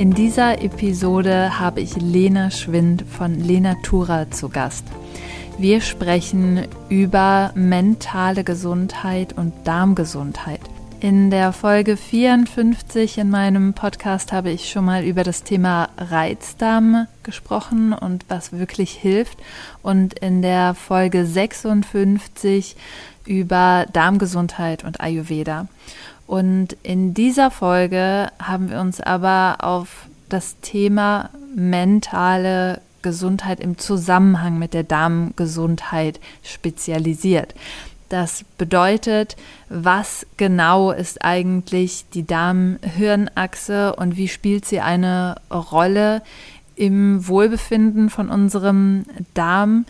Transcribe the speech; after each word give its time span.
In 0.00 0.14
dieser 0.14 0.62
Episode 0.62 1.60
habe 1.60 1.82
ich 1.82 1.94
Lena 1.96 2.50
Schwind 2.50 3.04
von 3.06 3.38
Lenatura 3.38 4.30
zu 4.30 4.48
Gast. 4.48 4.86
Wir 5.58 5.82
sprechen 5.82 6.66
über 6.88 7.50
mentale 7.54 8.42
Gesundheit 8.42 9.34
und 9.34 9.52
Darmgesundheit. 9.64 10.62
In 11.00 11.30
der 11.30 11.52
Folge 11.52 11.98
54 11.98 13.18
in 13.18 13.28
meinem 13.28 13.74
Podcast 13.74 14.32
habe 14.32 14.48
ich 14.50 14.70
schon 14.70 14.86
mal 14.86 15.04
über 15.04 15.22
das 15.22 15.44
Thema 15.44 15.90
Reizdarm 15.98 17.06
gesprochen 17.22 17.92
und 17.92 18.24
was 18.28 18.52
wirklich 18.52 18.92
hilft. 18.92 19.38
Und 19.82 20.18
in 20.18 20.40
der 20.40 20.72
Folge 20.72 21.26
56 21.26 22.74
über 23.26 23.84
Darmgesundheit 23.92 24.82
und 24.82 25.02
Ayurveda. 25.02 25.68
Und 26.30 26.76
in 26.84 27.12
dieser 27.12 27.50
Folge 27.50 28.28
haben 28.40 28.70
wir 28.70 28.78
uns 28.80 29.00
aber 29.00 29.56
auf 29.64 30.06
das 30.28 30.60
Thema 30.60 31.30
mentale 31.56 32.80
Gesundheit 33.02 33.58
im 33.58 33.78
Zusammenhang 33.78 34.56
mit 34.56 34.72
der 34.72 34.84
Darmgesundheit 34.84 36.20
spezialisiert. 36.44 37.56
Das 38.10 38.44
bedeutet, 38.58 39.34
was 39.70 40.24
genau 40.36 40.92
ist 40.92 41.24
eigentlich 41.24 42.04
die 42.14 42.28
Darm-Hirn-Achse 42.28 43.96
und 43.96 44.16
wie 44.16 44.28
spielt 44.28 44.64
sie 44.66 44.78
eine 44.78 45.34
Rolle 45.50 46.22
im 46.76 47.26
Wohlbefinden 47.26 48.08
von 48.08 48.28
unserem 48.28 49.04
Darm? 49.34 49.84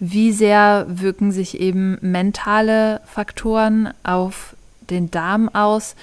Wie 0.00 0.32
sehr 0.32 0.86
wirken 0.88 1.30
sich 1.30 1.60
eben 1.60 1.98
mentale 2.00 3.00
Faktoren 3.04 3.90
auf 4.02 4.56
den 4.90 5.10
Darm 5.10 5.48
aus 5.48 5.96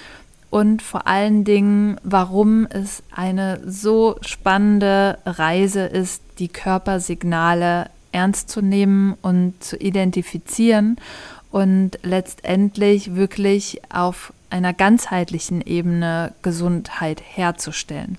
und 0.50 0.82
vor 0.82 1.06
allen 1.06 1.44
Dingen, 1.44 1.98
warum 2.02 2.66
es 2.66 3.02
eine 3.10 3.60
so 3.66 4.16
spannende 4.20 5.18
Reise 5.24 5.86
ist, 5.86 6.22
die 6.38 6.48
Körpersignale 6.48 7.86
ernst 8.12 8.50
zu 8.50 8.60
nehmen 8.60 9.16
und 9.22 9.64
zu 9.64 9.76
identifizieren 9.76 10.96
und 11.50 11.98
letztendlich 12.02 13.14
wirklich 13.14 13.80
auf 13.90 14.32
einer 14.52 14.72
ganzheitlichen 14.72 15.62
Ebene 15.62 16.34
Gesundheit 16.42 17.22
herzustellen. 17.24 18.18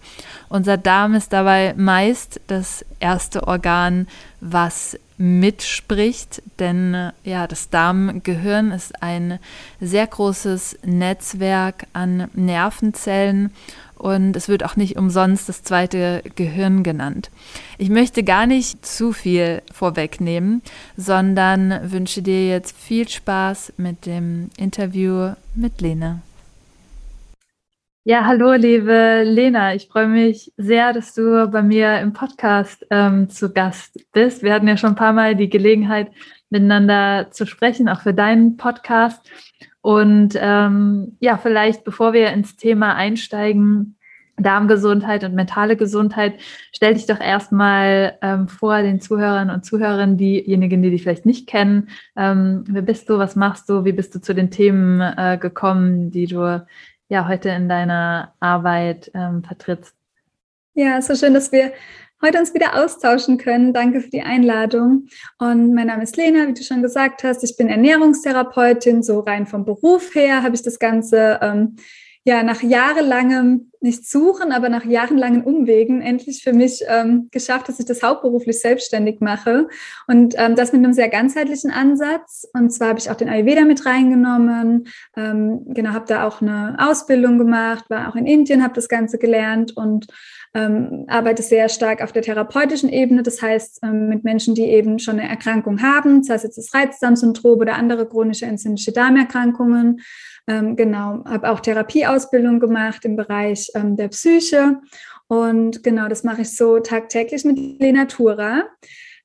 Unser 0.49 0.77
Darm 0.77 1.13
ist 1.13 1.31
dabei 1.31 1.73
meist 1.77 2.41
das 2.47 2.83
erste 2.99 3.47
Organ, 3.47 4.07
was 4.41 4.97
mitspricht, 5.17 6.41
denn 6.59 6.93
äh, 6.93 7.11
ja, 7.23 7.47
das 7.47 7.69
Darmgehirn 7.69 8.71
ist 8.71 9.01
ein 9.01 9.39
sehr 9.79 10.07
großes 10.07 10.79
Netzwerk 10.83 11.85
an 11.93 12.29
Nervenzellen 12.33 13.53
und 14.03 14.35
es 14.35 14.49
wird 14.49 14.65
auch 14.65 14.75
nicht 14.75 14.97
umsonst 14.97 15.47
das 15.47 15.63
zweite 15.63 16.21
Gehirn 16.35 16.83
genannt. 16.83 17.31
Ich 17.77 17.89
möchte 17.89 18.23
gar 18.23 18.45
nicht 18.45 18.85
zu 18.85 19.13
viel 19.13 19.61
vorwegnehmen, 19.71 20.61
sondern 20.97 21.89
wünsche 21.89 22.21
dir 22.21 22.49
jetzt 22.49 22.77
viel 22.77 23.07
Spaß 23.07 23.73
mit 23.77 24.05
dem 24.05 24.49
Interview 24.57 25.31
mit 25.55 25.79
Lena. 25.79 26.19
Ja, 28.03 28.25
hallo, 28.25 28.51
liebe 28.51 29.23
Lena. 29.23 29.73
Ich 29.73 29.87
freue 29.87 30.09
mich 30.09 30.51
sehr, 30.57 30.91
dass 30.91 31.13
du 31.13 31.47
bei 31.47 31.61
mir 31.61 32.01
im 32.01 32.11
Podcast 32.11 32.85
ähm, 32.89 33.29
zu 33.29 33.53
Gast 33.53 34.05
bist. 34.11 34.43
Wir 34.43 34.53
hatten 34.53 34.67
ja 34.67 34.75
schon 34.75 34.89
ein 34.89 34.95
paar 34.97 35.13
Mal 35.13 35.37
die 35.37 35.49
Gelegenheit, 35.49 36.11
miteinander 36.49 37.31
zu 37.31 37.45
sprechen, 37.45 37.87
auch 37.87 38.01
für 38.01 38.13
deinen 38.13 38.57
Podcast. 38.57 39.21
Und 39.83 40.35
ähm, 40.35 41.17
ja, 41.19 41.37
vielleicht 41.37 41.83
bevor 41.83 42.13
wir 42.13 42.31
ins 42.31 42.55
Thema 42.55 42.95
einsteigen, 42.95 43.97
Darmgesundheit 44.37 45.23
und 45.23 45.35
mentale 45.35 45.75
Gesundheit, 45.75 46.39
stell 46.71 46.95
dich 46.95 47.05
doch 47.05 47.19
erstmal 47.19 48.17
ähm, 48.23 48.47
vor 48.47 48.81
den 48.81 48.99
Zuhörern 48.99 49.51
und 49.51 49.63
Zuhörern, 49.63 50.17
diejenigen, 50.17 50.81
die 50.81 50.89
dich 50.89 51.03
vielleicht 51.03 51.27
nicht 51.27 51.45
kennen. 51.47 51.89
Ähm, 52.15 52.63
wer 52.67 52.81
bist 52.81 53.07
du? 53.09 53.19
Was 53.19 53.35
machst 53.35 53.69
du? 53.69 53.85
Wie 53.85 53.91
bist 53.91 54.15
du 54.15 54.21
zu 54.21 54.33
den 54.33 54.49
Themen 54.49 55.01
äh, 55.01 55.37
gekommen, 55.39 56.09
die 56.09 56.25
du 56.25 56.65
ja 57.13 57.27
heute 57.27 57.49
in 57.49 57.69
deiner 57.69 58.33
Arbeit 58.39 59.11
ähm, 59.13 59.43
vertrittst. 59.43 59.95
Ja, 60.73 61.01
so 61.01 61.15
schön, 61.15 61.35
dass 61.35 61.51
wir 61.51 61.71
heute 62.23 62.39
uns 62.39 62.53
wieder 62.53 62.81
austauschen 62.81 63.37
können. 63.37 63.73
Danke 63.73 63.99
für 63.99 64.09
die 64.09 64.21
Einladung. 64.21 65.07
Und 65.39 65.73
mein 65.73 65.87
Name 65.87 66.03
ist 66.03 66.15
Lena, 66.15 66.47
wie 66.47 66.53
du 66.53 66.63
schon 66.63 66.81
gesagt 66.81 67.23
hast. 67.23 67.43
Ich 67.43 67.57
bin 67.57 67.67
Ernährungstherapeutin, 67.67 69.03
so 69.03 69.19
rein 69.19 69.45
vom 69.45 69.65
Beruf 69.65 70.15
her 70.15 70.41
habe 70.41 70.55
ich 70.55 70.61
das 70.61 70.79
Ganze 70.79 71.39
ähm, 71.41 71.75
ja 72.25 72.41
nach 72.43 72.61
jahrelangem 72.61 73.71
nicht 73.81 74.09
suchen, 74.09 74.53
aber 74.53 74.69
nach 74.69 74.85
jahrelangen 74.85 75.43
Umwegen 75.43 76.01
endlich 76.01 76.41
für 76.41 76.53
mich 76.53 76.81
ähm, 76.87 77.27
geschafft, 77.31 77.67
dass 77.67 77.79
ich 77.79 77.85
das 77.85 78.01
hauptberuflich 78.01 78.61
selbstständig 78.61 79.19
mache 79.19 79.67
und 80.07 80.35
ähm, 80.37 80.55
das 80.55 80.71
mit 80.71 80.83
einem 80.83 80.93
sehr 80.93 81.09
ganzheitlichen 81.09 81.69
Ansatz. 81.69 82.47
Und 82.53 82.71
zwar 82.71 82.89
habe 82.89 82.99
ich 82.99 83.11
auch 83.11 83.15
den 83.15 83.27
Ayurveda 83.27 83.65
mit 83.65 83.85
reingenommen, 83.85 84.87
ähm, 85.17 85.65
genau, 85.67 85.91
habe 85.91 86.05
da 86.07 86.25
auch 86.25 86.41
eine 86.41 86.77
Ausbildung 86.79 87.37
gemacht, 87.37 87.83
war 87.89 88.07
auch 88.07 88.15
in 88.15 88.25
Indien, 88.25 88.63
habe 88.63 88.73
das 88.73 88.87
Ganze 88.87 89.17
gelernt 89.17 89.75
und 89.75 90.07
ähm, 90.53 91.05
arbeite 91.07 91.43
sehr 91.43 91.67
stark 91.67 92.01
auf 92.01 92.13
der 92.13 92.21
therapeutischen 92.21 92.89
Ebene, 92.89 93.23
das 93.23 93.41
heißt 93.41 93.79
ähm, 93.83 94.07
mit 94.07 94.23
Menschen, 94.23 94.55
die 94.55 94.65
eben 94.65 94.99
schon 94.99 95.19
eine 95.19 95.27
Erkrankung 95.27 95.81
haben, 95.81 96.23
sei 96.23 96.35
es 96.35 96.43
jetzt 96.43 96.57
das 96.57 96.73
Reizdarmsyndrom 96.73 97.59
oder 97.59 97.73
andere 97.73 98.07
chronische 98.07 98.45
entzündliche 98.45 98.93
Darmerkrankungen. 98.93 99.99
Ähm, 100.47 100.75
genau, 100.75 101.23
habe 101.25 101.49
auch 101.49 101.59
Therapieausbildung 101.59 102.59
gemacht 102.59 103.05
im 103.05 103.15
Bereich 103.15 103.71
ähm, 103.75 103.95
der 103.95 104.09
Psyche. 104.09 104.81
Und 105.27 105.83
genau, 105.83 106.09
das 106.09 106.23
mache 106.23 106.41
ich 106.41 106.55
so 106.55 106.79
tagtäglich 106.79 107.45
mit 107.45 107.57
Lenatura. 107.79 108.63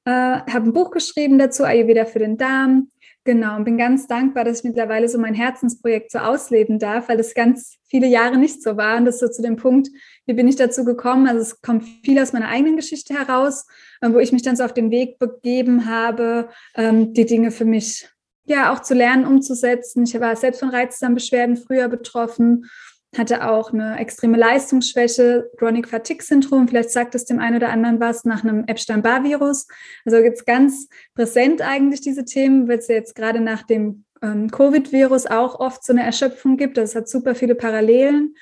Äh, 0.04 0.10
habe 0.10 0.68
ein 0.68 0.72
Buch 0.72 0.90
geschrieben 0.90 1.38
dazu, 1.38 1.64
Ayurveda 1.64 2.04
für 2.04 2.20
den 2.20 2.36
Darm. 2.38 2.90
Genau, 3.24 3.56
und 3.56 3.64
bin 3.64 3.76
ganz 3.76 4.06
dankbar, 4.06 4.44
dass 4.44 4.60
ich 4.60 4.64
mittlerweile 4.64 5.06
so 5.06 5.18
mein 5.18 5.34
Herzensprojekt 5.34 6.12
so 6.12 6.18
ausleben 6.18 6.78
darf, 6.78 7.10
weil 7.10 7.18
das 7.18 7.34
ganz 7.34 7.76
viele 7.86 8.06
Jahre 8.06 8.38
nicht 8.38 8.62
so 8.62 8.78
war. 8.78 8.96
Und 8.96 9.04
das 9.04 9.16
ist 9.16 9.20
so 9.20 9.28
zu 9.28 9.42
dem 9.42 9.56
Punkt, 9.56 9.88
wie 10.24 10.32
bin 10.32 10.48
ich 10.48 10.56
dazu 10.56 10.82
gekommen? 10.84 11.28
Also 11.28 11.42
es 11.42 11.60
kommt 11.60 11.84
viel 12.04 12.18
aus 12.20 12.32
meiner 12.32 12.48
eigenen 12.48 12.76
Geschichte 12.76 13.12
heraus, 13.12 13.66
äh, 14.00 14.10
wo 14.10 14.18
ich 14.18 14.32
mich 14.32 14.42
dann 14.42 14.56
so 14.56 14.64
auf 14.64 14.72
den 14.72 14.90
Weg 14.90 15.18
begeben 15.18 15.84
habe, 15.84 16.48
ähm, 16.74 17.12
die 17.12 17.26
Dinge 17.26 17.50
für 17.50 17.66
mich 17.66 18.08
ja 18.50 18.72
auch 18.72 18.80
zu 18.80 18.94
lernen, 18.94 19.26
umzusetzen. 19.26 20.04
Ich 20.04 20.18
war 20.18 20.34
selbst 20.36 20.60
von 20.60 20.70
Reizdarmbeschwerden 20.70 21.56
früher 21.56 21.88
betroffen, 21.88 22.66
hatte 23.16 23.48
auch 23.48 23.72
eine 23.72 23.98
extreme 23.98 24.36
Leistungsschwäche, 24.36 25.50
Chronic 25.58 25.88
Fatigue 25.88 26.22
Syndrom. 26.22 26.68
Vielleicht 26.68 26.90
sagt 26.90 27.14
es 27.14 27.24
dem 27.24 27.38
einen 27.38 27.56
oder 27.56 27.70
anderen 27.70 28.00
was 28.00 28.24
nach 28.24 28.44
einem 28.44 28.64
Epstein-Barr-Virus. 28.66 29.66
Also 30.04 30.18
jetzt 30.18 30.46
ganz 30.46 30.88
präsent 31.14 31.62
eigentlich 31.62 32.00
diese 32.00 32.24
Themen, 32.24 32.68
weil 32.68 32.78
es 32.78 32.88
jetzt 32.88 33.14
gerade 33.14 33.40
nach 33.40 33.62
dem 33.62 34.04
ähm, 34.22 34.50
Covid-Virus 34.50 35.26
auch 35.26 35.58
oft 35.58 35.84
so 35.84 35.92
eine 35.92 36.02
Erschöpfung 36.02 36.56
gibt. 36.56 36.76
Das 36.76 36.94
hat 36.94 37.08
super 37.08 37.34
viele 37.34 37.54
Parallelen. 37.54 38.34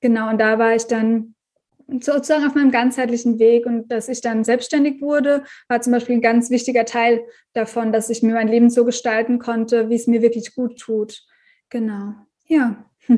Genau, 0.00 0.30
und 0.30 0.38
da 0.38 0.58
war 0.58 0.74
ich 0.74 0.84
dann 0.84 1.34
sozusagen 2.00 2.46
auf 2.46 2.54
meinem 2.54 2.70
ganzheitlichen 2.70 3.38
Weg 3.38 3.66
und 3.66 3.88
dass 3.88 4.08
ich 4.08 4.20
dann 4.20 4.44
selbstständig 4.44 5.00
wurde, 5.00 5.44
war 5.68 5.80
zum 5.80 5.92
Beispiel 5.92 6.16
ein 6.16 6.20
ganz 6.20 6.50
wichtiger 6.50 6.84
Teil 6.84 7.24
davon, 7.52 7.92
dass 7.92 8.10
ich 8.10 8.22
mir 8.22 8.34
mein 8.34 8.48
Leben 8.48 8.70
so 8.70 8.84
gestalten 8.84 9.38
konnte, 9.38 9.88
wie 9.88 9.96
es 9.96 10.06
mir 10.06 10.22
wirklich 10.22 10.54
gut 10.54 10.78
tut. 10.78 11.22
Genau. 11.68 12.14
Ja. 12.46 12.84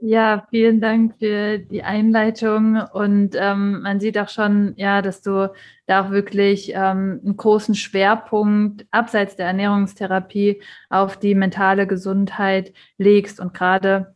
Ja, 0.00 0.46
vielen 0.50 0.80
Dank 0.80 1.16
für 1.18 1.58
die 1.58 1.82
Einleitung. 1.82 2.76
Und 2.92 3.34
ähm, 3.34 3.82
man 3.82 3.98
sieht 3.98 4.16
auch 4.16 4.28
schon, 4.28 4.74
ja, 4.76 5.02
dass 5.02 5.22
du 5.22 5.52
da 5.86 6.06
auch 6.06 6.10
wirklich 6.10 6.70
ähm, 6.72 7.20
einen 7.24 7.36
großen 7.36 7.74
Schwerpunkt 7.74 8.86
abseits 8.92 9.34
der 9.34 9.46
Ernährungstherapie 9.46 10.62
auf 10.88 11.16
die 11.16 11.34
mentale 11.34 11.88
Gesundheit 11.88 12.72
legst 12.96 13.40
und 13.40 13.54
gerade 13.54 14.14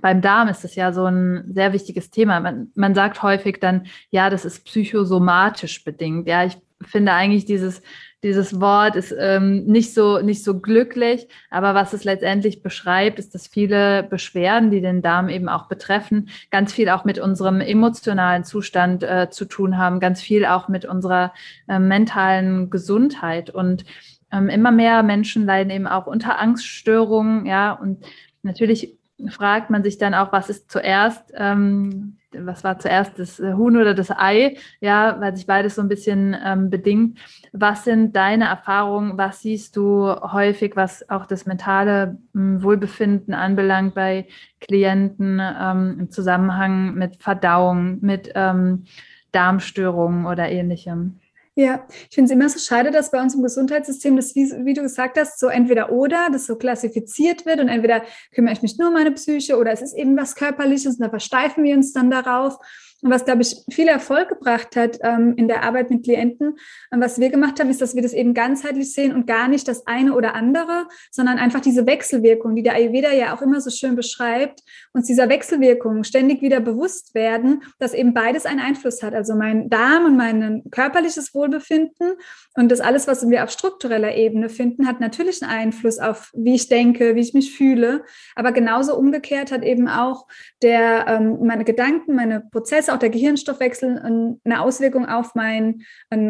beim 0.00 0.20
Darm 0.20 0.48
ist 0.48 0.64
das 0.64 0.74
ja 0.74 0.92
so 0.92 1.04
ein 1.06 1.44
sehr 1.52 1.72
wichtiges 1.72 2.10
Thema. 2.10 2.40
Man, 2.40 2.70
man 2.74 2.94
sagt 2.94 3.22
häufig 3.22 3.58
dann, 3.60 3.86
ja, 4.10 4.30
das 4.30 4.44
ist 4.44 4.64
psychosomatisch 4.64 5.82
bedingt. 5.84 6.28
Ja, 6.28 6.44
ich 6.44 6.58
finde 6.82 7.12
eigentlich 7.12 7.44
dieses 7.44 7.82
dieses 8.24 8.60
Wort 8.60 8.96
ist 8.96 9.14
ähm, 9.16 9.64
nicht 9.66 9.94
so 9.94 10.20
nicht 10.20 10.42
so 10.42 10.58
glücklich, 10.58 11.28
aber 11.50 11.74
was 11.74 11.92
es 11.92 12.02
letztendlich 12.02 12.62
beschreibt, 12.62 13.20
ist, 13.20 13.32
dass 13.34 13.46
viele 13.46 14.02
Beschwerden, 14.02 14.72
die 14.72 14.80
den 14.80 15.02
Darm 15.02 15.28
eben 15.28 15.48
auch 15.48 15.68
betreffen, 15.68 16.28
ganz 16.50 16.72
viel 16.72 16.88
auch 16.88 17.04
mit 17.04 17.20
unserem 17.20 17.60
emotionalen 17.60 18.42
Zustand 18.42 19.04
äh, 19.04 19.28
zu 19.30 19.44
tun 19.44 19.78
haben, 19.78 20.00
ganz 20.00 20.20
viel 20.20 20.46
auch 20.46 20.68
mit 20.68 20.84
unserer 20.84 21.32
äh, 21.68 21.78
mentalen 21.78 22.70
Gesundheit 22.70 23.50
und 23.50 23.84
ähm, 24.32 24.48
immer 24.48 24.72
mehr 24.72 25.04
Menschen 25.04 25.46
leiden 25.46 25.70
eben 25.70 25.86
auch 25.86 26.06
unter 26.06 26.40
Angststörungen, 26.40 27.46
ja, 27.46 27.72
und 27.72 28.04
natürlich 28.42 28.97
fragt 29.30 29.70
man 29.70 29.82
sich 29.82 29.98
dann 29.98 30.14
auch, 30.14 30.32
was 30.32 30.48
ist 30.48 30.70
zuerst, 30.70 31.32
ähm, 31.34 32.18
was 32.32 32.62
war 32.62 32.78
zuerst 32.78 33.18
das 33.18 33.38
Huhn 33.38 33.76
oder 33.76 33.94
das 33.94 34.10
Ei, 34.10 34.56
ja, 34.80 35.16
weil 35.20 35.34
sich 35.34 35.46
beides 35.46 35.74
so 35.74 35.82
ein 35.82 35.88
bisschen 35.88 36.36
ähm, 36.44 36.70
bedingt. 36.70 37.18
Was 37.52 37.84
sind 37.84 38.14
deine 38.14 38.44
Erfahrungen? 38.44 39.18
Was 39.18 39.42
siehst 39.42 39.76
du 39.76 40.06
häufig, 40.06 40.76
was 40.76 41.08
auch 41.10 41.26
das 41.26 41.46
mentale 41.46 42.18
ähm, 42.34 42.62
Wohlbefinden 42.62 43.34
anbelangt 43.34 43.94
bei 43.94 44.26
Klienten 44.60 45.40
ähm, 45.40 45.96
im 46.00 46.10
Zusammenhang 46.10 46.94
mit 46.94 47.22
Verdauung, 47.22 47.98
mit 48.00 48.30
ähm, 48.34 48.84
Darmstörungen 49.32 50.26
oder 50.26 50.48
ähnlichem? 50.48 51.18
Ja, 51.58 51.84
ich 52.08 52.14
finde 52.14 52.26
es 52.26 52.30
immer 52.30 52.48
so 52.48 52.60
schade, 52.60 52.92
dass 52.92 53.10
bei 53.10 53.20
uns 53.20 53.34
im 53.34 53.42
Gesundheitssystem 53.42 54.14
das, 54.14 54.36
wie, 54.36 54.48
wie, 54.64 54.74
du 54.74 54.82
gesagt 54.82 55.18
hast, 55.18 55.40
so 55.40 55.48
entweder 55.48 55.90
oder, 55.90 56.28
das 56.30 56.46
so 56.46 56.54
klassifiziert 56.54 57.46
wird 57.46 57.58
und 57.58 57.66
entweder 57.66 58.04
kümmere 58.32 58.52
ich 58.52 58.62
mich 58.62 58.78
nur 58.78 58.86
um 58.86 58.94
meine 58.94 59.10
Psyche 59.10 59.58
oder 59.58 59.72
es 59.72 59.82
ist 59.82 59.92
eben 59.92 60.16
was 60.16 60.36
Körperliches 60.36 60.94
und 60.94 61.00
da 61.00 61.10
versteifen 61.10 61.64
wir 61.64 61.74
uns 61.74 61.92
dann 61.92 62.12
darauf. 62.12 62.58
Und 63.02 63.10
was, 63.10 63.24
glaube 63.24 63.42
ich, 63.42 63.56
viel 63.70 63.86
Erfolg 63.86 64.28
gebracht 64.28 64.74
hat 64.74 64.98
ähm, 65.02 65.34
in 65.36 65.46
der 65.46 65.62
Arbeit 65.62 65.90
mit 65.90 66.04
Klienten, 66.04 66.58
und 66.90 67.00
was 67.00 67.20
wir 67.20 67.30
gemacht 67.30 67.60
haben, 67.60 67.70
ist, 67.70 67.80
dass 67.80 67.94
wir 67.94 68.02
das 68.02 68.12
eben 68.12 68.34
ganzheitlich 68.34 68.92
sehen 68.92 69.14
und 69.14 69.26
gar 69.26 69.46
nicht 69.46 69.68
das 69.68 69.86
eine 69.86 70.14
oder 70.14 70.34
andere, 70.34 70.88
sondern 71.10 71.38
einfach 71.38 71.60
diese 71.60 71.86
Wechselwirkung, 71.86 72.56
die 72.56 72.62
der 72.62 72.74
Ayurveda 72.74 73.12
ja 73.12 73.34
auch 73.34 73.42
immer 73.42 73.60
so 73.60 73.70
schön 73.70 73.94
beschreibt, 73.94 74.60
uns 74.92 75.06
dieser 75.06 75.28
Wechselwirkung 75.28 76.02
ständig 76.02 76.42
wieder 76.42 76.60
bewusst 76.60 77.14
werden, 77.14 77.62
dass 77.78 77.94
eben 77.94 78.14
beides 78.14 78.46
einen 78.46 78.60
Einfluss 78.60 79.02
hat. 79.02 79.14
Also 79.14 79.34
mein 79.34 79.70
Darm 79.70 80.06
und 80.06 80.16
mein 80.16 80.64
körperliches 80.70 81.34
Wohlbefinden 81.34 82.14
und 82.54 82.72
das 82.72 82.80
alles, 82.80 83.06
was 83.06 83.28
wir 83.28 83.44
auf 83.44 83.50
struktureller 83.50 84.16
Ebene 84.16 84.48
finden, 84.48 84.88
hat 84.88 84.98
natürlich 85.00 85.42
einen 85.42 85.52
Einfluss 85.52 85.98
auf, 85.98 86.32
wie 86.34 86.54
ich 86.54 86.68
denke, 86.68 87.14
wie 87.14 87.20
ich 87.20 87.34
mich 87.34 87.56
fühle. 87.56 88.04
Aber 88.34 88.52
genauso 88.52 88.96
umgekehrt 88.96 89.52
hat 89.52 89.62
eben 89.62 89.88
auch 89.88 90.26
der, 90.62 91.06
ähm, 91.06 91.38
meine 91.44 91.64
Gedanken, 91.64 92.16
meine 92.16 92.40
Prozesse, 92.40 92.87
ist 92.88 92.94
auch 92.94 92.98
der 92.98 93.10
Gehirnstoffwechsel 93.10 94.38
eine 94.44 94.60
Auswirkung 94.60 95.06
auf 95.06 95.34
meinen, 95.34 95.84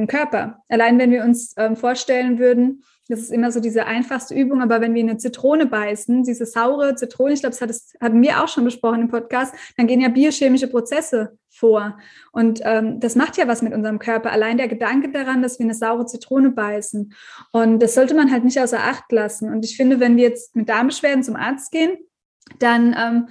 Körper. 0.08 0.62
Allein 0.68 0.98
wenn 0.98 1.10
wir 1.10 1.24
uns 1.24 1.54
ähm, 1.56 1.76
vorstellen 1.76 2.38
würden, 2.38 2.82
das 3.08 3.20
ist 3.20 3.30
immer 3.30 3.50
so 3.50 3.60
diese 3.60 3.86
einfachste 3.86 4.34
Übung, 4.34 4.60
aber 4.60 4.80
wenn 4.80 4.94
wir 4.94 5.02
eine 5.02 5.16
Zitrone 5.16 5.66
beißen, 5.66 6.24
diese 6.24 6.44
saure 6.44 6.94
Zitrone, 6.94 7.32
ich 7.32 7.40
glaube, 7.40 7.52
das, 7.52 7.60
hat, 7.62 7.70
das 7.70 7.94
hatten 8.00 8.20
wir 8.20 8.42
auch 8.42 8.48
schon 8.48 8.64
besprochen 8.64 9.02
im 9.02 9.08
Podcast, 9.08 9.54
dann 9.76 9.86
gehen 9.86 10.00
ja 10.00 10.08
biochemische 10.08 10.68
Prozesse 10.68 11.38
vor. 11.48 11.96
Und 12.32 12.60
ähm, 12.64 13.00
das 13.00 13.14
macht 13.14 13.38
ja 13.38 13.48
was 13.48 13.62
mit 13.62 13.72
unserem 13.72 13.98
Körper. 13.98 14.30
Allein 14.30 14.58
der 14.58 14.68
Gedanke 14.68 15.10
daran, 15.10 15.40
dass 15.40 15.58
wir 15.58 15.64
eine 15.64 15.74
saure 15.74 16.04
Zitrone 16.04 16.50
beißen. 16.50 17.14
Und 17.52 17.78
das 17.80 17.94
sollte 17.94 18.14
man 18.14 18.30
halt 18.30 18.44
nicht 18.44 18.60
außer 18.60 18.80
Acht 18.80 19.10
lassen. 19.10 19.50
Und 19.50 19.64
ich 19.64 19.76
finde, 19.76 20.00
wenn 20.00 20.16
wir 20.16 20.24
jetzt 20.24 20.54
mit 20.54 20.68
Darmbeschwerden 20.68 21.22
zum 21.22 21.36
Arzt 21.36 21.72
gehen, 21.72 21.96
dann 22.58 22.94
ähm, 22.98 23.28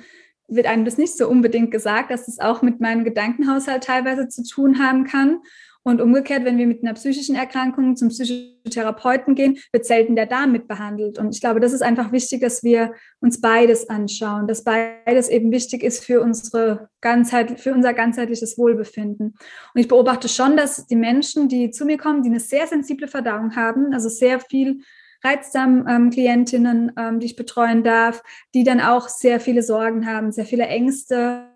wird 0.47 0.65
einem 0.65 0.85
das 0.85 0.97
nicht 0.97 1.17
so 1.17 1.27
unbedingt 1.27 1.71
gesagt, 1.71 2.11
dass 2.11 2.27
es 2.27 2.39
auch 2.39 2.61
mit 2.61 2.79
meinem 2.79 3.03
Gedankenhaushalt 3.03 3.83
teilweise 3.83 4.27
zu 4.27 4.44
tun 4.44 4.79
haben 4.79 5.03
kann. 5.05 5.39
Und 5.83 6.01
umgekehrt, 6.01 6.44
wenn 6.44 6.57
wir 6.57 6.67
mit 6.67 6.83
einer 6.83 6.95
psychischen 6.95 7.35
Erkrankung 7.35 7.95
zum 7.95 8.09
Psychotherapeuten 8.09 9.35
gehen, 9.35 9.57
wird 9.71 9.85
selten 9.85 10.17
der 10.17 10.25
Darm 10.25 10.51
mit 10.51 10.67
behandelt. 10.67 11.17
Und 11.17 11.33
ich 11.33 11.39
glaube, 11.39 11.61
das 11.61 11.71
ist 11.71 11.81
einfach 11.81 12.11
wichtig, 12.11 12.41
dass 12.41 12.61
wir 12.61 12.94
uns 13.21 13.39
beides 13.39 13.89
anschauen, 13.89 14.47
dass 14.47 14.65
beides 14.65 15.29
eben 15.29 15.49
wichtig 15.49 15.83
ist 15.83 16.03
für 16.03 16.19
unsere 16.19 16.89
Ganzheit, 16.99 17.61
für 17.61 17.73
unser 17.73 17.94
ganzheitliches 17.94 18.57
Wohlbefinden. 18.57 19.27
Und 19.73 19.79
ich 19.79 19.88
beobachte 19.88 20.27
schon, 20.27 20.57
dass 20.57 20.88
die 20.88 20.97
Menschen, 20.97 21.47
die 21.47 21.71
zu 21.71 21.85
mir 21.85 21.97
kommen, 21.97 22.21
die 22.21 22.31
eine 22.31 22.41
sehr 22.41 22.67
sensible 22.67 23.07
Verdauung 23.07 23.55
haben, 23.55 23.94
also 23.94 24.09
sehr 24.09 24.41
viel 24.41 24.81
Reizdarm-Klientinnen, 25.24 26.92
ähm, 26.98 27.19
die 27.19 27.28
ich 27.28 27.36
betreuen 27.36 27.84
darf, 27.84 28.24
die 28.54 28.64
dann 28.64 28.81
auch 28.81 29.10
sehr 29.10 29.40
viele 29.40 29.64
Sorgen 29.64 30.06
haben, 30.06 30.31
sehr 30.31 30.46
viele 30.46 30.68
Ängste 30.68 31.48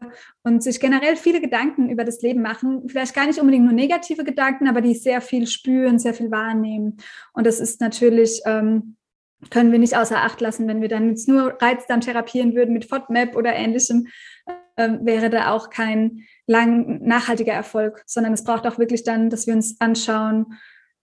und 0.44 0.64
sich 0.64 0.80
generell 0.80 1.16
viele 1.16 1.42
Gedanken 1.42 1.90
über 1.90 2.04
das 2.04 2.22
Leben 2.22 2.42
machen. 2.42 2.88
Vielleicht 2.88 3.16
gar 3.16 3.28
nicht 3.28 3.40
unbedingt 3.40 3.66
nur 3.66 3.74
negative 3.74 4.24
Gedanken, 4.24 4.68
aber 4.68 4.82
die 4.82 4.96
sehr 4.96 5.22
viel 5.22 5.48
spüren, 5.48 6.00
sehr 6.00 6.14
viel 6.14 6.32
wahrnehmen. 6.32 6.98
Und 7.34 7.46
das 7.46 7.60
ist 7.60 7.82
natürlich, 7.82 8.42
ähm, 8.46 8.96
können 9.50 9.72
wir 9.72 9.80
nicht 9.80 9.98
außer 9.98 10.18
Acht 10.18 10.42
lassen, 10.42 10.68
wenn 10.68 10.82
wir 10.82 10.90
dann 10.90 11.10
jetzt 11.10 11.28
nur 11.28 11.58
Reizdarm 11.60 12.02
therapieren 12.02 12.56
würden 12.56 12.74
mit 12.74 12.86
FODMAP 12.86 13.36
oder 13.36 13.54
ähnlichem, 13.54 14.08
äh, 14.76 14.90
wäre 15.02 15.30
da 15.30 15.52
auch 15.52 15.70
kein 15.70 16.26
lang 16.48 17.02
nachhaltiger 17.04 17.54
Erfolg, 17.54 18.04
sondern 18.06 18.34
es 18.34 18.44
braucht 18.44 18.68
auch 18.68 18.78
wirklich 18.78 19.04
dann, 19.04 19.30
dass 19.30 19.48
wir 19.48 19.54
uns 19.54 19.80
anschauen, 19.80 20.58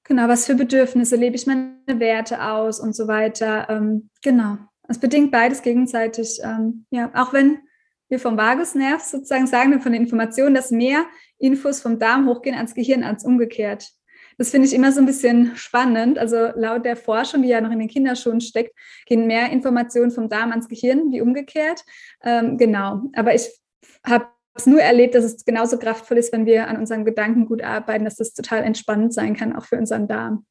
Genau, 0.08 0.26
was 0.26 0.46
für 0.46 0.54
Bedürfnisse 0.54 1.16
lebe 1.16 1.36
ich 1.36 1.46
meine 1.46 1.76
Werte 1.86 2.42
aus 2.42 2.80
und 2.80 2.96
so 2.96 3.08
weiter. 3.08 3.68
Ähm, 3.68 4.08
genau, 4.22 4.56
es 4.88 4.98
bedingt 4.98 5.30
beides 5.30 5.60
gegenseitig. 5.60 6.40
Ähm, 6.42 6.86
ja, 6.90 7.10
auch 7.14 7.34
wenn 7.34 7.58
wir 8.08 8.18
vom 8.18 8.38
Vagusnerv 8.38 9.02
sozusagen 9.02 9.46
sagen, 9.46 9.78
von 9.82 9.92
den 9.92 10.00
Informationen, 10.00 10.54
dass 10.54 10.70
mehr 10.70 11.04
Infos 11.36 11.82
vom 11.82 11.98
Darm 11.98 12.26
hochgehen 12.26 12.56
ans 12.56 12.74
Gehirn 12.74 13.04
als 13.04 13.22
umgekehrt. 13.22 13.90
Das 14.38 14.48
finde 14.48 14.66
ich 14.66 14.74
immer 14.74 14.92
so 14.92 15.00
ein 15.00 15.06
bisschen 15.06 15.54
spannend. 15.56 16.18
Also 16.18 16.52
laut 16.54 16.86
der 16.86 16.96
Forschung, 16.96 17.42
die 17.42 17.48
ja 17.48 17.60
noch 17.60 17.70
in 17.70 17.78
den 17.78 17.88
Kinderschuhen 17.88 18.40
steckt, 18.40 18.74
gehen 19.04 19.26
mehr 19.26 19.50
Informationen 19.50 20.10
vom 20.10 20.30
Darm 20.30 20.52
ans 20.52 20.68
Gehirn 20.68 21.12
wie 21.12 21.20
umgekehrt. 21.20 21.84
Ähm, 22.24 22.56
genau. 22.56 23.02
Aber 23.12 23.34
ich 23.34 23.46
habe 24.06 24.28
es 24.58 24.66
nur 24.66 24.80
erlebt, 24.80 25.14
dass 25.14 25.24
es 25.24 25.44
genauso 25.44 25.78
kraftvoll 25.78 26.18
ist, 26.18 26.32
wenn 26.32 26.46
wir 26.46 26.68
an 26.68 26.76
unseren 26.76 27.04
Gedanken 27.04 27.46
gut 27.46 27.62
arbeiten, 27.62 28.04
dass 28.04 28.16
das 28.16 28.34
total 28.34 28.62
entspannend 28.62 29.12
sein 29.12 29.36
kann, 29.36 29.54
auch 29.54 29.64
für 29.64 29.76
unseren 29.76 30.08
Darm. 30.08 30.44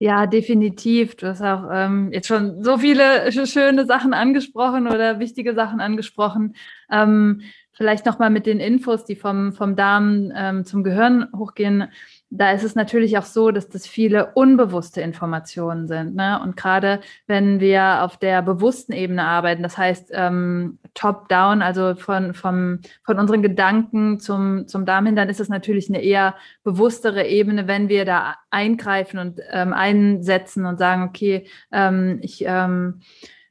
Ja, 0.00 0.26
definitiv. 0.26 1.16
Du 1.16 1.26
hast 1.26 1.42
auch 1.42 1.68
ähm, 1.72 2.12
jetzt 2.12 2.28
schon 2.28 2.62
so 2.62 2.78
viele 2.78 3.32
schöne 3.32 3.84
Sachen 3.84 4.14
angesprochen 4.14 4.86
oder 4.86 5.18
wichtige 5.18 5.54
Sachen 5.54 5.80
angesprochen. 5.80 6.54
Ähm, 6.88 7.42
vielleicht 7.72 8.06
nochmal 8.06 8.30
mit 8.30 8.46
den 8.46 8.60
Infos, 8.60 9.04
die 9.04 9.16
vom, 9.16 9.52
vom 9.52 9.74
Darm 9.74 10.32
ähm, 10.36 10.64
zum 10.64 10.84
Gehirn 10.84 11.26
hochgehen 11.36 11.88
da 12.30 12.52
ist 12.52 12.62
es 12.62 12.74
natürlich 12.74 13.16
auch 13.16 13.24
so, 13.24 13.50
dass 13.50 13.68
das 13.68 13.86
viele 13.86 14.32
unbewusste 14.34 15.00
Informationen 15.00 15.88
sind. 15.88 16.14
Ne? 16.14 16.38
Und 16.42 16.56
gerade 16.56 17.00
wenn 17.26 17.58
wir 17.58 18.02
auf 18.02 18.18
der 18.18 18.42
bewussten 18.42 18.92
Ebene 18.92 19.24
arbeiten, 19.24 19.62
das 19.62 19.78
heißt 19.78 20.10
ähm, 20.12 20.78
top-down, 20.92 21.62
also 21.62 21.94
von, 21.94 22.34
vom, 22.34 22.80
von 23.02 23.18
unseren 23.18 23.42
Gedanken 23.42 24.20
zum, 24.20 24.66
zum 24.66 24.84
Darm 24.84 25.06
hin, 25.06 25.16
dann 25.16 25.30
ist 25.30 25.40
es 25.40 25.48
natürlich 25.48 25.88
eine 25.88 26.02
eher 26.02 26.34
bewusstere 26.64 27.26
Ebene, 27.26 27.66
wenn 27.66 27.88
wir 27.88 28.04
da 28.04 28.36
eingreifen 28.50 29.18
und 29.18 29.40
ähm, 29.50 29.72
einsetzen 29.72 30.66
und 30.66 30.78
sagen, 30.78 31.04
okay, 31.04 31.46
ähm, 31.72 32.18
ich 32.22 32.44
ähm, 32.46 33.00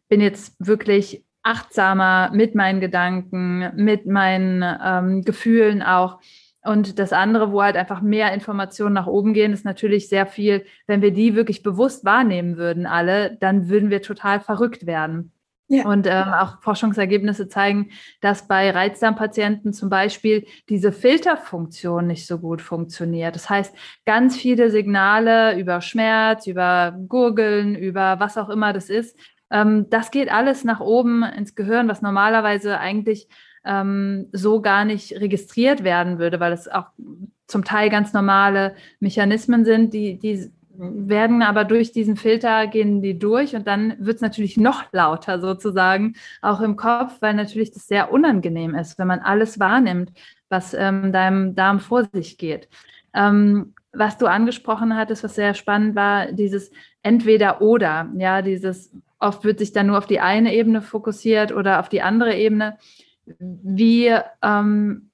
bin 0.07 0.21
jetzt 0.21 0.55
wirklich 0.59 1.25
achtsamer 1.41 2.29
mit 2.33 2.53
meinen 2.53 2.79
Gedanken, 2.79 3.71
mit 3.75 4.05
meinen 4.05 4.63
ähm, 4.83 5.23
Gefühlen 5.23 5.81
auch 5.81 6.19
und 6.67 6.99
das 6.99 7.13
andere, 7.13 7.51
wo 7.51 7.61
halt 7.61 7.77
einfach 7.77 8.01
mehr 8.01 8.33
Informationen 8.33 8.93
nach 8.93 9.07
oben 9.07 9.33
gehen, 9.33 9.53
ist 9.53 9.65
natürlich 9.65 10.09
sehr 10.09 10.25
viel, 10.25 10.65
wenn 10.85 11.01
wir 11.01 11.11
die 11.11 11.35
wirklich 11.35 11.63
bewusst 11.63 12.05
wahrnehmen 12.05 12.57
würden, 12.57 12.85
alle, 12.85 13.37
dann 13.39 13.69
würden 13.69 13.89
wir 13.89 14.01
total 14.01 14.39
verrückt 14.39 14.85
werden. 14.85 15.31
Ja. 15.69 15.85
Und 15.85 16.07
ähm, 16.07 16.33
auch 16.33 16.61
Forschungsergebnisse 16.61 17.49
zeigen, 17.49 17.89
dass 18.21 18.47
bei 18.47 18.71
Reizdarmpatienten 18.71 19.73
zum 19.73 19.89
Beispiel 19.89 20.45
diese 20.69 20.93
Filterfunktion 20.93 22.07
nicht 22.07 22.25
so 22.25 22.39
gut 22.39 22.61
funktioniert. 22.61 23.35
Das 23.35 23.49
heißt, 23.49 23.75
ganz 24.05 24.37
viele 24.37 24.69
Signale 24.69 25.59
über 25.59 25.81
Schmerz, 25.81 26.47
über 26.47 26.97
Gurgeln, 27.09 27.75
über 27.75 28.17
was 28.19 28.37
auch 28.37 28.47
immer 28.47 28.71
das 28.71 28.89
ist, 28.89 29.19
ähm, 29.49 29.89
das 29.89 30.11
geht 30.11 30.31
alles 30.31 30.63
nach 30.63 30.79
oben 30.79 31.23
ins 31.23 31.55
Gehirn, 31.55 31.87
was 31.87 32.01
normalerweise 32.01 32.79
eigentlich 32.79 33.27
ähm, 33.67 34.27
so 34.31 34.61
gar 34.61 34.85
nicht 34.85 35.13
registriert 35.13 35.83
werden 35.83 36.17
würde, 36.17 36.39
weil 36.39 36.53
es 36.53 36.67
auch 36.67 36.87
zum 37.47 37.63
Teil 37.63 37.89
ganz 37.89 38.13
normale 38.13 38.75
Mechanismen 38.99 39.65
sind, 39.65 39.93
die, 39.93 40.17
die 40.17 40.51
werden 40.79 41.41
aber 41.41 41.65
durch 41.65 41.91
diesen 41.91 42.17
Filter 42.17 42.67
gehen 42.67 43.01
die 43.01 43.17
durch 43.17 43.55
und 43.55 43.67
dann 43.67 43.95
wird 43.99 44.17
es 44.17 44.21
natürlich 44.21 44.57
noch 44.57 44.83
lauter 44.91 45.39
sozusagen, 45.39 46.13
auch 46.41 46.61
im 46.61 46.75
Kopf, 46.75 47.17
weil 47.19 47.33
natürlich 47.33 47.71
das 47.71 47.87
sehr 47.87 48.11
unangenehm 48.11 48.75
ist, 48.75 48.99
wenn 48.99 49.07
man 49.07 49.19
alles 49.19 49.59
wahrnimmt, 49.59 50.11
was 50.49 50.73
ähm, 50.73 51.11
deinem 51.11 51.55
Darm 51.55 51.79
vor 51.79 52.05
sich 52.05 52.37
geht. 52.37 52.69
Ähm, 53.13 53.73
was 53.91 54.17
du 54.17 54.27
angesprochen 54.27 54.95
hattest, 54.95 55.23
was 55.23 55.35
sehr 55.35 55.55
spannend 55.55 55.95
war, 55.95 56.31
dieses 56.31 56.71
entweder 57.01 57.61
oder, 57.61 58.09
ja, 58.15 58.43
dieses 58.43 58.91
oft 59.19 59.43
wird 59.43 59.57
sich 59.57 59.71
dann 59.73 59.87
nur 59.87 59.97
auf 59.97 60.05
die 60.05 60.19
eine 60.19 60.53
Ebene 60.53 60.83
fokussiert 60.83 61.51
oder 61.51 61.79
auf 61.79 61.89
die 61.89 62.03
andere 62.03 62.35
Ebene 62.35 62.77
wie, 63.39 64.15
ähm, 64.41 65.11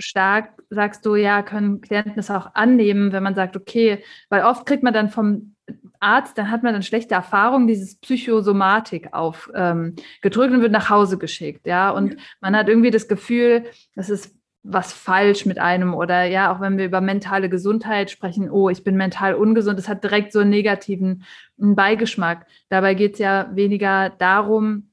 stark 0.00 0.62
sagst 0.70 1.04
du, 1.06 1.14
ja, 1.14 1.42
können 1.42 1.80
Klienten 1.80 2.14
das 2.16 2.30
auch 2.30 2.54
annehmen, 2.54 3.12
wenn 3.12 3.22
man 3.22 3.34
sagt, 3.34 3.56
okay, 3.56 4.02
weil 4.28 4.44
oft 4.44 4.66
kriegt 4.66 4.82
man 4.82 4.94
dann 4.94 5.10
vom 5.10 5.54
Arzt, 6.00 6.38
dann 6.38 6.50
hat 6.50 6.62
man 6.62 6.72
dann 6.72 6.82
schlechte 6.82 7.14
Erfahrungen, 7.14 7.66
dieses 7.66 7.96
Psychosomatik 7.96 9.12
aufgedrückt 9.12 9.94
ähm, 10.24 10.52
und 10.52 10.62
wird 10.62 10.72
nach 10.72 10.90
Hause 10.90 11.18
geschickt, 11.18 11.66
ja. 11.66 11.90
Und 11.90 12.16
man 12.40 12.56
hat 12.56 12.68
irgendwie 12.68 12.90
das 12.90 13.08
Gefühl, 13.08 13.64
das 13.94 14.10
ist 14.10 14.34
was 14.62 14.92
falsch 14.92 15.46
mit 15.46 15.58
einem 15.58 15.94
oder 15.94 16.24
ja, 16.24 16.52
auch 16.52 16.60
wenn 16.60 16.76
wir 16.76 16.84
über 16.84 17.00
mentale 17.00 17.48
Gesundheit 17.48 18.10
sprechen, 18.10 18.50
oh, 18.50 18.68
ich 18.68 18.84
bin 18.84 18.96
mental 18.96 19.34
ungesund, 19.34 19.78
das 19.78 19.88
hat 19.88 20.04
direkt 20.04 20.32
so 20.32 20.40
einen 20.40 20.50
negativen 20.50 21.24
Beigeschmack. 21.56 22.46
Dabei 22.68 22.94
geht 22.94 23.14
es 23.14 23.20
ja 23.20 23.48
weniger 23.54 24.10
darum, 24.10 24.89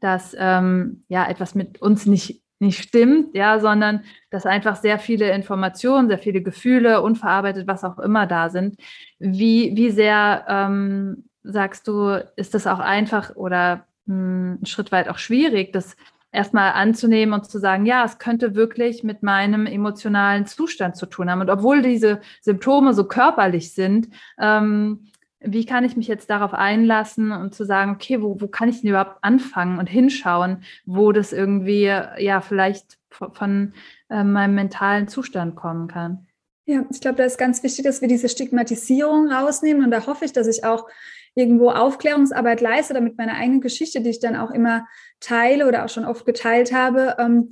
dass 0.00 0.34
ähm, 0.38 1.04
ja 1.08 1.28
etwas 1.28 1.54
mit 1.54 1.80
uns 1.80 2.06
nicht, 2.06 2.42
nicht 2.58 2.82
stimmt, 2.82 3.34
ja, 3.34 3.60
sondern 3.60 4.04
dass 4.30 4.46
einfach 4.46 4.76
sehr 4.76 4.98
viele 4.98 5.30
Informationen, 5.32 6.08
sehr 6.08 6.18
viele 6.18 6.42
Gefühle, 6.42 7.02
unverarbeitet, 7.02 7.66
was 7.66 7.84
auch 7.84 7.98
immer 7.98 8.26
da 8.26 8.50
sind. 8.50 8.76
Wie, 9.18 9.72
wie 9.74 9.90
sehr 9.90 10.44
ähm, 10.48 11.24
sagst 11.42 11.88
du, 11.88 12.24
ist 12.36 12.54
das 12.54 12.66
auch 12.66 12.78
einfach 12.78 13.36
oder 13.36 13.86
mh, 14.06 14.14
hm, 14.14 14.58
ein 14.62 14.66
Schritt 14.66 14.92
weit 14.92 15.08
auch 15.08 15.18
schwierig, 15.18 15.72
das 15.72 15.96
erstmal 16.32 16.72
anzunehmen 16.72 17.34
und 17.34 17.48
zu 17.48 17.58
sagen, 17.58 17.84
ja, 17.84 18.04
es 18.04 18.18
könnte 18.18 18.54
wirklich 18.54 19.04
mit 19.04 19.22
meinem 19.22 19.66
emotionalen 19.66 20.46
Zustand 20.46 20.96
zu 20.96 21.06
tun 21.06 21.30
haben. 21.30 21.42
Und 21.42 21.50
obwohl 21.50 21.82
diese 21.82 22.20
Symptome 22.40 22.94
so 22.94 23.04
körperlich 23.04 23.74
sind, 23.74 24.08
ähm, 24.40 25.08
wie 25.44 25.66
kann 25.66 25.84
ich 25.84 25.96
mich 25.96 26.08
jetzt 26.08 26.30
darauf 26.30 26.54
einlassen 26.54 27.32
und 27.32 27.54
zu 27.54 27.64
sagen, 27.64 27.92
okay, 27.92 28.22
wo, 28.22 28.40
wo 28.40 28.48
kann 28.48 28.68
ich 28.68 28.80
denn 28.80 28.90
überhaupt 28.90 29.18
anfangen 29.22 29.78
und 29.78 29.88
hinschauen, 29.88 30.64
wo 30.86 31.12
das 31.12 31.32
irgendwie 31.32 31.84
ja 31.84 32.40
vielleicht 32.40 32.98
von, 33.10 33.34
von 33.34 33.72
äh, 34.10 34.24
meinem 34.24 34.54
mentalen 34.54 35.08
Zustand 35.08 35.56
kommen 35.56 35.88
kann? 35.88 36.26
Ja, 36.64 36.84
ich 36.90 37.00
glaube, 37.00 37.16
da 37.16 37.24
ist 37.24 37.38
ganz 37.38 37.62
wichtig, 37.62 37.84
dass 37.84 38.00
wir 38.00 38.08
diese 38.08 38.28
Stigmatisierung 38.28 39.30
rausnehmen. 39.30 39.84
Und 39.84 39.90
da 39.90 40.06
hoffe 40.06 40.24
ich, 40.24 40.32
dass 40.32 40.46
ich 40.46 40.64
auch 40.64 40.88
irgendwo 41.34 41.70
Aufklärungsarbeit 41.70 42.60
leiste, 42.60 42.94
damit 42.94 43.18
meine 43.18 43.34
eigene 43.34 43.60
Geschichte, 43.60 44.00
die 44.00 44.10
ich 44.10 44.20
dann 44.20 44.36
auch 44.36 44.50
immer 44.50 44.86
teile 45.18 45.66
oder 45.66 45.84
auch 45.84 45.88
schon 45.88 46.04
oft 46.04 46.24
geteilt 46.26 46.72
habe, 46.72 47.16
ähm, 47.18 47.50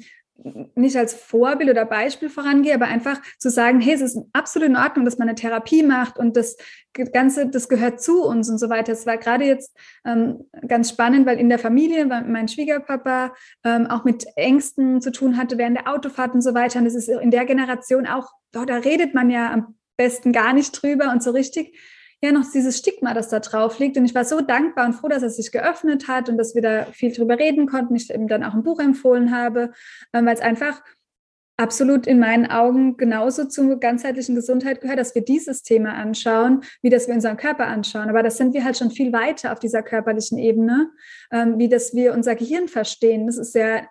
nicht 0.74 0.96
als 0.96 1.14
Vorbild 1.14 1.70
oder 1.70 1.84
Beispiel 1.84 2.30
vorangehe, 2.30 2.74
aber 2.74 2.86
einfach 2.86 3.20
zu 3.38 3.50
sagen, 3.50 3.80
hey, 3.80 3.94
es 3.94 4.00
ist 4.00 4.18
absolut 4.32 4.68
in 4.68 4.76
Ordnung, 4.76 5.04
dass 5.04 5.18
man 5.18 5.28
eine 5.28 5.34
Therapie 5.34 5.82
macht 5.82 6.18
und 6.18 6.36
das 6.36 6.56
Ganze, 7.12 7.48
das 7.48 7.68
gehört 7.68 8.02
zu 8.02 8.24
uns 8.24 8.48
und 8.50 8.58
so 8.58 8.68
weiter. 8.68 8.92
Es 8.92 9.06
war 9.06 9.16
gerade 9.16 9.44
jetzt 9.44 9.76
ähm, 10.04 10.44
ganz 10.66 10.90
spannend, 10.90 11.26
weil 11.26 11.38
in 11.38 11.48
der 11.48 11.58
Familie 11.58 12.06
mein 12.06 12.48
Schwiegerpapa 12.48 13.34
ähm, 13.64 13.86
auch 13.86 14.04
mit 14.04 14.26
Ängsten 14.36 15.00
zu 15.00 15.12
tun 15.12 15.36
hatte 15.36 15.58
während 15.58 15.76
der 15.78 15.92
Autofahrt 15.92 16.34
und 16.34 16.42
so 16.42 16.54
weiter. 16.54 16.80
Und 16.80 16.86
das 16.86 16.94
ist 16.94 17.08
in 17.08 17.30
der 17.30 17.44
Generation 17.44 18.06
auch, 18.06 18.30
oh, 18.56 18.64
da 18.64 18.76
redet 18.76 19.14
man 19.14 19.30
ja 19.30 19.52
am 19.52 19.76
besten 19.96 20.32
gar 20.32 20.52
nicht 20.52 20.72
drüber 20.82 21.10
und 21.12 21.22
so 21.22 21.30
richtig 21.30 21.76
ja 22.22 22.32
noch 22.32 22.44
dieses 22.52 22.78
Stigma, 22.78 23.14
das 23.14 23.28
da 23.28 23.40
drauf 23.40 23.78
liegt. 23.78 23.96
Und 23.96 24.04
ich 24.04 24.14
war 24.14 24.24
so 24.24 24.40
dankbar 24.40 24.86
und 24.86 24.92
froh, 24.94 25.08
dass 25.08 25.22
er 25.22 25.30
sich 25.30 25.52
geöffnet 25.52 26.08
hat 26.08 26.28
und 26.28 26.36
dass 26.36 26.54
wir 26.54 26.62
da 26.62 26.84
viel 26.92 27.12
drüber 27.12 27.38
reden 27.38 27.66
konnten. 27.66 27.94
Ich 27.96 28.10
ihm 28.12 28.28
dann 28.28 28.44
auch 28.44 28.54
ein 28.54 28.62
Buch 28.62 28.80
empfohlen 28.80 29.34
habe, 29.34 29.72
ähm, 30.12 30.26
weil 30.26 30.34
es 30.34 30.40
einfach 30.40 30.82
absolut 31.60 32.06
in 32.06 32.18
meinen 32.18 32.46
Augen 32.46 32.96
genauso 32.96 33.44
zur 33.44 33.78
ganzheitlichen 33.78 34.34
Gesundheit 34.34 34.80
gehört, 34.80 34.98
dass 34.98 35.14
wir 35.14 35.22
dieses 35.22 35.62
Thema 35.62 35.92
anschauen, 35.94 36.62
wie 36.80 36.88
dass 36.88 37.06
wir 37.06 37.14
unseren 37.14 37.36
Körper 37.36 37.66
anschauen. 37.66 38.08
Aber 38.08 38.22
das 38.22 38.38
sind 38.38 38.54
wir 38.54 38.64
halt 38.64 38.78
schon 38.78 38.90
viel 38.90 39.12
weiter 39.12 39.52
auf 39.52 39.58
dieser 39.58 39.82
körperlichen 39.82 40.38
Ebene, 40.38 40.90
ähm, 41.30 41.58
wie 41.58 41.68
dass 41.68 41.94
wir 41.94 42.14
unser 42.14 42.34
Gehirn 42.34 42.68
verstehen. 42.68 43.26
Das 43.26 43.36
ist 43.36 43.54
ja, 43.54 43.82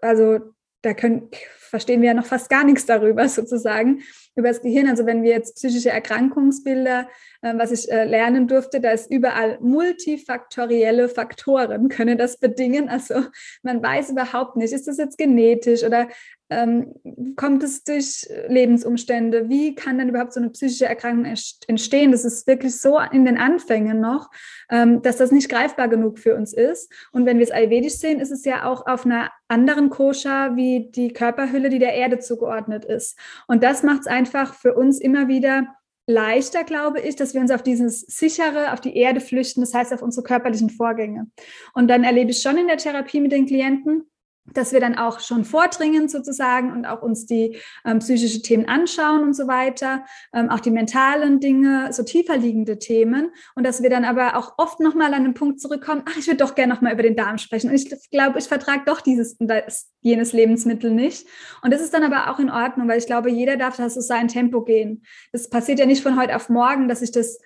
also 0.00 0.38
da 0.82 0.94
können, 0.94 1.28
verstehen 1.58 2.00
wir 2.00 2.08
ja 2.08 2.14
noch 2.14 2.26
fast 2.26 2.48
gar 2.48 2.64
nichts 2.64 2.86
darüber 2.86 3.28
sozusagen 3.28 4.02
über 4.36 4.48
das 4.48 4.60
Gehirn. 4.60 4.86
Also 4.88 5.06
wenn 5.06 5.22
wir 5.22 5.30
jetzt 5.30 5.56
psychische 5.56 5.90
Erkrankungsbilder, 5.90 7.08
äh, 7.42 7.54
was 7.56 7.72
ich 7.72 7.90
äh, 7.90 8.04
lernen 8.04 8.46
durfte, 8.46 8.80
da 8.80 8.90
ist 8.90 9.10
überall 9.10 9.58
multifaktorielle 9.60 11.08
Faktoren, 11.08 11.88
können 11.88 12.18
das 12.18 12.38
bedingen. 12.38 12.88
Also 12.88 13.22
man 13.62 13.82
weiß 13.82 14.10
überhaupt 14.10 14.56
nicht, 14.56 14.72
ist 14.72 14.86
das 14.86 14.98
jetzt 14.98 15.18
genetisch 15.18 15.82
oder 15.82 16.08
ähm, 16.50 16.94
kommt 17.36 17.62
es 17.62 17.84
durch 17.84 18.28
Lebensumstände? 18.48 19.48
Wie 19.48 19.74
kann 19.74 19.98
denn 19.98 20.08
überhaupt 20.08 20.32
so 20.32 20.40
eine 20.40 20.50
psychische 20.50 20.86
Erkrankung 20.86 21.24
entstehen? 21.24 22.12
Das 22.12 22.24
ist 22.24 22.46
wirklich 22.46 22.80
so 22.80 22.98
in 22.98 23.24
den 23.24 23.36
Anfängen 23.36 24.00
noch, 24.00 24.30
ähm, 24.70 25.02
dass 25.02 25.16
das 25.16 25.32
nicht 25.32 25.48
greifbar 25.48 25.88
genug 25.88 26.18
für 26.18 26.36
uns 26.36 26.52
ist. 26.52 26.92
Und 27.12 27.26
wenn 27.26 27.38
wir 27.38 27.44
es 27.44 27.50
ayurvedisch 27.50 27.94
sehen, 27.94 28.20
ist 28.20 28.30
es 28.30 28.44
ja 28.44 28.64
auch 28.64 28.86
auf 28.86 29.04
einer 29.04 29.30
anderen 29.48 29.90
Koscher 29.90 30.56
wie 30.56 30.90
die 30.90 31.12
Körperhülle, 31.12 31.68
die 31.68 31.78
der 31.78 31.94
Erde 31.94 32.18
zugeordnet 32.18 32.84
ist. 32.84 33.18
Und 33.46 33.62
das 33.62 33.82
macht 33.82 34.00
es 34.00 34.06
einfach 34.06 34.54
für 34.54 34.74
uns 34.74 35.00
immer 35.00 35.28
wieder 35.28 35.66
leichter, 36.06 36.62
glaube 36.64 37.00
ich, 37.00 37.16
dass 37.16 37.34
wir 37.34 37.40
uns 37.40 37.50
auf 37.50 37.62
dieses 37.62 38.02
sichere, 38.02 38.72
auf 38.72 38.80
die 38.80 38.96
Erde 38.96 39.20
flüchten, 39.20 39.60
das 39.60 39.74
heißt 39.74 39.92
auf 39.92 40.02
unsere 40.02 40.24
körperlichen 40.24 40.70
Vorgänge. 40.70 41.26
Und 41.74 41.88
dann 41.88 42.04
erlebe 42.04 42.30
ich 42.30 42.40
schon 42.40 42.56
in 42.56 42.68
der 42.68 42.76
Therapie 42.76 43.20
mit 43.20 43.32
den 43.32 43.46
Klienten, 43.46 44.08
dass 44.52 44.72
wir 44.72 44.80
dann 44.80 44.96
auch 44.96 45.20
schon 45.20 45.44
vordringen 45.44 46.08
sozusagen 46.08 46.72
und 46.72 46.86
auch 46.86 47.02
uns 47.02 47.26
die 47.26 47.58
ähm, 47.84 47.98
psychische 47.98 48.42
Themen 48.42 48.68
anschauen 48.68 49.22
und 49.22 49.34
so 49.34 49.46
weiter, 49.46 50.04
ähm, 50.32 50.50
auch 50.50 50.60
die 50.60 50.70
mentalen 50.70 51.40
Dinge, 51.40 51.92
so 51.92 52.02
tiefer 52.02 52.36
liegende 52.36 52.78
Themen. 52.78 53.30
Und 53.54 53.64
dass 53.64 53.82
wir 53.82 53.90
dann 53.90 54.04
aber 54.04 54.36
auch 54.36 54.54
oft 54.58 54.80
nochmal 54.80 55.14
an 55.14 55.24
den 55.24 55.34
Punkt 55.34 55.60
zurückkommen, 55.60 56.02
ach, 56.06 56.16
ich 56.16 56.26
würde 56.26 56.38
doch 56.38 56.54
gerne 56.54 56.72
nochmal 56.72 56.92
über 56.92 57.02
den 57.02 57.16
Darm 57.16 57.38
sprechen. 57.38 57.70
Und 57.70 57.76
ich 57.76 58.10
glaube, 58.10 58.38
ich 58.38 58.46
vertrage 58.46 58.82
doch 58.86 59.00
dieses 59.00 59.36
das, 59.38 59.92
jenes 60.00 60.32
Lebensmittel 60.32 60.90
nicht. 60.90 61.26
Und 61.62 61.72
das 61.72 61.80
ist 61.80 61.94
dann 61.94 62.04
aber 62.04 62.30
auch 62.30 62.38
in 62.38 62.50
Ordnung, 62.50 62.88
weil 62.88 62.98
ich 62.98 63.06
glaube, 63.06 63.30
jeder 63.30 63.56
darf 63.56 63.76
da 63.76 63.90
so 63.90 64.00
sein 64.00 64.28
Tempo 64.28 64.62
gehen. 64.62 65.02
Das 65.32 65.50
passiert 65.50 65.78
ja 65.78 65.86
nicht 65.86 66.02
von 66.02 66.18
heute 66.18 66.36
auf 66.36 66.48
morgen, 66.48 66.88
dass 66.88 67.02
ich 67.02 67.12
das 67.12 67.40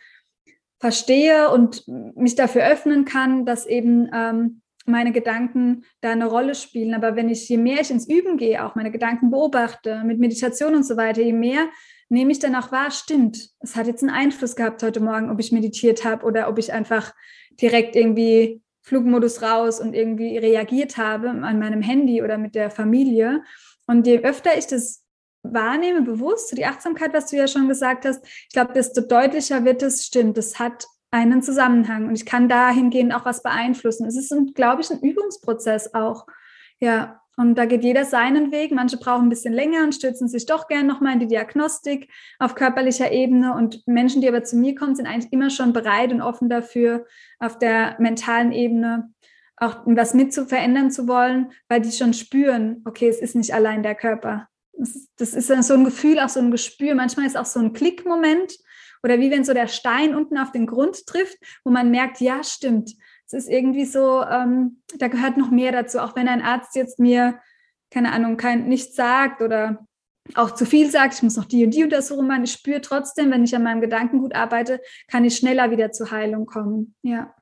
verstehe 0.79 1.51
und 1.51 1.87
mich 2.17 2.35
dafür 2.35 2.65
öffnen 2.67 3.05
kann, 3.05 3.45
dass 3.45 3.67
eben 3.67 4.09
ähm, 4.15 4.63
meine 4.91 5.13
Gedanken 5.13 5.85
da 6.01 6.11
eine 6.11 6.27
Rolle 6.27 6.55
spielen. 6.55 6.95
Aber 6.95 7.17
wenn 7.17 7.29
ich, 7.29 7.49
je 7.49 7.57
mehr 7.57 7.81
ich 7.81 7.91
ins 7.91 8.09
Üben 8.09 8.37
gehe, 8.37 8.65
auch 8.65 8.75
meine 8.75 8.91
Gedanken 8.91 9.31
beobachte, 9.31 10.03
mit 10.05 10.19
Meditation 10.19 10.75
und 10.75 10.85
so 10.85 10.97
weiter, 10.97 11.23
je 11.23 11.33
mehr 11.33 11.69
nehme 12.09 12.33
ich 12.33 12.41
dann 12.41 12.57
auch 12.57 12.73
wahr, 12.73 12.91
stimmt, 12.91 13.51
es 13.61 13.77
hat 13.77 13.87
jetzt 13.87 14.03
einen 14.03 14.11
Einfluss 14.11 14.57
gehabt 14.57 14.83
heute 14.83 15.01
Morgen, 15.01 15.31
ob 15.31 15.39
ich 15.39 15.53
meditiert 15.53 16.05
habe 16.05 16.27
oder 16.27 16.49
ob 16.49 16.59
ich 16.59 16.73
einfach 16.73 17.15
direkt 17.61 17.95
irgendwie 17.95 18.61
Flugmodus 18.83 19.43
raus 19.43 19.81
und 19.81 19.95
irgendwie 19.95 20.37
reagiert 20.39 20.97
habe 20.97 21.31
an 21.31 21.59
meinem 21.59 21.83
Handy 21.83 22.23
oder 22.23 22.39
mit 22.39 22.55
der 22.55 22.71
Familie. 22.71 23.43
Und 23.87 24.07
je 24.07 24.21
öfter 24.21 24.59
ich 24.59 24.67
das 24.67 25.05
wahrnehme, 25.43 26.03
bewusst, 26.03 26.57
die 26.57 26.67
Achtsamkeit, 26.67 27.13
was 27.13 27.31
du 27.31 27.37
ja 27.37 27.47
schon 27.47 27.69
gesagt 27.69 28.05
hast, 28.05 28.25
ich 28.25 28.53
glaube, 28.53 28.73
desto 28.73 29.01
deutlicher 29.01 29.65
wird 29.65 29.83
es, 29.83 30.05
stimmt, 30.05 30.37
es 30.39 30.59
hat 30.59 30.87
einen 31.11 31.43
Zusammenhang 31.43 32.07
und 32.07 32.15
ich 32.15 32.27
kann 32.27 32.49
dahingehend 32.49 33.15
auch 33.15 33.25
was 33.25 33.43
beeinflussen. 33.43 34.07
Es 34.07 34.17
ist, 34.17 34.33
glaube 34.55 34.83
ich, 34.83 34.91
ein 34.91 35.01
Übungsprozess 35.01 35.95
auch. 35.95 36.27
Ja, 36.79 37.21
und 37.37 37.57
da 37.57 37.65
geht 37.65 37.83
jeder 37.85 38.05
seinen 38.05 38.53
Weg. 38.53 38.71
Manche 38.71 38.99
brauchen 38.99 39.27
ein 39.27 39.31
bisschen 39.31 39.55
länger 39.55 39.83
und 39.83 39.95
stürzen 39.95 40.29
sich 40.29 40.47
doch 40.47 40.69
gern 40.69 40.87
nochmal 40.87 41.15
in 41.15 41.21
die 41.21 41.27
Diagnostik 41.27 42.11
auf 42.39 42.55
körperlicher 42.55 43.13
Ebene. 43.13 43.55
Und 43.55 43.87
Menschen, 43.87 44.21
die 44.21 44.29
aber 44.29 44.45
zu 44.45 44.57
mir 44.57 44.75
kommen, 44.75 44.95
sind 44.95 45.07
eigentlich 45.07 45.33
immer 45.33 45.51
schon 45.51 45.73
bereit 45.73 46.13
und 46.13 46.21
offen 46.21 46.49
dafür, 46.49 47.07
auf 47.39 47.59
der 47.59 47.97
mentalen 47.99 48.53
Ebene 48.53 49.13
auch 49.57 49.83
was 49.85 50.15
mit 50.15 50.33
zu 50.33 50.47
verändern 50.47 50.91
zu 50.91 51.07
wollen, 51.07 51.53
weil 51.69 51.81
die 51.81 51.93
schon 51.93 52.15
spüren, 52.15 52.83
okay, 52.87 53.09
es 53.09 53.21
ist 53.21 53.37
nicht 53.37 53.55
allein 53.55 53.83
der 53.83 53.95
Körper. 53.95 54.49
Das 55.19 55.35
ist, 55.35 55.51
das 55.51 55.67
so 55.67 55.75
ein 55.75 55.85
Gefühl, 55.85 56.19
auch 56.19 56.31
so 56.31 56.41
ein 56.41 56.51
Gespür. 56.51 56.95
Manchmal 56.95 57.27
ist 57.27 57.37
auch 57.37 57.45
so 57.45 57.61
ein 57.61 57.75
Klickmoment, 57.75 58.55
oder 59.03 59.19
wie 59.19 59.31
wenn 59.31 59.45
so 59.45 59.55
der 59.55 59.69
Stein 59.69 60.15
unten 60.15 60.39
auf 60.39 60.53
den 60.53 60.67
Grund 60.67 61.07
trifft, 61.07 61.39
wo 61.65 61.71
man 61.71 61.91
merkt, 61.91 62.21
ja, 62.21 62.43
stimmt. 62.45 62.93
Es 63.27 63.33
ist 63.33 63.49
irgendwie 63.49 63.85
so, 63.85 64.23
ähm, 64.23 64.83
da 64.99 65.09
gehört 65.09 65.37
noch 65.37 65.51
mehr 65.51 65.73
dazu, 65.73 66.01
auch 66.01 66.17
wenn 66.17 66.29
ein 66.29 66.43
Arzt 66.43 66.75
jetzt 66.75 66.99
mir, 66.99 67.39
keine 67.91 68.13
Ahnung, 68.13 68.37
kein, 68.37 68.69
nichts 68.69 68.97
sagt 68.97 69.41
oder 69.41 69.87
auch 70.35 70.53
zu 70.53 70.67
viel 70.67 70.91
sagt, 70.91 71.15
ich 71.15 71.23
muss 71.23 71.37
noch 71.37 71.45
die 71.45 71.65
und 71.65 71.75
die 71.75 71.85
Untersuchung 71.85 72.27
machen. 72.27 72.45
Ich 72.45 72.53
spüre 72.53 72.81
trotzdem, 72.81 73.31
wenn 73.31 73.45
ich 73.45 73.55
an 73.55 73.63
meinem 73.63 73.81
Gedankengut 73.81 74.35
arbeite, 74.35 74.81
kann 75.09 75.25
ich 75.25 75.37
schneller 75.37 75.71
wieder 75.71 75.93
zur 75.93 76.11
Heilung 76.11 76.47
kommen. 76.47 76.95
Ja. 77.03 77.35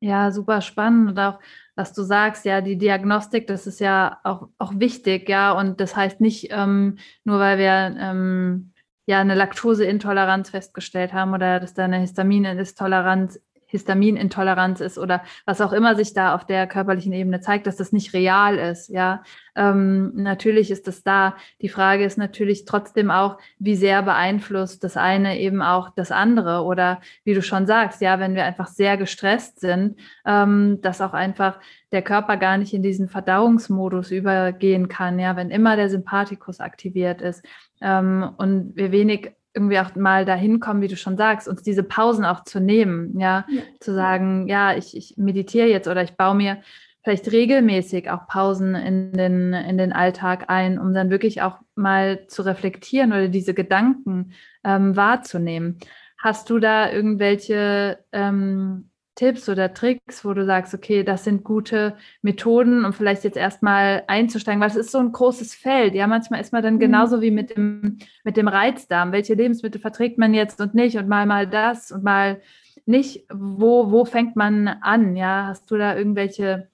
Ja, 0.00 0.30
super 0.32 0.60
spannend 0.60 1.10
und 1.10 1.18
auch, 1.18 1.40
was 1.76 1.94
du 1.94 2.02
sagst, 2.02 2.44
ja, 2.44 2.60
die 2.60 2.76
Diagnostik, 2.76 3.46
das 3.46 3.66
ist 3.66 3.80
ja 3.80 4.20
auch, 4.22 4.48
auch 4.58 4.74
wichtig, 4.76 5.28
ja, 5.30 5.52
und 5.52 5.80
das 5.80 5.96
heißt 5.96 6.20
nicht 6.20 6.48
ähm, 6.50 6.98
nur, 7.24 7.38
weil 7.38 7.56
wir 7.56 7.96
ähm, 7.98 8.73
ja 9.06 9.20
eine 9.20 9.34
Laktoseintoleranz 9.34 10.50
festgestellt 10.50 11.12
haben 11.12 11.34
oder 11.34 11.60
dass 11.60 11.74
da 11.74 11.84
eine 11.84 11.98
Histaminintoleranz 11.98 13.40
Histaminintoleranz 13.74 14.80
ist 14.80 14.98
oder 14.98 15.24
was 15.46 15.60
auch 15.60 15.72
immer 15.72 15.96
sich 15.96 16.14
da 16.14 16.32
auf 16.34 16.46
der 16.46 16.68
körperlichen 16.68 17.12
Ebene 17.12 17.40
zeigt, 17.40 17.66
dass 17.66 17.76
das 17.76 17.90
nicht 17.90 18.14
real 18.14 18.56
ist. 18.56 18.88
Ja, 18.88 19.24
ähm, 19.56 20.12
natürlich 20.14 20.70
ist 20.70 20.86
das 20.86 21.02
da. 21.02 21.34
Die 21.60 21.68
Frage 21.68 22.04
ist 22.04 22.16
natürlich 22.16 22.66
trotzdem 22.66 23.10
auch, 23.10 23.38
wie 23.58 23.74
sehr 23.74 24.02
beeinflusst 24.02 24.84
das 24.84 24.96
eine 24.96 25.40
eben 25.40 25.60
auch 25.60 25.90
das 25.90 26.12
andere 26.12 26.62
oder 26.62 27.00
wie 27.24 27.34
du 27.34 27.42
schon 27.42 27.66
sagst, 27.66 28.00
ja, 28.00 28.20
wenn 28.20 28.36
wir 28.36 28.44
einfach 28.44 28.68
sehr 28.68 28.96
gestresst 28.96 29.58
sind, 29.58 29.98
ähm, 30.24 30.78
dass 30.80 31.00
auch 31.00 31.12
einfach 31.12 31.58
der 31.90 32.02
Körper 32.02 32.36
gar 32.36 32.58
nicht 32.58 32.74
in 32.74 32.82
diesen 32.82 33.08
Verdauungsmodus 33.08 34.12
übergehen 34.12 34.86
kann. 34.86 35.18
Ja, 35.18 35.34
wenn 35.34 35.50
immer 35.50 35.74
der 35.74 35.90
Sympathikus 35.90 36.60
aktiviert 36.60 37.20
ist 37.20 37.44
ähm, 37.80 38.30
und 38.36 38.76
wir 38.76 38.92
wenig 38.92 39.32
irgendwie 39.54 39.78
auch 39.78 39.94
mal 39.94 40.24
dahin 40.24 40.60
kommen, 40.60 40.82
wie 40.82 40.88
du 40.88 40.96
schon 40.96 41.16
sagst, 41.16 41.48
uns 41.48 41.62
diese 41.62 41.84
Pausen 41.84 42.24
auch 42.24 42.44
zu 42.44 42.60
nehmen, 42.60 43.18
ja, 43.18 43.46
ja. 43.48 43.62
zu 43.80 43.94
sagen, 43.94 44.48
ja, 44.48 44.76
ich, 44.76 44.96
ich 44.96 45.16
meditiere 45.16 45.68
jetzt 45.68 45.88
oder 45.88 46.02
ich 46.02 46.16
baue 46.16 46.34
mir 46.34 46.58
vielleicht 47.04 47.30
regelmäßig 47.30 48.10
auch 48.10 48.26
Pausen 48.26 48.74
in 48.74 49.12
den, 49.12 49.52
in 49.52 49.78
den 49.78 49.92
Alltag 49.92 50.46
ein, 50.48 50.78
um 50.78 50.94
dann 50.94 51.10
wirklich 51.10 51.42
auch 51.42 51.58
mal 51.74 52.26
zu 52.26 52.42
reflektieren 52.42 53.12
oder 53.12 53.28
diese 53.28 53.54
Gedanken 53.54 54.32
ähm, 54.64 54.96
wahrzunehmen. 54.96 55.78
Hast 56.18 56.48
du 56.48 56.58
da 56.58 56.90
irgendwelche 56.90 57.98
ähm, 58.12 58.90
Tipps 59.14 59.48
oder 59.48 59.72
Tricks, 59.72 60.24
wo 60.24 60.34
du 60.34 60.44
sagst, 60.44 60.74
okay, 60.74 61.04
das 61.04 61.24
sind 61.24 61.44
gute 61.44 61.96
Methoden, 62.22 62.84
um 62.84 62.92
vielleicht 62.92 63.22
jetzt 63.22 63.36
erstmal 63.36 64.02
einzusteigen, 64.08 64.60
weil 64.60 64.70
es 64.70 64.76
ist 64.76 64.90
so 64.90 64.98
ein 64.98 65.12
großes 65.12 65.54
Feld. 65.54 65.94
Ja, 65.94 66.06
manchmal 66.06 66.40
ist 66.40 66.52
man 66.52 66.62
dann 66.62 66.74
mhm. 66.74 66.80
genauso 66.80 67.20
wie 67.20 67.30
mit 67.30 67.56
dem, 67.56 67.98
mit 68.24 68.36
dem 68.36 68.48
Reizdarm. 68.48 69.12
Welche 69.12 69.34
Lebensmittel 69.34 69.80
verträgt 69.80 70.18
man 70.18 70.34
jetzt 70.34 70.60
und 70.60 70.74
nicht 70.74 70.96
und 70.96 71.08
mal 71.08 71.26
mal 71.26 71.46
das 71.46 71.92
und 71.92 72.02
mal 72.02 72.40
nicht. 72.86 73.26
Wo, 73.32 73.92
wo 73.92 74.04
fängt 74.04 74.34
man 74.34 74.66
an? 74.68 75.14
Ja, 75.16 75.46
hast 75.46 75.70
du 75.70 75.76
da 75.76 75.96
irgendwelche 75.96 76.68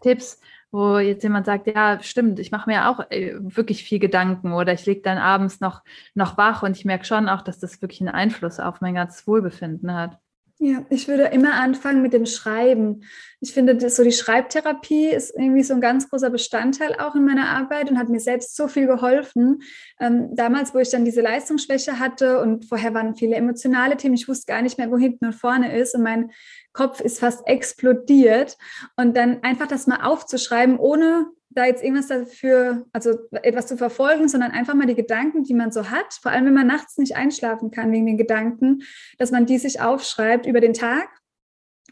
Tipps, 0.00 0.40
wo 0.70 0.98
jetzt 0.98 1.22
jemand 1.22 1.46
sagt, 1.46 1.66
ja, 1.66 2.02
stimmt, 2.02 2.38
ich 2.38 2.50
mache 2.50 2.68
mir 2.70 2.88
auch 2.88 3.10
äh, 3.10 3.34
wirklich 3.38 3.84
viel 3.84 3.98
Gedanken 3.98 4.52
oder 4.52 4.72
ich 4.72 4.86
liege 4.86 5.02
dann 5.02 5.18
abends 5.18 5.60
noch, 5.60 5.82
noch 6.14 6.38
wach 6.38 6.62
und 6.62 6.76
ich 6.76 6.84
merke 6.84 7.04
schon 7.04 7.28
auch, 7.28 7.42
dass 7.42 7.58
das 7.58 7.82
wirklich 7.82 8.00
einen 8.00 8.10
Einfluss 8.10 8.58
auf 8.58 8.80
mein 8.80 8.94
ganzes 8.94 9.26
Wohlbefinden 9.26 9.94
hat. 9.94 10.18
Ja, 10.58 10.86
ich 10.88 11.08
würde 11.08 11.24
immer 11.24 11.54
anfangen 11.54 12.00
mit 12.00 12.12
dem 12.12 12.26
Schreiben. 12.26 13.02
Ich 13.40 13.52
finde, 13.52 13.90
so 13.90 14.04
die 14.04 14.12
Schreibtherapie 14.12 15.08
ist 15.08 15.34
irgendwie 15.36 15.64
so 15.64 15.74
ein 15.74 15.80
ganz 15.80 16.08
großer 16.08 16.30
Bestandteil 16.30 16.94
auch 16.94 17.16
in 17.16 17.24
meiner 17.24 17.48
Arbeit 17.48 17.90
und 17.90 17.98
hat 17.98 18.08
mir 18.08 18.20
selbst 18.20 18.54
so 18.54 18.68
viel 18.68 18.86
geholfen. 18.86 19.62
Ähm, 19.98 20.30
damals, 20.36 20.72
wo 20.72 20.78
ich 20.78 20.90
dann 20.90 21.04
diese 21.04 21.22
Leistungsschwäche 21.22 21.98
hatte 21.98 22.40
und 22.40 22.66
vorher 22.66 22.94
waren 22.94 23.16
viele 23.16 23.34
emotionale 23.34 23.96
Themen, 23.96 24.14
ich 24.14 24.28
wusste 24.28 24.46
gar 24.46 24.62
nicht 24.62 24.78
mehr, 24.78 24.90
wo 24.92 24.96
hinten 24.96 25.26
und 25.26 25.34
vorne 25.34 25.76
ist 25.76 25.96
und 25.96 26.02
mein 26.02 26.30
Kopf 26.72 27.00
ist 27.00 27.18
fast 27.18 27.46
explodiert. 27.48 28.56
Und 28.96 29.16
dann 29.16 29.42
einfach 29.42 29.66
das 29.66 29.88
mal 29.88 30.02
aufzuschreiben, 30.02 30.78
ohne 30.78 31.26
da 31.54 31.64
jetzt 31.64 31.82
irgendwas 31.82 32.08
dafür, 32.08 32.86
also 32.92 33.18
etwas 33.30 33.66
zu 33.66 33.76
verfolgen, 33.76 34.28
sondern 34.28 34.50
einfach 34.50 34.74
mal 34.74 34.86
die 34.86 34.94
Gedanken, 34.94 35.44
die 35.44 35.54
man 35.54 35.72
so 35.72 35.90
hat, 35.90 36.14
vor 36.20 36.32
allem 36.32 36.46
wenn 36.46 36.54
man 36.54 36.66
nachts 36.66 36.98
nicht 36.98 37.16
einschlafen 37.16 37.70
kann 37.70 37.92
wegen 37.92 38.06
den 38.06 38.18
Gedanken, 38.18 38.82
dass 39.18 39.30
man 39.30 39.46
die 39.46 39.58
sich 39.58 39.80
aufschreibt 39.80 40.46
über 40.46 40.60
den 40.60 40.74
Tag 40.74 41.08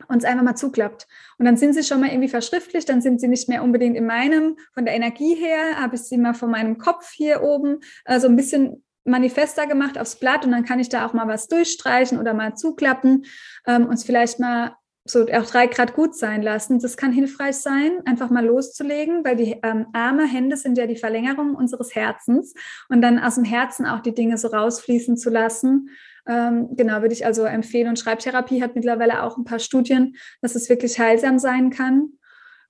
und 0.08 0.18
es 0.18 0.24
einfach 0.24 0.42
mal 0.42 0.56
zuklappt. 0.56 1.06
Und 1.38 1.46
dann 1.46 1.56
sind 1.56 1.74
sie 1.74 1.84
schon 1.84 2.00
mal 2.00 2.08
irgendwie 2.08 2.28
verschriftlicht, 2.28 2.88
dann 2.88 3.00
sind 3.00 3.20
sie 3.20 3.28
nicht 3.28 3.48
mehr 3.48 3.62
unbedingt 3.62 3.96
in 3.96 4.06
meinem, 4.06 4.56
von 4.74 4.84
der 4.84 4.94
Energie 4.94 5.34
her, 5.34 5.80
habe 5.80 5.94
ich 5.94 6.02
sie 6.02 6.18
mal 6.18 6.34
von 6.34 6.50
meinem 6.50 6.78
Kopf 6.78 7.12
hier 7.12 7.42
oben 7.42 7.80
äh, 8.04 8.18
so 8.18 8.26
ein 8.26 8.36
bisschen 8.36 8.84
manifester 9.04 9.66
gemacht 9.66 9.98
aufs 9.98 10.16
Blatt 10.16 10.44
und 10.44 10.52
dann 10.52 10.64
kann 10.64 10.78
ich 10.78 10.88
da 10.88 11.06
auch 11.06 11.12
mal 11.12 11.26
was 11.26 11.48
durchstreichen 11.48 12.18
oder 12.18 12.34
mal 12.34 12.54
zuklappen 12.54 13.24
ähm, 13.66 13.86
und 13.86 13.94
es 13.94 14.04
vielleicht 14.04 14.38
mal 14.38 14.76
so 15.04 15.26
auch 15.26 15.46
drei 15.46 15.66
Grad 15.66 15.94
gut 15.94 16.16
sein 16.16 16.42
lassen. 16.42 16.78
Das 16.78 16.96
kann 16.96 17.12
hilfreich 17.12 17.56
sein, 17.56 18.00
einfach 18.04 18.30
mal 18.30 18.44
loszulegen, 18.44 19.24
weil 19.24 19.36
die 19.36 19.58
ähm, 19.62 19.86
Arme, 19.92 20.26
Hände 20.26 20.56
sind 20.56 20.78
ja 20.78 20.86
die 20.86 20.96
Verlängerung 20.96 21.54
unseres 21.54 21.94
Herzens 21.94 22.54
und 22.88 23.02
dann 23.02 23.18
aus 23.18 23.34
dem 23.34 23.44
Herzen 23.44 23.84
auch 23.84 24.00
die 24.00 24.14
Dinge 24.14 24.38
so 24.38 24.48
rausfließen 24.48 25.16
zu 25.16 25.30
lassen. 25.30 25.90
Ähm, 26.28 26.68
genau, 26.76 27.02
würde 27.02 27.14
ich 27.14 27.26
also 27.26 27.44
empfehlen. 27.44 27.88
Und 27.88 27.98
Schreibtherapie 27.98 28.62
hat 28.62 28.76
mittlerweile 28.76 29.24
auch 29.24 29.36
ein 29.36 29.44
paar 29.44 29.58
Studien, 29.58 30.14
dass 30.40 30.54
es 30.54 30.68
wirklich 30.68 30.98
heilsam 31.00 31.40
sein 31.40 31.70
kann. 31.70 32.12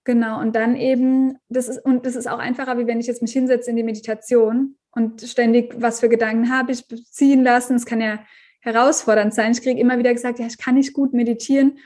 Genau, 0.05 0.41
und 0.41 0.57
dann 0.57 0.75
eben, 0.75 1.39
das 1.49 1.69
ist, 1.69 1.85
und 1.85 2.07
das 2.07 2.17
ist 2.17 2.29
auch 2.29 2.39
einfacher, 2.39 2.79
wie 2.79 2.87
wenn 2.87 2.99
ich 2.99 3.07
jetzt 3.07 3.23
mich 3.23 3.33
hinsetze 3.33 3.71
in 3.71 3.77
die 3.77 3.85
Meditation 3.85 4.77
und 4.91 5.21
ständig, 5.21 5.75
was 5.77 6.01
für 6.01 6.09
Gedanken 6.09 6.51
habe 6.51 6.73
ich, 6.73 6.87
ziehen 7.11 7.45
lassen. 7.45 7.77
Es 7.77 7.87
kann 7.87 8.01
ja 8.01 8.21
herausfordernd 8.61 9.35
sein. 9.35 9.53
Ich 9.53 9.63
kriege 9.63 9.81
immer 9.81 9.99
wieder 9.99 10.13
gesagt, 10.13 10.39
ja, 10.39 10.47
ich 10.47 10.59
kann 10.59 10.77
nicht 10.77 10.93
gut 10.93 11.13
meditieren 11.13 11.79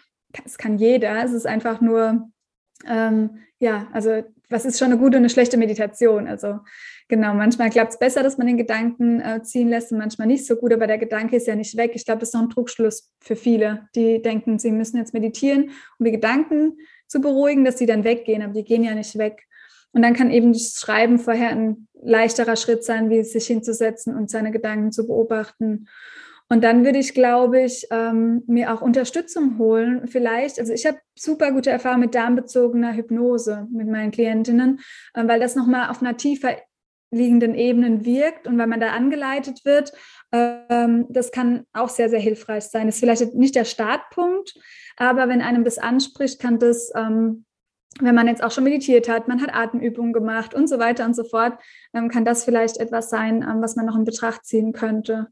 es 0.44 0.58
kann 0.58 0.78
jeder. 0.78 1.24
Es 1.24 1.32
ist 1.32 1.46
einfach 1.46 1.80
nur, 1.80 2.28
ähm, 2.86 3.38
ja, 3.58 3.88
also 3.92 4.22
was 4.48 4.64
ist 4.64 4.78
schon 4.78 4.92
eine 4.92 4.98
gute 4.98 5.16
und 5.16 5.22
eine 5.22 5.30
schlechte 5.30 5.56
Meditation? 5.56 6.28
Also 6.28 6.60
genau, 7.08 7.34
manchmal 7.34 7.70
klappt 7.70 7.92
es 7.92 7.98
besser, 7.98 8.22
dass 8.22 8.38
man 8.38 8.46
den 8.46 8.56
Gedanken 8.56 9.20
äh, 9.20 9.42
ziehen 9.42 9.68
lässt 9.68 9.92
und 9.92 9.98
manchmal 9.98 10.28
nicht 10.28 10.46
so 10.46 10.56
gut, 10.56 10.72
aber 10.72 10.86
der 10.86 10.98
Gedanke 10.98 11.36
ist 11.36 11.46
ja 11.46 11.56
nicht 11.56 11.76
weg. 11.76 11.92
Ich 11.94 12.04
glaube, 12.04 12.20
das 12.20 12.28
ist 12.28 12.34
noch 12.34 12.42
ein 12.42 12.50
Trugschluss 12.50 13.12
für 13.20 13.36
viele, 13.36 13.88
die 13.94 14.22
denken, 14.22 14.58
sie 14.58 14.70
müssen 14.70 14.98
jetzt 14.98 15.14
meditieren, 15.14 15.70
um 15.98 16.04
die 16.04 16.12
Gedanken 16.12 16.78
zu 17.08 17.20
beruhigen, 17.20 17.64
dass 17.64 17.78
sie 17.78 17.86
dann 17.86 18.04
weggehen, 18.04 18.42
aber 18.42 18.52
die 18.52 18.64
gehen 18.64 18.84
ja 18.84 18.94
nicht 18.94 19.16
weg. 19.18 19.42
Und 19.92 20.02
dann 20.02 20.14
kann 20.14 20.30
eben 20.30 20.52
das 20.52 20.78
Schreiben 20.78 21.18
vorher 21.18 21.50
ein 21.50 21.88
leichterer 21.94 22.56
Schritt 22.56 22.84
sein, 22.84 23.08
wie 23.08 23.22
sich 23.24 23.46
hinzusetzen 23.46 24.14
und 24.14 24.30
seine 24.30 24.50
Gedanken 24.50 24.92
zu 24.92 25.06
beobachten. 25.06 25.88
Und 26.48 26.62
dann 26.62 26.84
würde 26.84 26.98
ich, 26.98 27.12
glaube 27.12 27.62
ich, 27.62 27.88
ähm, 27.90 28.42
mir 28.46 28.72
auch 28.72 28.80
Unterstützung 28.80 29.58
holen. 29.58 30.06
Vielleicht, 30.06 30.60
also 30.60 30.72
ich 30.72 30.86
habe 30.86 30.98
super 31.16 31.50
gute 31.50 31.70
Erfahrungen 31.70 32.02
mit 32.02 32.14
darmbezogener 32.14 32.94
Hypnose 32.94 33.66
mit 33.72 33.88
meinen 33.88 34.12
Klientinnen, 34.12 34.80
äh, 35.14 35.26
weil 35.26 35.40
das 35.40 35.56
nochmal 35.56 35.90
auf 35.90 36.00
einer 36.00 36.16
tiefer 36.16 36.56
liegenden 37.10 37.54
Ebene 37.54 38.04
wirkt 38.04 38.46
und 38.46 38.58
weil 38.58 38.66
man 38.68 38.80
da 38.80 38.90
angeleitet 38.90 39.64
wird. 39.64 39.92
Ähm, 40.32 41.06
das 41.08 41.32
kann 41.32 41.64
auch 41.72 41.88
sehr, 41.88 42.08
sehr 42.08 42.20
hilfreich 42.20 42.64
sein. 42.64 42.86
Das 42.86 42.96
ist 42.96 43.00
vielleicht 43.00 43.34
nicht 43.34 43.54
der 43.56 43.64
Startpunkt, 43.64 44.54
aber 44.96 45.28
wenn 45.28 45.42
einem 45.42 45.64
das 45.64 45.78
anspricht, 45.78 46.40
kann 46.40 46.58
das 46.58 46.92
ähm, 46.94 47.44
wenn 47.98 48.14
man 48.14 48.26
jetzt 48.26 48.42
auch 48.44 48.50
schon 48.50 48.64
meditiert 48.64 49.08
hat, 49.08 49.26
man 49.26 49.40
hat 49.40 49.54
Atemübungen 49.54 50.12
gemacht 50.12 50.52
und 50.52 50.68
so 50.68 50.78
weiter 50.78 51.06
und 51.06 51.16
so 51.16 51.24
fort, 51.24 51.58
ähm, 51.94 52.10
kann 52.10 52.26
das 52.26 52.44
vielleicht 52.44 52.76
etwas 52.76 53.08
sein, 53.08 53.42
ähm, 53.42 53.62
was 53.62 53.74
man 53.74 53.86
noch 53.86 53.96
in 53.96 54.04
Betracht 54.04 54.44
ziehen 54.44 54.72
könnte 54.74 55.28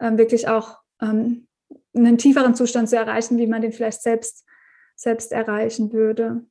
wirklich 0.00 0.48
auch 0.48 0.78
ähm, 1.00 1.46
einen 1.94 2.18
tieferen 2.18 2.54
Zustand 2.54 2.88
zu 2.88 2.96
erreichen, 2.96 3.38
wie 3.38 3.46
man 3.46 3.62
den 3.62 3.72
vielleicht 3.72 4.02
selbst, 4.02 4.46
selbst 4.94 5.32
erreichen 5.32 5.92
würde. 5.92 6.42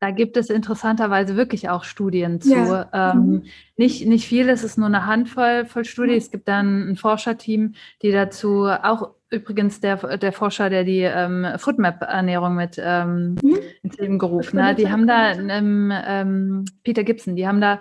Da 0.00 0.10
gibt 0.10 0.36
es 0.36 0.50
interessanterweise 0.50 1.34
wirklich 1.34 1.70
auch 1.70 1.84
Studien 1.84 2.38
zu. 2.40 2.50
Ja. 2.50 3.12
Ähm, 3.12 3.26
mhm. 3.26 3.42
nicht, 3.76 4.06
nicht 4.06 4.28
viel, 4.28 4.50
es 4.50 4.62
ist 4.62 4.76
nur 4.76 4.88
eine 4.88 5.06
Handvoll 5.06 5.64
voll 5.64 5.86
Studien. 5.86 6.16
Mhm. 6.16 6.18
Es 6.18 6.30
gibt 6.30 6.46
dann 6.46 6.90
ein 6.90 6.96
Forscherteam, 6.96 7.74
die 8.02 8.12
dazu 8.12 8.66
auch 8.66 9.14
übrigens 9.30 9.80
der, 9.80 10.18
der 10.18 10.32
Forscher, 10.32 10.68
der 10.68 10.84
die 10.84 11.00
ähm, 11.00 11.46
Foodmap-Ernährung 11.56 12.54
mit 12.54 12.76
ähm, 12.78 13.36
mhm. 13.42 13.58
ins 13.82 13.96
Leben 13.96 14.18
gerufen 14.18 14.62
hat, 14.62 14.78
die 14.78 14.90
haben 14.90 15.06
da 15.06 15.32
ähm, 15.32 16.64
Peter 16.82 17.02
Gibson, 17.02 17.34
die 17.34 17.48
haben 17.48 17.62
da 17.62 17.80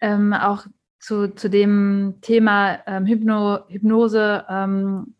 ähm, 0.00 0.34
auch 0.34 0.66
zu, 0.98 1.34
zu 1.34 1.48
dem 1.48 2.16
Thema 2.20 2.78
ähm, 2.86 3.06
Hypno, 3.06 3.60
Hypnose 3.68 4.44
ähm, 4.48 5.14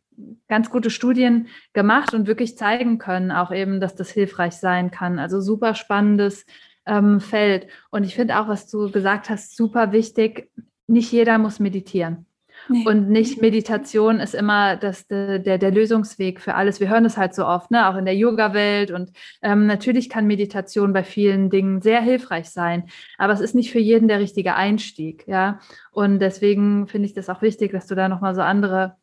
ganz 0.49 0.71
gute 0.71 0.91
Studien 0.91 1.49
gemacht 1.73 2.15
und 2.15 2.27
wirklich 2.27 2.57
zeigen 2.57 2.99
können, 2.99 3.31
auch 3.31 3.53
eben, 3.53 3.81
dass 3.81 3.95
das 3.95 4.11
hilfreich 4.11 4.55
sein 4.55 4.91
kann. 4.91 5.19
Also 5.19 5.41
super 5.41 5.75
spannendes 5.75 6.45
ähm, 6.87 7.21
Feld. 7.21 7.69
Und 7.91 8.05
ich 8.05 8.15
finde 8.15 8.39
auch, 8.39 8.49
was 8.49 8.69
du 8.69 8.91
gesagt 8.91 9.31
hast, 9.31 9.57
super 9.57 9.93
wichtig. 9.93 10.51
Nicht 10.87 11.13
jeder 11.13 11.39
muss 11.39 11.61
meditieren. 11.61 12.28
Nee. 12.69 12.85
Und 12.87 13.09
nicht 13.09 13.41
Meditation 13.41 14.21
ist 14.21 14.35
immer 14.35 14.77
das, 14.77 15.07
der, 15.07 15.39
der 15.39 15.71
Lösungsweg 15.71 16.41
für 16.41 16.55
alles. 16.55 16.81
Wir 16.81 16.89
hören 16.89 17.05
es 17.05 17.17
halt 17.17 17.35
so 17.35 17.47
oft, 17.47 17.71
ne? 17.71 17.89
auch 17.89 17.97
in 17.97 18.05
der 18.05 18.17
Yoga-Welt. 18.17 18.91
Und 18.91 19.13
ähm, 19.43 19.67
natürlich 19.67 20.09
kann 20.09 20.27
Meditation 20.27 20.93
bei 20.93 21.03
vielen 21.03 21.51
Dingen 21.51 21.81
sehr 21.81 22.01
hilfreich 22.01 22.51
sein, 22.51 22.85
aber 23.17 23.33
es 23.33 23.41
ist 23.41 23.55
nicht 23.55 23.71
für 23.71 23.79
jeden 23.79 24.09
der 24.09 24.21
richtige 24.21 24.55
Einstieg. 24.55 25.25
Ja? 25.27 25.61
Und 25.93 26.19
deswegen 26.19 26.87
finde 26.89 27.07
ich 27.07 27.15
das 27.15 27.29
auch 27.29 27.43
wichtig, 27.43 27.73
dass 27.73 27.87
du 27.87 27.95
da 27.95 28.09
nochmal 28.09 28.35
so 28.35 28.43
andere 28.43 28.97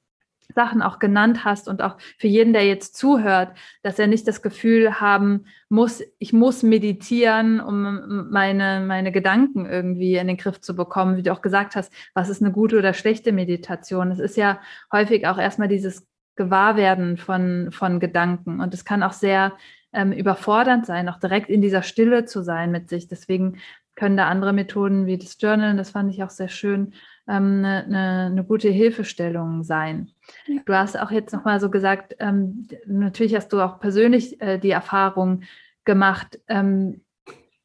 Sachen 0.56 0.82
auch 0.82 1.00
genannt 1.00 1.44
hast 1.46 1.68
und 1.68 1.82
auch 1.82 1.98
für 2.18 2.28
jeden, 2.28 2.54
der 2.54 2.66
jetzt 2.66 2.96
zuhört, 2.96 3.56
dass 3.84 4.00
er 4.00 4.08
nicht 4.08 4.28
das 4.28 4.42
Gefühl 4.42 5.00
haben 5.00 5.46
muss, 5.70 6.02
ich 6.18 6.34
muss 6.34 6.64
meditieren, 6.64 7.60
um 7.60 8.30
meine, 8.32 8.84
meine 8.86 9.12
Gedanken 9.12 9.66
irgendwie 9.66 10.16
in 10.16 10.28
den 10.28 10.38
Griff 10.38 10.62
zu 10.62 10.76
bekommen, 10.76 11.18
wie 11.18 11.24
du 11.24 11.34
auch 11.34 11.42
gesagt 11.42 11.76
hast, 11.76 11.94
was 12.14 12.30
ist 12.30 12.42
eine 12.42 12.52
gute 12.52 12.78
oder 12.78 12.94
schlechte 12.94 13.32
Meditation. 13.32 14.12
Es 14.12 14.20
ist 14.20 14.38
ja 14.38 14.60
häufig 14.92 15.28
auch 15.28 15.38
erstmal 15.38 15.68
dieses 15.68 16.08
Gewahrwerden 16.36 17.18
von, 17.18 17.70
von 17.72 18.00
Gedanken 18.00 18.60
und 18.60 18.74
es 18.74 18.86
kann 18.86 19.04
auch 19.04 19.14
sehr 19.14 19.54
ähm, 19.94 20.12
überfordernd 20.12 20.86
sein, 20.86 21.10
auch 21.10 21.20
direkt 21.20 21.50
in 21.50 21.62
dieser 21.62 21.84
Stille 21.84 22.26
zu 22.26 22.44
sein 22.44 22.72
mit 22.72 22.90
sich. 22.90 23.08
Deswegen 23.08 23.60
können 23.96 24.18
da 24.18 24.28
andere 24.28 24.52
Methoden 24.54 25.06
wie 25.06 25.18
das 25.18 25.38
Journalen, 25.40 25.78
das 25.78 25.92
fand 25.92 26.12
ich 26.12 26.22
auch 26.24 26.30
sehr 26.30 26.50
schön, 26.50 26.94
ähm, 27.28 27.64
eine, 27.66 27.86
eine, 27.86 28.26
eine, 28.32 28.44
gute 28.44 28.70
Hilfestellung 28.70 29.64
sein. 29.64 30.12
Ja. 30.48 30.62
Du 30.66 30.74
hast 30.74 31.00
auch 31.00 31.12
jetzt 31.12 31.34
nochmal 31.34 31.60
so 31.60 31.70
gesagt, 31.70 32.16
ähm, 32.20 32.68
natürlich 32.86 33.36
hast 33.36 33.52
du 33.54 33.62
auch 33.62 33.80
persönlich 33.80 34.42
äh, 34.42 34.60
die 34.60 34.72
Erfahrung 34.72 35.42
gemacht. 35.86 36.40
Ähm, 36.48 37.02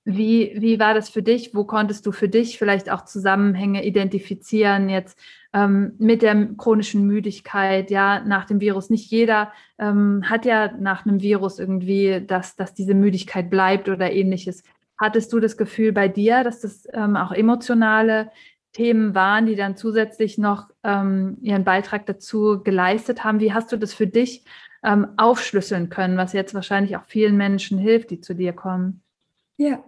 wie, 0.05 0.55
wie 0.57 0.81
war 0.81 0.95
das 0.95 1.11
für 1.11 1.23
dich? 1.23 1.55
Wo 1.55 1.65
konntest 1.65 2.07
du 2.07 2.13
für 2.13 2.29
dich 2.29 2.59
vielleicht 2.59 2.91
auch 2.91 3.05
Zusammenhänge 3.05 3.85
identifizieren 3.85 4.89
jetzt 4.89 5.19
ähm, 5.53 5.93
mit 5.99 6.23
der 6.23 6.49
chronischen 6.57 7.07
Müdigkeit? 7.07 7.91
Ja, 7.91 8.21
nach 8.21 8.47
dem 8.47 8.61
Virus. 8.61 8.89
Nicht 8.89 9.11
jeder 9.11 9.53
ähm, 9.79 10.23
hat 10.25 10.47
ja 10.47 10.73
nach 10.79 11.05
einem 11.05 11.21
Virus 11.21 11.59
irgendwie, 11.59 12.23
dass, 12.27 12.57
dass 12.57 12.73
diese 12.73 12.95
Müdigkeit 12.95 13.51
bleibt 13.51 13.89
oder 13.89 14.11
ähnliches. 14.11 14.63
Hattest 14.99 15.33
du 15.33 15.41
das 15.41 15.57
Gefühl 15.57 15.93
bei 15.93 16.09
dir, 16.09 16.45
dass 16.45 16.61
das 16.61 16.89
ähm, 16.93 17.17
auch 17.17 17.33
emotionale 17.33 18.31
Themen 18.73 19.15
waren, 19.15 19.47
die 19.47 19.57
dann 19.57 19.77
zusätzlich 19.77 20.39
noch 20.39 20.69
ähm, 20.85 21.39
ihren 21.41 21.65
Beitrag 21.65 22.07
dazu 22.07 22.63
geleistet 22.63 23.25
haben? 23.25 23.41
Wie 23.41 23.53
hast 23.53 23.73
du 23.73 23.77
das 23.77 23.93
für 23.93 24.07
dich 24.07 24.45
ähm, 24.83 25.09
aufschlüsseln 25.17 25.89
können, 25.89 26.17
was 26.17 26.33
jetzt 26.33 26.55
wahrscheinlich 26.55 26.97
auch 26.97 27.05
vielen 27.05 27.37
Menschen 27.37 27.79
hilft, 27.79 28.11
die 28.11 28.21
zu 28.21 28.35
dir 28.35 28.53
kommen? 28.53 29.03
Ja, 29.57 29.85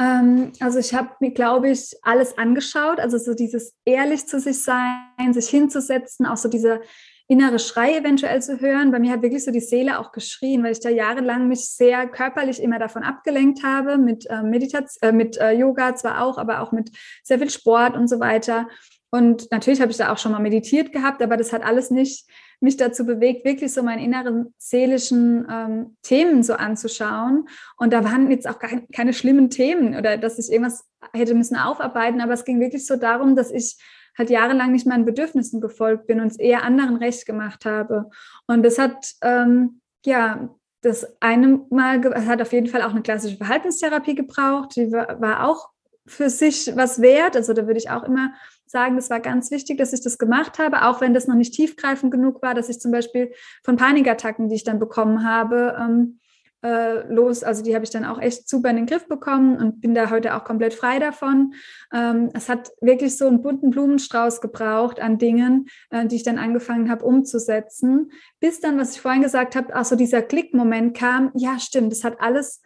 ähm, 0.00 0.52
also 0.58 0.78
ich 0.78 0.92
habe 0.94 1.10
mir, 1.20 1.30
glaube 1.30 1.70
ich, 1.70 1.94
alles 2.02 2.36
angeschaut. 2.38 2.98
Also 2.98 3.18
so 3.18 3.34
dieses 3.34 3.74
ehrlich 3.84 4.26
zu 4.26 4.40
sich 4.40 4.64
sein, 4.64 5.32
sich 5.32 5.48
hinzusetzen, 5.48 6.26
auch 6.26 6.36
so 6.36 6.48
diese 6.48 6.80
innere 7.28 7.58
Schrei 7.58 7.96
eventuell 7.96 8.40
zu 8.40 8.60
hören. 8.60 8.92
Bei 8.92 8.98
mir 8.98 9.10
hat 9.10 9.22
wirklich 9.22 9.44
so 9.44 9.50
die 9.50 9.60
Seele 9.60 9.98
auch 9.98 10.12
geschrien, 10.12 10.62
weil 10.62 10.72
ich 10.72 10.80
da 10.80 10.88
jahrelang 10.88 11.48
mich 11.48 11.68
sehr 11.70 12.06
körperlich 12.06 12.62
immer 12.62 12.78
davon 12.78 13.02
abgelenkt 13.02 13.64
habe, 13.64 13.98
mit 13.98 14.26
äh, 14.30 14.42
Meditation, 14.42 14.96
äh, 15.02 15.12
mit 15.12 15.36
äh, 15.36 15.52
Yoga 15.52 15.96
zwar 15.96 16.22
auch, 16.22 16.38
aber 16.38 16.60
auch 16.60 16.72
mit 16.72 16.90
sehr 17.24 17.38
viel 17.38 17.50
Sport 17.50 17.96
und 17.96 18.08
so 18.08 18.20
weiter. 18.20 18.68
Und 19.10 19.50
natürlich 19.50 19.80
habe 19.80 19.90
ich 19.90 19.96
da 19.96 20.12
auch 20.12 20.18
schon 20.18 20.32
mal 20.32 20.40
meditiert 20.40 20.92
gehabt, 20.92 21.22
aber 21.22 21.36
das 21.36 21.52
hat 21.52 21.64
alles 21.64 21.90
nicht 21.90 22.28
mich 22.60 22.76
dazu 22.76 23.04
bewegt, 23.04 23.44
wirklich 23.44 23.72
so 23.72 23.82
meine 23.82 24.02
inneren 24.02 24.54
seelischen 24.58 25.46
ähm, 25.50 25.96
Themen 26.02 26.42
so 26.42 26.54
anzuschauen. 26.54 27.48
Und 27.76 27.92
da 27.92 28.02
waren 28.04 28.30
jetzt 28.30 28.48
auch 28.48 28.58
keine 28.92 29.12
schlimmen 29.12 29.50
Themen 29.50 29.96
oder 29.96 30.16
dass 30.16 30.38
ich 30.38 30.50
irgendwas 30.50 30.84
hätte 31.12 31.34
müssen 31.34 31.56
aufarbeiten, 31.56 32.20
aber 32.20 32.32
es 32.32 32.44
ging 32.44 32.60
wirklich 32.60 32.86
so 32.86 32.96
darum, 32.96 33.36
dass 33.36 33.50
ich 33.50 33.78
halt 34.18 34.30
jahrelang 34.30 34.72
nicht 34.72 34.86
meinen 34.86 35.04
Bedürfnissen 35.04 35.60
gefolgt 35.60 36.06
bin 36.06 36.20
und 36.20 36.28
es 36.28 36.38
eher 36.38 36.64
anderen 36.64 36.96
recht 36.96 37.26
gemacht 37.26 37.64
habe. 37.64 38.10
Und 38.46 38.62
das 38.62 38.78
hat, 38.78 39.12
ähm, 39.22 39.80
ja, 40.04 40.48
das 40.82 41.06
eine 41.20 41.60
Mal, 41.70 42.04
es 42.04 42.26
hat 42.26 42.40
auf 42.40 42.52
jeden 42.52 42.68
Fall 42.68 42.82
auch 42.82 42.90
eine 42.90 43.02
klassische 43.02 43.36
Verhaltenstherapie 43.36 44.14
gebraucht, 44.14 44.76
die 44.76 44.92
war, 44.92 45.48
auch 45.48 45.70
für 46.06 46.30
sich 46.30 46.70
was 46.76 47.00
wert. 47.00 47.36
Also 47.36 47.52
da 47.52 47.66
würde 47.66 47.78
ich 47.78 47.90
auch 47.90 48.04
immer 48.04 48.32
sagen, 48.66 48.96
das 48.96 49.10
war 49.10 49.20
ganz 49.20 49.50
wichtig, 49.50 49.78
dass 49.78 49.92
ich 49.92 50.02
das 50.02 50.18
gemacht 50.18 50.58
habe, 50.58 50.86
auch 50.86 51.00
wenn 51.00 51.14
das 51.14 51.26
noch 51.26 51.34
nicht 51.34 51.54
tiefgreifend 51.54 52.12
genug 52.12 52.42
war, 52.42 52.54
dass 52.54 52.68
ich 52.68 52.80
zum 52.80 52.92
Beispiel 52.92 53.32
von 53.64 53.76
Panikattacken, 53.76 54.48
die 54.48 54.56
ich 54.56 54.64
dann 54.64 54.78
bekommen 54.78 55.28
habe, 55.28 55.76
ähm, 55.78 56.18
äh, 56.66 57.12
los. 57.12 57.44
Also 57.44 57.62
die 57.62 57.74
habe 57.74 57.84
ich 57.84 57.90
dann 57.90 58.04
auch 58.04 58.20
echt 58.20 58.48
super 58.48 58.70
in 58.70 58.76
den 58.76 58.86
Griff 58.86 59.06
bekommen 59.06 59.56
und 59.56 59.80
bin 59.80 59.94
da 59.94 60.10
heute 60.10 60.34
auch 60.34 60.42
komplett 60.42 60.74
frei 60.74 60.98
davon. 60.98 61.54
Ähm, 61.94 62.30
es 62.34 62.48
hat 62.48 62.72
wirklich 62.80 63.16
so 63.16 63.28
einen 63.28 63.40
bunten 63.40 63.70
Blumenstrauß 63.70 64.40
gebraucht 64.40 65.00
an 65.00 65.18
Dingen, 65.18 65.68
äh, 65.90 66.06
die 66.06 66.16
ich 66.16 66.24
dann 66.24 66.38
angefangen 66.38 66.90
habe 66.90 67.04
umzusetzen, 67.04 68.10
bis 68.40 68.60
dann, 68.60 68.78
was 68.78 68.96
ich 68.96 69.00
vorhin 69.00 69.22
gesagt 69.22 69.54
habe, 69.54 69.78
auch 69.78 69.84
so 69.84 69.94
dieser 69.94 70.22
Klickmoment 70.22 70.96
kam, 70.96 71.30
ja 71.34 71.60
stimmt, 71.60 71.92
das 71.92 72.02
hat 72.02 72.20
alles 72.20 72.62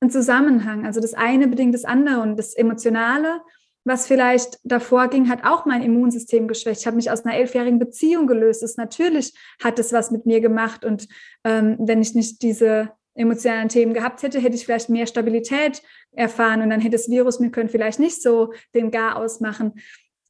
einen 0.00 0.10
Zusammenhang. 0.12 0.86
Also 0.86 1.00
das 1.00 1.14
eine 1.14 1.48
bedingt 1.48 1.74
das 1.74 1.84
andere 1.84 2.20
und 2.20 2.38
das 2.38 2.54
Emotionale 2.54 3.40
was 3.84 4.06
vielleicht 4.06 4.58
davor 4.62 5.08
ging, 5.08 5.30
hat 5.30 5.44
auch 5.44 5.64
mein 5.64 5.82
Immunsystem 5.82 6.48
geschwächt. 6.48 6.82
Ich 6.82 6.86
habe 6.86 6.96
mich 6.96 7.10
aus 7.10 7.24
einer 7.24 7.34
elfjährigen 7.34 7.78
Beziehung 7.78 8.26
gelöst. 8.26 8.62
Das 8.62 8.76
natürlich 8.76 9.32
hat 9.62 9.78
es 9.78 9.90
was 9.92 10.10
mit 10.10 10.26
mir 10.26 10.42
gemacht. 10.42 10.84
Und 10.84 11.08
ähm, 11.44 11.76
wenn 11.80 12.02
ich 12.02 12.14
nicht 12.14 12.42
diese 12.42 12.90
emotionalen 13.20 13.68
Themen 13.68 13.94
gehabt 13.94 14.22
hätte, 14.22 14.40
hätte 14.40 14.56
ich 14.56 14.64
vielleicht 14.64 14.88
mehr 14.88 15.06
Stabilität 15.06 15.82
erfahren 16.12 16.62
und 16.62 16.70
dann 16.70 16.80
hätte 16.80 16.96
das 16.96 17.08
Virus 17.08 17.38
mir 17.38 17.50
können 17.50 17.68
vielleicht 17.68 18.00
nicht 18.00 18.22
so 18.22 18.52
den 18.74 18.90
Gar 18.90 19.16
ausmachen. 19.16 19.74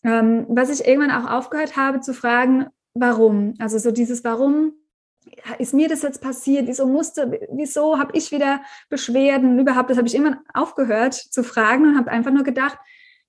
Ähm, 0.02 0.46
was 0.48 0.70
ich 0.70 0.86
irgendwann 0.86 1.10
auch 1.10 1.30
aufgehört 1.30 1.76
habe 1.76 2.00
zu 2.00 2.14
fragen, 2.14 2.66
warum? 2.94 3.54
Also 3.58 3.78
so 3.78 3.90
dieses 3.90 4.24
Warum 4.24 4.72
ist 5.58 5.74
mir 5.74 5.88
das 5.88 6.02
jetzt 6.02 6.22
passiert? 6.22 6.66
Wieso 6.66 6.86
musste, 6.86 7.40
wieso 7.52 7.98
habe 7.98 8.16
ich 8.16 8.32
wieder 8.32 8.62
Beschwerden? 8.88 9.58
Überhaupt, 9.58 9.90
das 9.90 9.98
habe 9.98 10.08
ich 10.08 10.14
immer 10.14 10.40
aufgehört 10.54 11.14
zu 11.14 11.44
fragen 11.44 11.84
und 11.84 11.98
habe 11.98 12.10
einfach 12.10 12.32
nur 12.32 12.44
gedacht, 12.44 12.78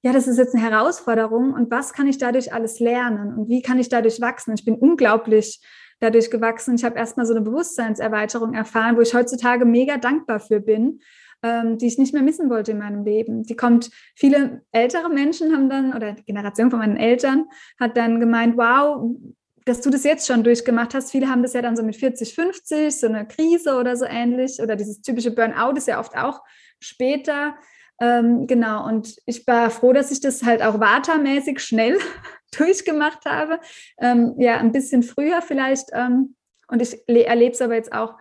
ja, 0.03 0.13
das 0.13 0.27
ist 0.27 0.37
jetzt 0.37 0.55
eine 0.55 0.63
Herausforderung 0.63 1.53
und 1.53 1.69
was 1.69 1.93
kann 1.93 2.07
ich 2.07 2.17
dadurch 2.17 2.53
alles 2.53 2.79
lernen 2.79 3.37
und 3.37 3.49
wie 3.49 3.61
kann 3.61 3.77
ich 3.77 3.89
dadurch 3.89 4.19
wachsen? 4.19 4.53
Ich 4.55 4.65
bin 4.65 4.75
unglaublich 4.75 5.61
dadurch 6.01 6.29
gewachsen. 6.29 6.75
Ich 6.75 6.83
habe 6.83 6.97
erstmal 6.97 7.25
so 7.25 7.33
eine 7.33 7.41
Bewusstseinserweiterung 7.41 8.53
erfahren, 8.53 8.97
wo 8.97 9.01
ich 9.01 9.13
heutzutage 9.13 9.63
mega 9.65 9.97
dankbar 9.97 10.39
für 10.39 10.59
bin, 10.59 10.99
ähm, 11.43 11.77
die 11.77 11.87
ich 11.87 11.97
nicht 11.97 12.13
mehr 12.13 12.23
missen 12.23 12.49
wollte 12.49 12.71
in 12.71 12.79
meinem 12.79 13.05
Leben. 13.05 13.43
Die 13.43 13.55
kommt, 13.55 13.89
viele 14.15 14.63
ältere 14.71 15.09
Menschen 15.09 15.53
haben 15.53 15.69
dann, 15.69 15.93
oder 15.93 16.13
die 16.13 16.25
Generation 16.25 16.69
von 16.69 16.79
meinen 16.79 16.97
Eltern 16.97 17.45
hat 17.79 17.95
dann 17.95 18.19
gemeint, 18.19 18.57
wow, 18.57 19.15
dass 19.65 19.81
du 19.81 19.91
das 19.91 20.03
jetzt 20.03 20.27
schon 20.27 20.43
durchgemacht 20.43 20.95
hast. 20.95 21.11
Viele 21.11 21.29
haben 21.29 21.43
das 21.43 21.53
ja 21.53 21.61
dann 21.61 21.77
so 21.77 21.83
mit 21.83 21.95
40, 21.95 22.33
50, 22.33 22.99
so 22.99 23.07
eine 23.07 23.27
Krise 23.27 23.75
oder 23.77 23.95
so 23.95 24.05
ähnlich. 24.05 24.59
Oder 24.59 24.75
dieses 24.75 25.01
typische 25.01 25.31
Burnout 25.31 25.77
ist 25.77 25.87
ja 25.87 25.99
oft 25.99 26.17
auch 26.17 26.41
später. 26.79 27.55
Ähm, 27.99 28.47
genau, 28.47 28.87
und 28.87 29.17
ich 29.27 29.45
war 29.45 29.69
froh, 29.69 29.93
dass 29.93 30.09
ich 30.09 30.19
das 30.19 30.41
halt 30.43 30.63
auch 30.63 30.79
watermäßig 30.79 31.59
schnell 31.59 31.99
durchgemacht 32.51 33.25
habe. 33.25 33.59
Ähm, 33.99 34.35
ja, 34.37 34.57
ein 34.57 34.71
bisschen 34.71 35.03
früher 35.03 35.41
vielleicht. 35.41 35.89
Ähm, 35.93 36.35
und 36.67 36.81
ich 36.81 37.07
erlebe 37.07 37.53
es 37.53 37.61
aber 37.61 37.75
jetzt 37.75 37.93
auch 37.93 38.15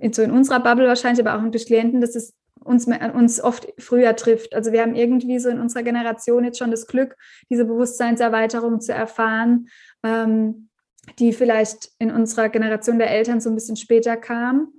in, 0.00 0.12
so 0.12 0.22
in 0.22 0.30
unserer 0.30 0.60
Bubble 0.60 0.86
wahrscheinlich, 0.86 1.24
aber 1.24 1.38
auch 1.38 1.50
durch 1.50 1.66
Klienten, 1.66 2.00
dass 2.00 2.14
es 2.14 2.34
uns, 2.62 2.86
uns 2.86 3.42
oft 3.42 3.72
früher 3.78 4.16
trifft. 4.16 4.54
Also 4.54 4.72
wir 4.72 4.80
haben 4.80 4.94
irgendwie 4.94 5.38
so 5.38 5.50
in 5.50 5.60
unserer 5.60 5.82
Generation 5.82 6.44
jetzt 6.44 6.58
schon 6.58 6.70
das 6.70 6.86
Glück, 6.86 7.16
diese 7.50 7.64
Bewusstseinserweiterung 7.64 8.80
zu 8.80 8.92
erfahren, 8.92 9.68
ähm, 10.02 10.70
die 11.18 11.34
vielleicht 11.34 11.90
in 11.98 12.10
unserer 12.10 12.48
Generation 12.48 12.98
der 12.98 13.10
Eltern 13.10 13.40
so 13.40 13.50
ein 13.50 13.54
bisschen 13.54 13.76
später 13.76 14.16
kam. 14.16 14.72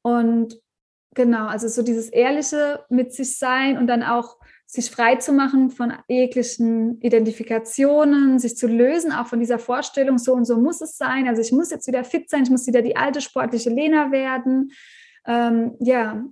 Und 0.00 0.58
Genau, 1.16 1.46
also 1.46 1.66
so 1.66 1.82
dieses 1.82 2.10
ehrliche 2.10 2.84
mit 2.90 3.14
sich 3.14 3.38
sein 3.38 3.78
und 3.78 3.86
dann 3.86 4.02
auch 4.02 4.36
sich 4.66 4.90
frei 4.90 5.16
zu 5.16 5.32
machen 5.32 5.70
von 5.70 5.92
jeglichen 6.08 7.00
Identifikationen, 7.00 8.38
sich 8.38 8.56
zu 8.56 8.66
lösen, 8.66 9.12
auch 9.12 9.28
von 9.28 9.38
dieser 9.38 9.58
Vorstellung, 9.58 10.18
so 10.18 10.32
und 10.32 10.44
so 10.44 10.60
muss 10.60 10.80
es 10.80 10.96
sein. 10.96 11.28
Also 11.28 11.40
ich 11.40 11.52
muss 11.52 11.70
jetzt 11.70 11.86
wieder 11.86 12.02
fit 12.04 12.28
sein, 12.28 12.42
ich 12.42 12.50
muss 12.50 12.66
wieder 12.66 12.82
die 12.82 12.96
alte 12.96 13.20
sportliche 13.20 13.70
Lena 13.70 14.10
werden. 14.10 14.72
Ähm, 15.26 15.76
ja, 15.80 16.24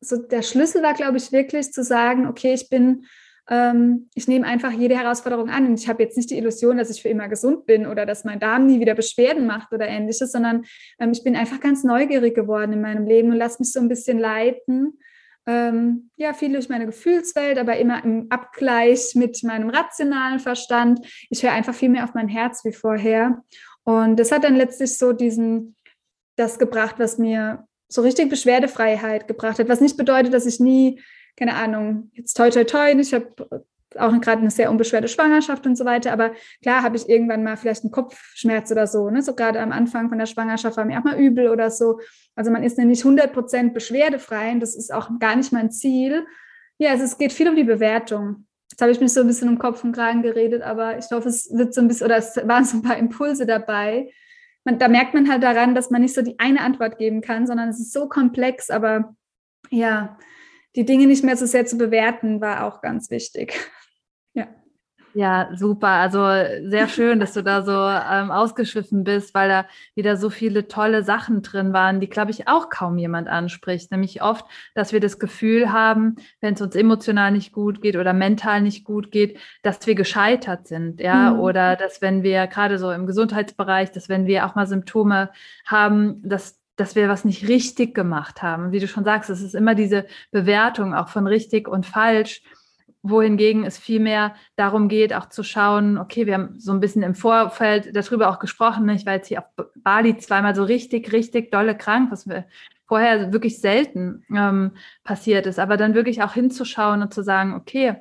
so 0.00 0.18
der 0.18 0.42
Schlüssel 0.42 0.82
war, 0.82 0.94
glaube 0.94 1.16
ich, 1.16 1.32
wirklich 1.32 1.72
zu 1.72 1.82
sagen, 1.82 2.26
okay, 2.26 2.52
ich 2.52 2.68
bin 2.68 3.06
ähm, 3.50 4.08
ich 4.14 4.26
nehme 4.26 4.46
einfach 4.46 4.72
jede 4.72 4.96
Herausforderung 4.96 5.50
an. 5.50 5.66
Und 5.66 5.78
ich 5.78 5.88
habe 5.88 6.02
jetzt 6.02 6.16
nicht 6.16 6.30
die 6.30 6.38
Illusion, 6.38 6.78
dass 6.78 6.90
ich 6.90 7.02
für 7.02 7.08
immer 7.08 7.28
gesund 7.28 7.66
bin 7.66 7.86
oder 7.86 8.06
dass 8.06 8.24
mein 8.24 8.40
Darm 8.40 8.66
nie 8.66 8.80
wieder 8.80 8.94
Beschwerden 8.94 9.46
macht 9.46 9.72
oder 9.72 9.86
ähnliches, 9.86 10.32
sondern 10.32 10.64
ähm, 10.98 11.12
ich 11.12 11.22
bin 11.22 11.36
einfach 11.36 11.60
ganz 11.60 11.84
neugierig 11.84 12.34
geworden 12.34 12.72
in 12.72 12.80
meinem 12.80 13.06
Leben 13.06 13.30
und 13.30 13.36
lasse 13.36 13.60
mich 13.60 13.72
so 13.72 13.80
ein 13.80 13.88
bisschen 13.88 14.18
leiten. 14.18 14.98
Ähm, 15.46 16.10
ja, 16.16 16.32
viel 16.32 16.52
durch 16.52 16.68
meine 16.68 16.86
Gefühlswelt, 16.86 17.58
aber 17.58 17.76
immer 17.76 18.02
im 18.02 18.26
Abgleich 18.30 19.14
mit 19.14 19.42
meinem 19.42 19.68
rationalen 19.68 20.38
Verstand. 20.38 21.06
Ich 21.28 21.42
höre 21.42 21.52
einfach 21.52 21.74
viel 21.74 21.90
mehr 21.90 22.04
auf 22.04 22.14
mein 22.14 22.28
Herz 22.28 22.64
wie 22.64 22.72
vorher. 22.72 23.42
Und 23.82 24.16
das 24.16 24.32
hat 24.32 24.44
dann 24.44 24.56
letztlich 24.56 24.96
so 24.96 25.12
diesen, 25.12 25.76
das 26.36 26.58
gebracht, 26.58 26.96
was 26.98 27.18
mir 27.18 27.66
so 27.88 28.00
richtig 28.00 28.30
Beschwerdefreiheit 28.30 29.28
gebracht 29.28 29.58
hat, 29.58 29.68
was 29.68 29.82
nicht 29.82 29.98
bedeutet, 29.98 30.32
dass 30.32 30.46
ich 30.46 30.60
nie 30.60 31.00
keine 31.36 31.54
Ahnung, 31.54 32.10
jetzt 32.14 32.34
toi 32.36 32.50
toi 32.50 32.64
toi, 32.64 32.92
ich 32.92 33.12
habe 33.12 33.64
auch 33.98 34.12
gerade 34.20 34.40
eine 34.40 34.50
sehr 34.50 34.70
unbeschwerte 34.70 35.08
Schwangerschaft 35.08 35.66
und 35.66 35.76
so 35.76 35.84
weiter, 35.84 36.12
aber 36.12 36.32
klar 36.62 36.82
habe 36.82 36.96
ich 36.96 37.08
irgendwann 37.08 37.42
mal 37.42 37.56
vielleicht 37.56 37.84
einen 37.84 37.90
Kopfschmerz 37.90 38.70
oder 38.70 38.86
so, 38.86 39.10
ne? 39.10 39.22
so 39.22 39.34
gerade 39.34 39.60
am 39.60 39.72
Anfang 39.72 40.08
von 40.08 40.18
der 40.18 40.26
Schwangerschaft 40.26 40.76
war 40.76 40.84
mir 40.84 40.98
auch 40.98 41.04
mal 41.04 41.18
übel 41.18 41.48
oder 41.48 41.70
so. 41.70 42.00
Also 42.34 42.50
man 42.50 42.62
ist 42.62 42.78
ja 42.78 42.84
nicht 42.84 43.04
100% 43.04 43.72
beschwerdefrei 43.72 44.52
und 44.52 44.60
das 44.60 44.74
ist 44.74 44.92
auch 44.92 45.10
gar 45.20 45.36
nicht 45.36 45.52
mein 45.52 45.70
Ziel. 45.70 46.26
Ja, 46.78 46.90
also 46.90 47.04
es 47.04 47.18
geht 47.18 47.32
viel 47.32 47.48
um 47.48 47.56
die 47.56 47.64
Bewertung. 47.64 48.46
Jetzt 48.70 48.80
habe 48.80 48.90
ich 48.90 49.00
mich 49.00 49.12
so 49.12 49.20
ein 49.20 49.26
bisschen 49.26 49.48
um 49.48 49.58
Kopf 49.58 49.84
und 49.84 49.92
Kragen 49.92 50.22
geredet, 50.22 50.62
aber 50.62 50.98
ich 50.98 51.06
hoffe, 51.12 51.28
es 51.28 51.48
wird 51.52 51.74
so 51.74 51.80
ein 51.80 51.88
bisschen, 51.88 52.06
oder 52.06 52.16
es 52.16 52.36
waren 52.36 52.64
so 52.64 52.78
ein 52.78 52.82
paar 52.82 52.96
Impulse 52.96 53.46
dabei. 53.46 54.10
Man, 54.64 54.78
da 54.78 54.88
merkt 54.88 55.14
man 55.14 55.30
halt 55.30 55.42
daran, 55.42 55.74
dass 55.74 55.90
man 55.90 56.02
nicht 56.02 56.14
so 56.14 56.22
die 56.22 56.38
eine 56.40 56.60
Antwort 56.60 56.98
geben 56.98 57.20
kann, 57.20 57.46
sondern 57.46 57.68
es 57.68 57.78
ist 57.78 57.92
so 57.92 58.08
komplex, 58.08 58.70
aber 58.70 59.14
ja, 59.70 60.18
die 60.74 60.84
Dinge 60.84 61.06
nicht 61.06 61.22
mehr 61.22 61.36
so 61.36 61.46
sehr 61.46 61.66
zu 61.66 61.78
bewerten, 61.78 62.40
war 62.40 62.64
auch 62.64 62.80
ganz 62.80 63.10
wichtig. 63.10 63.54
Ja. 65.14 65.48
Super. 65.54 65.88
Also 65.88 66.18
sehr 66.68 66.88
schön, 66.88 67.20
dass 67.20 67.32
du 67.32 67.42
da 67.42 67.62
so 67.62 67.72
ähm, 67.72 68.30
ausgeschwiffen 68.30 69.04
bist, 69.04 69.34
weil 69.34 69.48
da 69.48 69.66
wieder 69.94 70.16
so 70.16 70.28
viele 70.28 70.68
tolle 70.68 71.04
Sachen 71.04 71.42
drin 71.42 71.72
waren, 71.72 72.00
die, 72.00 72.08
glaube 72.08 72.32
ich, 72.32 72.48
auch 72.48 72.68
kaum 72.68 72.98
jemand 72.98 73.28
anspricht. 73.28 73.90
Nämlich 73.90 74.22
oft, 74.22 74.44
dass 74.74 74.92
wir 74.92 75.00
das 75.00 75.18
Gefühl 75.18 75.72
haben, 75.72 76.16
wenn 76.40 76.54
es 76.54 76.60
uns 76.60 76.74
emotional 76.74 77.30
nicht 77.30 77.52
gut 77.52 77.80
geht 77.80 77.96
oder 77.96 78.12
mental 78.12 78.60
nicht 78.60 78.84
gut 78.84 79.10
geht, 79.10 79.38
dass 79.62 79.86
wir 79.86 79.94
gescheitert 79.94 80.66
sind. 80.66 81.00
Ja, 81.00 81.32
mhm. 81.32 81.40
oder 81.40 81.76
dass 81.76 82.02
wenn 82.02 82.22
wir 82.22 82.46
gerade 82.48 82.78
so 82.78 82.90
im 82.90 83.06
Gesundheitsbereich, 83.06 83.92
dass 83.92 84.08
wenn 84.08 84.26
wir 84.26 84.46
auch 84.46 84.54
mal 84.54 84.66
Symptome 84.66 85.30
haben, 85.66 86.20
dass 86.22 86.60
dass 86.76 86.96
wir 86.96 87.08
was 87.08 87.24
nicht 87.24 87.46
richtig 87.46 87.94
gemacht 87.94 88.42
haben. 88.42 88.72
Wie 88.72 88.80
du 88.80 88.88
schon 88.88 89.04
sagst, 89.04 89.30
es 89.30 89.40
ist 89.40 89.54
immer 89.54 89.76
diese 89.76 90.06
Bewertung 90.32 90.92
auch 90.92 91.08
von 91.08 91.28
richtig 91.28 91.68
und 91.68 91.86
falsch 91.86 92.42
wohingegen 93.04 93.64
es 93.64 93.76
vielmehr 93.78 94.34
darum 94.56 94.88
geht, 94.88 95.12
auch 95.12 95.28
zu 95.28 95.42
schauen, 95.42 95.98
okay, 95.98 96.26
wir 96.26 96.34
haben 96.34 96.58
so 96.58 96.72
ein 96.72 96.80
bisschen 96.80 97.02
im 97.02 97.14
Vorfeld 97.14 97.94
darüber 97.94 98.30
auch 98.30 98.38
gesprochen, 98.38 98.88
ich 98.88 99.04
war 99.04 99.12
jetzt 99.12 99.28
hier 99.28 99.40
auf 99.40 99.66
Bali 99.76 100.16
zweimal 100.16 100.54
so 100.54 100.64
richtig, 100.64 101.12
richtig 101.12 101.52
dolle 101.52 101.76
krank, 101.76 102.10
was 102.10 102.24
mir 102.24 102.46
vorher 102.86 103.30
wirklich 103.32 103.60
selten 103.60 104.24
ähm, 104.34 104.72
passiert 105.04 105.46
ist, 105.46 105.58
aber 105.58 105.76
dann 105.76 105.94
wirklich 105.94 106.22
auch 106.22 106.32
hinzuschauen 106.32 107.02
und 107.02 107.12
zu 107.12 107.22
sagen, 107.22 107.54
okay, 107.54 107.96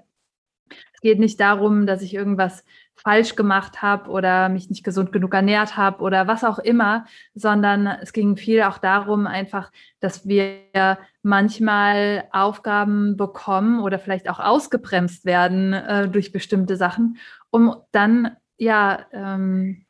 es 0.94 1.02
geht 1.02 1.20
nicht 1.20 1.40
darum, 1.40 1.86
dass 1.86 2.02
ich 2.02 2.14
irgendwas 2.14 2.64
falsch 3.04 3.36
gemacht 3.36 3.82
habe 3.82 4.10
oder 4.10 4.50
mich 4.50 4.70
nicht 4.70 4.84
gesund 4.84 5.12
genug 5.12 5.34
ernährt 5.34 5.76
habe 5.76 6.02
oder 6.02 6.28
was 6.28 6.44
auch 6.44 6.60
immer, 6.60 7.06
sondern 7.36 7.86
es 7.86 8.14
ging 8.14 8.38
viel 8.38 8.64
auch 8.64 8.78
darum, 8.78 9.28
einfach, 9.28 9.72
dass 10.00 10.28
wir 10.28 10.98
manchmal 11.22 12.26
Aufgaben 12.32 13.18
bekommen 13.18 13.82
oder 13.82 14.00
vielleicht 14.00 14.30
auch 14.30 14.40
ausgebremst 14.40 15.26
werden 15.26 15.74
äh, 15.74 16.08
durch 16.08 16.32
bestimmte 16.32 16.78
Sachen, 16.78 17.18
um 17.50 17.76
dann 17.92 18.32
ja 18.58 19.06
ähm, 19.12 19.86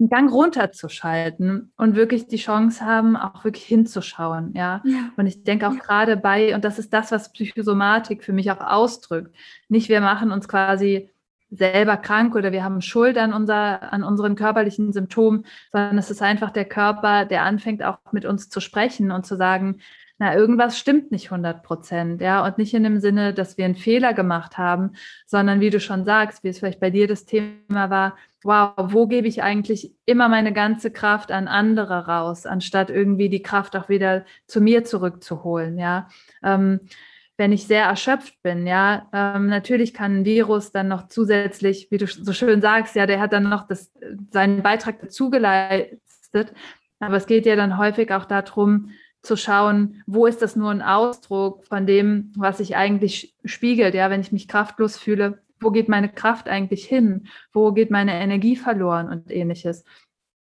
einen 0.00 0.08
Gang 0.08 0.32
runterzuschalten 0.32 1.72
und 1.76 1.94
wirklich 1.94 2.26
die 2.26 2.36
Chance 2.36 2.84
haben, 2.84 3.16
auch 3.16 3.44
wirklich 3.44 3.64
hinzuschauen. 3.64 4.52
Ja. 4.54 4.82
ja. 4.84 5.10
Und 5.16 5.26
ich 5.26 5.44
denke 5.44 5.68
auch 5.68 5.74
ja. 5.74 5.80
gerade 5.80 6.16
bei, 6.16 6.54
und 6.54 6.64
das 6.64 6.78
ist 6.78 6.92
das, 6.92 7.12
was 7.12 7.32
Psychosomatik 7.32 8.24
für 8.24 8.32
mich 8.32 8.50
auch 8.50 8.60
ausdrückt. 8.60 9.34
Nicht 9.68 9.88
wir 9.88 10.00
machen 10.00 10.32
uns 10.32 10.48
quasi 10.48 11.10
selber 11.50 11.96
krank 11.96 12.34
oder 12.34 12.52
wir 12.52 12.64
haben 12.64 12.80
Schuld 12.80 13.16
an, 13.18 13.32
unser, 13.32 13.92
an 13.92 14.02
unseren 14.02 14.34
körperlichen 14.34 14.92
Symptomen, 14.92 15.46
sondern 15.72 15.98
es 15.98 16.10
ist 16.10 16.22
einfach 16.22 16.50
der 16.50 16.64
Körper, 16.64 17.24
der 17.24 17.42
anfängt 17.42 17.82
auch 17.82 17.98
mit 18.12 18.24
uns 18.24 18.48
zu 18.48 18.60
sprechen 18.60 19.10
und 19.10 19.26
zu 19.26 19.36
sagen, 19.36 19.80
na, 20.18 20.34
irgendwas 20.34 20.78
stimmt 20.78 21.10
nicht 21.10 21.26
100 21.32 21.62
Prozent, 21.62 22.20
ja, 22.20 22.44
und 22.44 22.56
nicht 22.56 22.72
in 22.72 22.84
dem 22.84 23.00
Sinne, 23.00 23.34
dass 23.34 23.58
wir 23.58 23.64
einen 23.64 23.74
Fehler 23.74 24.14
gemacht 24.14 24.58
haben, 24.58 24.92
sondern 25.26 25.60
wie 25.60 25.70
du 25.70 25.80
schon 25.80 26.04
sagst, 26.04 26.44
wie 26.44 26.48
es 26.48 26.60
vielleicht 26.60 26.78
bei 26.78 26.90
dir 26.90 27.08
das 27.08 27.24
Thema 27.24 27.90
war, 27.90 28.16
wow, 28.44 28.72
wo 28.76 29.06
gebe 29.08 29.26
ich 29.26 29.42
eigentlich 29.42 29.92
immer 30.06 30.28
meine 30.28 30.52
ganze 30.52 30.92
Kraft 30.92 31.32
an 31.32 31.48
andere 31.48 32.06
raus, 32.06 32.46
anstatt 32.46 32.90
irgendwie 32.90 33.28
die 33.28 33.42
Kraft 33.42 33.74
auch 33.74 33.88
wieder 33.88 34.24
zu 34.46 34.60
mir 34.60 34.84
zurückzuholen, 34.84 35.78
ja. 35.78 36.08
Ähm, 36.44 36.80
wenn 37.36 37.52
ich 37.52 37.66
sehr 37.66 37.84
erschöpft 37.84 38.40
bin, 38.42 38.66
ja, 38.66 39.08
ähm, 39.12 39.48
natürlich 39.48 39.92
kann 39.92 40.20
ein 40.20 40.24
Virus 40.24 40.72
dann 40.72 40.88
noch 40.88 41.08
zusätzlich, 41.08 41.88
wie 41.90 41.98
du 41.98 42.06
so 42.06 42.32
schön 42.32 42.60
sagst, 42.60 42.94
ja, 42.94 43.06
der 43.06 43.20
hat 43.20 43.32
dann 43.32 43.48
noch 43.48 43.66
das, 43.66 43.92
seinen 44.30 44.62
Beitrag 44.62 45.00
dazu 45.00 45.30
geleistet. 45.30 46.54
Aber 47.00 47.16
es 47.16 47.26
geht 47.26 47.46
ja 47.46 47.56
dann 47.56 47.76
häufig 47.76 48.12
auch 48.12 48.24
darum, 48.24 48.90
zu 49.22 49.36
schauen, 49.36 50.02
wo 50.06 50.26
ist 50.26 50.42
das 50.42 50.54
nur 50.54 50.70
ein 50.70 50.82
Ausdruck 50.82 51.64
von 51.64 51.86
dem, 51.86 52.32
was 52.36 52.58
sich 52.58 52.76
eigentlich 52.76 53.34
spiegelt, 53.44 53.94
ja, 53.94 54.10
wenn 54.10 54.20
ich 54.20 54.32
mich 54.32 54.48
kraftlos 54.48 54.96
fühle, 54.96 55.42
wo 55.60 55.70
geht 55.70 55.88
meine 55.88 56.10
Kraft 56.10 56.48
eigentlich 56.48 56.84
hin? 56.84 57.26
Wo 57.52 57.72
geht 57.72 57.90
meine 57.90 58.12
Energie 58.12 58.54
verloren 58.54 59.08
und 59.08 59.30
ähnliches? 59.30 59.84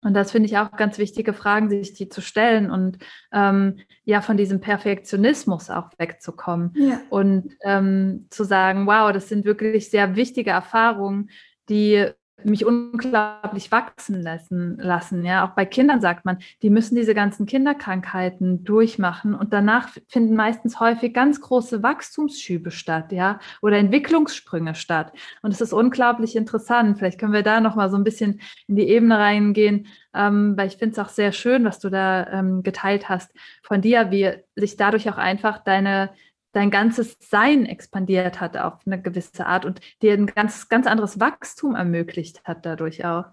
Und 0.04 0.14
das 0.14 0.30
finde 0.30 0.48
ich 0.48 0.58
auch 0.58 0.70
ganz 0.72 0.98
wichtige 0.98 1.32
Fragen, 1.32 1.70
sich 1.70 1.94
die 1.94 2.08
zu 2.08 2.20
stellen 2.20 2.70
und 2.70 2.98
ähm, 3.32 3.78
ja, 4.04 4.20
von 4.20 4.36
diesem 4.36 4.60
Perfektionismus 4.60 5.70
auch 5.70 5.90
wegzukommen 5.98 6.72
ja. 6.76 7.00
und 7.08 7.56
ähm, 7.64 8.26
zu 8.30 8.44
sagen, 8.44 8.86
wow, 8.86 9.12
das 9.12 9.28
sind 9.28 9.44
wirklich 9.44 9.90
sehr 9.90 10.14
wichtige 10.14 10.50
Erfahrungen, 10.50 11.30
die 11.68 12.10
mich 12.42 12.66
unglaublich 12.66 13.70
wachsen 13.70 14.20
lassen, 14.20 14.76
lassen. 14.78 15.24
Ja, 15.24 15.46
auch 15.46 15.54
bei 15.54 15.64
Kindern 15.64 16.00
sagt 16.00 16.24
man, 16.24 16.38
die 16.62 16.70
müssen 16.70 16.96
diese 16.96 17.14
ganzen 17.14 17.46
Kinderkrankheiten 17.46 18.64
durchmachen 18.64 19.34
und 19.34 19.52
danach 19.52 19.88
finden 20.08 20.34
meistens 20.34 20.80
häufig 20.80 21.14
ganz 21.14 21.40
große 21.40 21.82
Wachstumsschübe 21.82 22.70
statt, 22.70 23.12
ja, 23.12 23.38
oder 23.62 23.78
Entwicklungssprünge 23.78 24.74
statt. 24.74 25.12
Und 25.42 25.52
es 25.52 25.60
ist 25.60 25.72
unglaublich 25.72 26.36
interessant. 26.36 26.98
Vielleicht 26.98 27.20
können 27.20 27.32
wir 27.32 27.42
da 27.42 27.60
noch 27.60 27.76
mal 27.76 27.88
so 27.90 27.96
ein 27.96 28.04
bisschen 28.04 28.40
in 28.66 28.76
die 28.76 28.88
Ebene 28.88 29.18
reingehen, 29.18 29.86
ähm, 30.14 30.54
weil 30.56 30.66
ich 30.68 30.76
finde 30.76 30.92
es 30.92 30.98
auch 30.98 31.10
sehr 31.10 31.32
schön, 31.32 31.64
was 31.64 31.78
du 31.78 31.88
da 31.88 32.26
ähm, 32.26 32.62
geteilt 32.62 33.08
hast 33.08 33.32
von 33.62 33.80
dir, 33.80 34.10
wie 34.10 34.32
sich 34.56 34.76
dadurch 34.76 35.08
auch 35.08 35.18
einfach 35.18 35.58
deine 35.58 36.10
dein 36.54 36.70
ganzes 36.70 37.16
Sein 37.20 37.66
expandiert 37.66 38.40
hat 38.40 38.56
auf 38.56 38.74
eine 38.86 39.00
gewisse 39.00 39.46
Art 39.46 39.64
und 39.64 39.80
dir 40.02 40.14
ein 40.14 40.26
ganz, 40.26 40.68
ganz 40.68 40.86
anderes 40.86 41.20
Wachstum 41.20 41.74
ermöglicht 41.74 42.42
hat 42.44 42.64
dadurch 42.64 43.04
auch. 43.04 43.26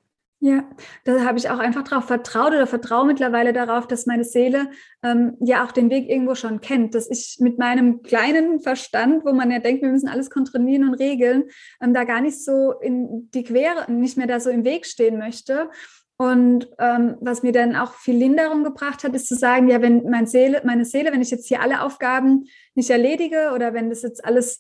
Ja, 0.44 0.68
da 1.04 1.24
habe 1.24 1.38
ich 1.38 1.52
auch 1.52 1.60
einfach 1.60 1.84
darauf 1.84 2.06
vertraut 2.06 2.48
oder 2.48 2.66
vertraue 2.66 3.06
mittlerweile 3.06 3.54
darauf, 3.54 3.86
dass 3.86 4.08
meine 4.08 4.24
Seele 4.24 4.72
ähm, 5.04 5.38
ja 5.40 5.64
auch 5.64 5.72
den 5.72 5.92
Weg 5.92 6.10
irgendwo 6.10 6.34
schon 6.34 6.62
kennt, 6.62 6.96
dass 6.96 7.12
ich 7.12 7.38
mit 7.40 7.60
meinem 7.60 8.02
kleinen 8.02 8.60
Verstand, 8.60 9.24
wo 9.24 9.34
man 9.34 9.52
ja 9.52 9.60
denkt, 9.60 9.84
wir 9.84 9.92
müssen 9.92 10.10
alles 10.10 10.32
kontrollieren 10.32 10.90
und 10.90 10.96
regeln, 10.96 11.44
ähm, 11.80 11.94
da 11.94 12.06
gar 12.06 12.22
nicht 12.22 12.44
so 12.44 12.74
in 12.82 13.30
die 13.36 13.44
Quere, 13.44 13.92
nicht 13.92 14.18
mehr 14.18 14.26
da 14.26 14.40
so 14.40 14.50
im 14.50 14.66
Weg 14.66 14.88
stehen 14.88 15.20
möchte. 15.20 15.70
Und 16.18 16.68
ähm, 16.80 17.18
was 17.20 17.44
mir 17.44 17.52
dann 17.52 17.76
auch 17.76 17.94
viel 17.94 18.16
Linderung 18.16 18.64
gebracht 18.64 19.04
hat, 19.04 19.16
ist 19.16 19.28
zu 19.28 19.36
sagen, 19.36 19.68
ja, 19.70 19.82
wenn 19.82 20.10
meine 20.10 20.28
Seele, 20.28 20.62
meine 20.66 20.86
Seele, 20.86 21.12
wenn 21.12 21.22
ich 21.22 21.32
jetzt 21.32 21.48
hier 21.48 21.62
alle 21.62 21.82
Aufgaben 21.82 22.46
nicht 22.76 22.90
erledige 22.90 23.52
oder 23.56 23.74
wenn 23.74 23.90
das 23.90 24.02
jetzt 24.02 24.24
alles, 24.24 24.60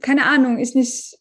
keine 0.00 0.24
Ahnung, 0.26 0.58
ich 0.58 0.74
nicht 0.74 1.18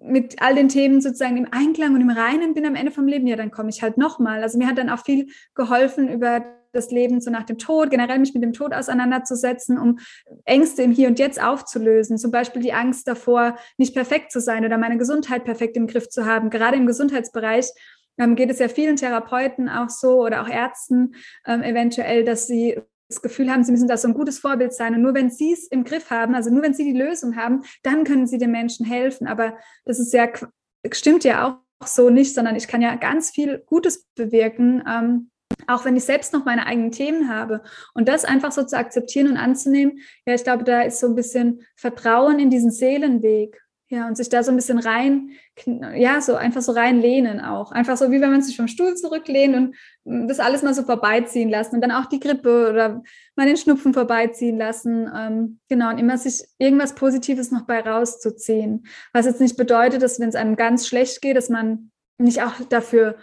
mit 0.00 0.42
all 0.42 0.54
den 0.54 0.68
Themen 0.68 1.00
sozusagen 1.00 1.36
im 1.36 1.48
Einklang 1.50 1.94
und 1.94 2.00
im 2.00 2.10
Reinen 2.10 2.54
bin 2.54 2.66
am 2.66 2.74
Ende 2.74 2.92
vom 2.92 3.06
Leben, 3.06 3.26
ja, 3.26 3.36
dann 3.36 3.50
komme 3.50 3.70
ich 3.70 3.82
halt 3.82 3.96
nochmal. 3.96 4.42
Also 4.42 4.58
mir 4.58 4.66
hat 4.66 4.78
dann 4.78 4.90
auch 4.90 5.02
viel 5.02 5.28
geholfen 5.54 6.08
über 6.08 6.44
das 6.74 6.90
Leben 6.90 7.20
so 7.20 7.30
nach 7.30 7.44
dem 7.44 7.56
Tod, 7.56 7.90
generell 7.90 8.18
mich 8.18 8.34
mit 8.34 8.42
dem 8.42 8.52
Tod 8.52 8.74
auseinanderzusetzen, 8.74 9.78
um 9.78 9.98
Ängste 10.44 10.82
im 10.82 10.90
Hier 10.90 11.08
und 11.08 11.18
Jetzt 11.18 11.42
aufzulösen. 11.42 12.18
Zum 12.18 12.30
Beispiel 12.30 12.60
die 12.60 12.72
Angst 12.72 13.08
davor, 13.08 13.56
nicht 13.78 13.94
perfekt 13.94 14.32
zu 14.32 14.40
sein 14.40 14.64
oder 14.64 14.76
meine 14.76 14.98
Gesundheit 14.98 15.44
perfekt 15.44 15.76
im 15.76 15.86
Griff 15.86 16.08
zu 16.08 16.26
haben. 16.26 16.50
Gerade 16.50 16.76
im 16.76 16.86
Gesundheitsbereich 16.86 17.66
ähm, 18.18 18.36
geht 18.36 18.50
es 18.50 18.58
ja 18.58 18.68
vielen 18.68 18.96
Therapeuten 18.96 19.68
auch 19.68 19.88
so 19.88 20.22
oder 20.22 20.42
auch 20.42 20.48
Ärzten 20.48 21.14
ähm, 21.46 21.62
eventuell, 21.62 22.24
dass 22.24 22.46
sie 22.46 22.80
das 23.08 23.22
Gefühl 23.22 23.50
haben, 23.50 23.64
sie 23.64 23.72
müssen 23.72 23.88
da 23.88 23.96
so 23.96 24.08
ein 24.08 24.14
gutes 24.14 24.38
Vorbild 24.38 24.72
sein. 24.72 24.94
Und 24.94 25.02
nur 25.02 25.14
wenn 25.14 25.30
sie 25.30 25.52
es 25.52 25.66
im 25.68 25.84
Griff 25.84 26.10
haben, 26.10 26.34
also 26.34 26.50
nur 26.50 26.62
wenn 26.62 26.74
sie 26.74 26.84
die 26.84 26.98
Lösung 26.98 27.36
haben, 27.36 27.62
dann 27.82 28.04
können 28.04 28.26
sie 28.26 28.38
den 28.38 28.50
Menschen 28.50 28.86
helfen. 28.86 29.26
Aber 29.26 29.56
das 29.84 29.98
ist 29.98 30.12
ja, 30.12 30.28
stimmt 30.92 31.24
ja 31.24 31.46
auch 31.46 31.86
so 31.86 32.10
nicht, 32.10 32.34
sondern 32.34 32.56
ich 32.56 32.68
kann 32.68 32.82
ja 32.82 32.94
ganz 32.96 33.30
viel 33.30 33.62
Gutes 33.66 34.06
bewirken, 34.14 34.82
ähm, 34.88 35.30
auch 35.66 35.84
wenn 35.84 35.96
ich 35.96 36.04
selbst 36.04 36.32
noch 36.32 36.44
meine 36.44 36.66
eigenen 36.66 36.90
Themen 36.90 37.28
habe. 37.28 37.62
Und 37.94 38.08
das 38.08 38.24
einfach 38.24 38.52
so 38.52 38.64
zu 38.64 38.76
akzeptieren 38.76 39.28
und 39.28 39.36
anzunehmen, 39.36 40.00
ja, 40.26 40.34
ich 40.34 40.44
glaube, 40.44 40.64
da 40.64 40.82
ist 40.82 41.00
so 41.00 41.06
ein 41.06 41.14
bisschen 41.14 41.62
Vertrauen 41.76 42.38
in 42.38 42.50
diesen 42.50 42.70
Seelenweg. 42.70 43.60
Ja, 43.88 44.06
und 44.06 44.16
sich 44.16 44.30
da 44.30 44.42
so 44.42 44.50
ein 44.50 44.56
bisschen 44.56 44.78
rein, 44.78 45.32
ja, 45.94 46.22
so 46.22 46.36
einfach 46.36 46.62
so 46.62 46.72
reinlehnen 46.72 47.40
auch. 47.40 47.70
Einfach 47.70 47.98
so, 47.98 48.10
wie 48.10 48.20
wenn 48.20 48.30
man 48.30 48.40
sich 48.40 48.56
vom 48.56 48.66
Stuhl 48.66 48.96
zurücklehnt 48.96 49.54
und 49.54 49.76
mm, 50.04 50.26
das 50.26 50.40
alles 50.40 50.62
mal 50.62 50.72
so 50.72 50.84
vorbeiziehen 50.84 51.50
lassen 51.50 51.74
und 51.74 51.80
dann 51.82 51.92
auch 51.92 52.06
die 52.06 52.18
Grippe 52.18 52.70
oder 52.70 53.02
mal 53.36 53.46
den 53.46 53.58
Schnupfen 53.58 53.92
vorbeiziehen 53.92 54.56
lassen. 54.56 55.10
Ähm, 55.14 55.60
genau, 55.68 55.90
und 55.90 55.98
immer 55.98 56.16
sich 56.16 56.44
irgendwas 56.58 56.94
Positives 56.94 57.50
noch 57.50 57.66
bei 57.66 57.80
rauszuziehen. 57.80 58.86
Was 59.12 59.26
jetzt 59.26 59.40
nicht 59.40 59.58
bedeutet, 59.58 60.02
dass 60.02 60.18
wenn 60.18 60.30
es 60.30 60.34
einem 60.34 60.56
ganz 60.56 60.88
schlecht 60.88 61.20
geht, 61.20 61.36
dass 61.36 61.50
man 61.50 61.90
nicht 62.16 62.42
auch 62.42 62.54
dafür 62.70 63.16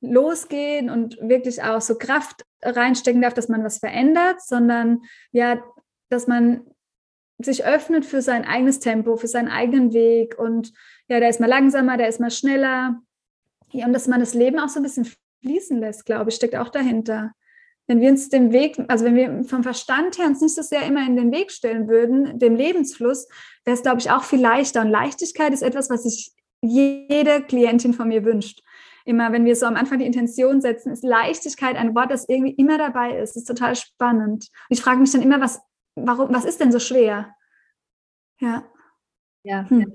losgehen 0.00 0.90
und 0.90 1.18
wirklich 1.20 1.62
auch 1.62 1.80
so 1.80 1.96
Kraft 1.96 2.44
reinstecken 2.62 3.20
darf, 3.20 3.34
dass 3.34 3.48
man 3.48 3.64
was 3.64 3.78
verändert, 3.78 4.40
sondern 4.42 5.02
ja, 5.32 5.62
dass 6.08 6.26
man 6.26 6.62
sich 7.38 7.64
öffnet 7.64 8.04
für 8.04 8.22
sein 8.22 8.44
eigenes 8.44 8.80
Tempo, 8.80 9.16
für 9.16 9.26
seinen 9.26 9.48
eigenen 9.48 9.92
Weg 9.92 10.38
und 10.38 10.72
ja, 11.08 11.20
der 11.20 11.28
ist 11.28 11.40
mal 11.40 11.48
langsamer, 11.48 11.96
der 11.96 12.08
ist 12.08 12.20
mal 12.20 12.30
schneller. 12.30 13.00
Ja, 13.72 13.86
und 13.86 13.92
dass 13.92 14.06
man 14.06 14.20
das 14.20 14.34
Leben 14.34 14.58
auch 14.58 14.68
so 14.68 14.78
ein 14.78 14.84
bisschen 14.84 15.06
fließen 15.42 15.78
lässt, 15.80 16.06
glaube 16.06 16.30
ich, 16.30 16.36
steckt 16.36 16.56
auch 16.56 16.68
dahinter. 16.68 17.32
Wenn 17.86 18.00
wir 18.00 18.08
uns 18.08 18.30
den 18.30 18.52
Weg, 18.52 18.78
also 18.88 19.04
wenn 19.04 19.14
wir 19.14 19.44
vom 19.44 19.62
Verstand 19.62 20.16
her 20.16 20.26
uns 20.26 20.40
nicht 20.40 20.54
so 20.54 20.62
sehr 20.62 20.86
immer 20.86 21.06
in 21.06 21.16
den 21.16 21.32
Weg 21.32 21.50
stellen 21.50 21.86
würden, 21.88 22.38
dem 22.38 22.56
Lebensfluss, 22.56 23.28
wäre 23.64 23.76
es, 23.76 23.82
glaube 23.82 23.98
ich, 23.98 24.10
auch 24.10 24.24
viel 24.24 24.40
leichter. 24.40 24.80
Und 24.80 24.88
Leichtigkeit 24.88 25.52
ist 25.52 25.62
etwas, 25.62 25.90
was 25.90 26.04
sich 26.04 26.32
jede 26.62 27.42
Klientin 27.42 27.92
von 27.92 28.08
mir 28.08 28.24
wünscht. 28.24 28.62
Immer, 29.04 29.32
wenn 29.32 29.44
wir 29.44 29.54
so 29.54 29.66
am 29.66 29.76
Anfang 29.76 29.98
die 29.98 30.06
Intention 30.06 30.62
setzen, 30.62 30.90
ist 30.90 31.04
Leichtigkeit 31.04 31.76
ein 31.76 31.94
Wort, 31.94 32.10
das 32.10 32.26
irgendwie 32.26 32.54
immer 32.54 32.78
dabei 32.78 33.18
ist. 33.18 33.36
Das 33.36 33.42
ist 33.42 33.48
total 33.48 33.76
spannend. 33.76 34.48
Und 34.70 34.70
ich 34.70 34.80
frage 34.80 35.00
mich 35.00 35.12
dann 35.12 35.20
immer, 35.20 35.42
was 35.42 35.60
warum, 35.94 36.34
was 36.34 36.44
ist 36.44 36.60
denn 36.60 36.72
so 36.72 36.78
schwer? 36.78 37.34
Ja. 38.40 38.64
Ja, 39.42 39.68
hm. 39.68 39.92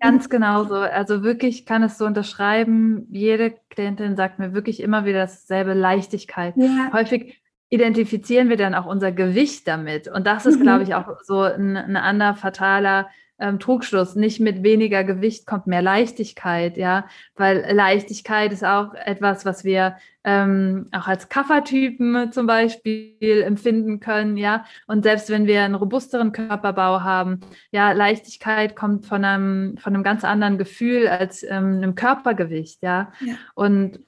Ganz 0.00 0.28
genau 0.30 0.64
so. 0.64 0.76
Also 0.76 1.22
wirklich 1.22 1.66
kann 1.66 1.82
es 1.82 1.98
so 1.98 2.06
unterschreiben. 2.06 3.06
Jede 3.10 3.56
Klientin 3.70 4.16
sagt 4.16 4.38
mir 4.38 4.54
wirklich 4.54 4.80
immer 4.80 5.04
wieder 5.04 5.20
dasselbe 5.20 5.74
Leichtigkeit. 5.74 6.54
Ja. 6.56 6.90
Häufig 6.92 7.42
identifizieren 7.70 8.48
wir 8.48 8.56
dann 8.56 8.74
auch 8.74 8.86
unser 8.86 9.12
Gewicht 9.12 9.68
damit. 9.68 10.08
Und 10.08 10.26
das 10.26 10.46
ist, 10.46 10.58
mhm. 10.58 10.62
glaube 10.62 10.84
ich, 10.84 10.94
auch 10.94 11.20
so 11.22 11.40
ein, 11.40 11.76
ein 11.76 11.96
anderer 11.96 12.34
fataler 12.34 13.08
ähm, 13.38 13.58
Trugschluss. 13.58 14.14
Nicht 14.14 14.40
mit 14.40 14.62
weniger 14.62 15.04
Gewicht 15.04 15.46
kommt 15.46 15.66
mehr 15.66 15.82
Leichtigkeit, 15.82 16.76
ja, 16.76 17.06
weil 17.36 17.64
Leichtigkeit 17.72 18.52
ist 18.52 18.64
auch 18.64 18.94
etwas, 18.94 19.44
was 19.44 19.64
wir 19.64 19.96
ähm, 20.24 20.88
auch 20.92 21.06
als 21.06 21.28
Kaffertypen 21.28 22.32
zum 22.32 22.46
Beispiel 22.46 23.42
empfinden 23.42 24.00
können, 24.00 24.36
ja. 24.36 24.64
Und 24.86 25.04
selbst 25.04 25.30
wenn 25.30 25.46
wir 25.46 25.62
einen 25.62 25.74
robusteren 25.74 26.32
Körperbau 26.32 27.02
haben, 27.02 27.40
ja, 27.70 27.92
Leichtigkeit 27.92 28.76
kommt 28.76 29.06
von 29.06 29.24
einem, 29.24 29.78
von 29.78 29.94
einem 29.94 30.02
ganz 30.02 30.24
anderen 30.24 30.58
Gefühl 30.58 31.08
als 31.08 31.42
ähm, 31.42 31.76
einem 31.76 31.94
Körpergewicht, 31.94 32.82
ja. 32.82 33.12
ja. 33.20 33.34
Und 33.54 34.00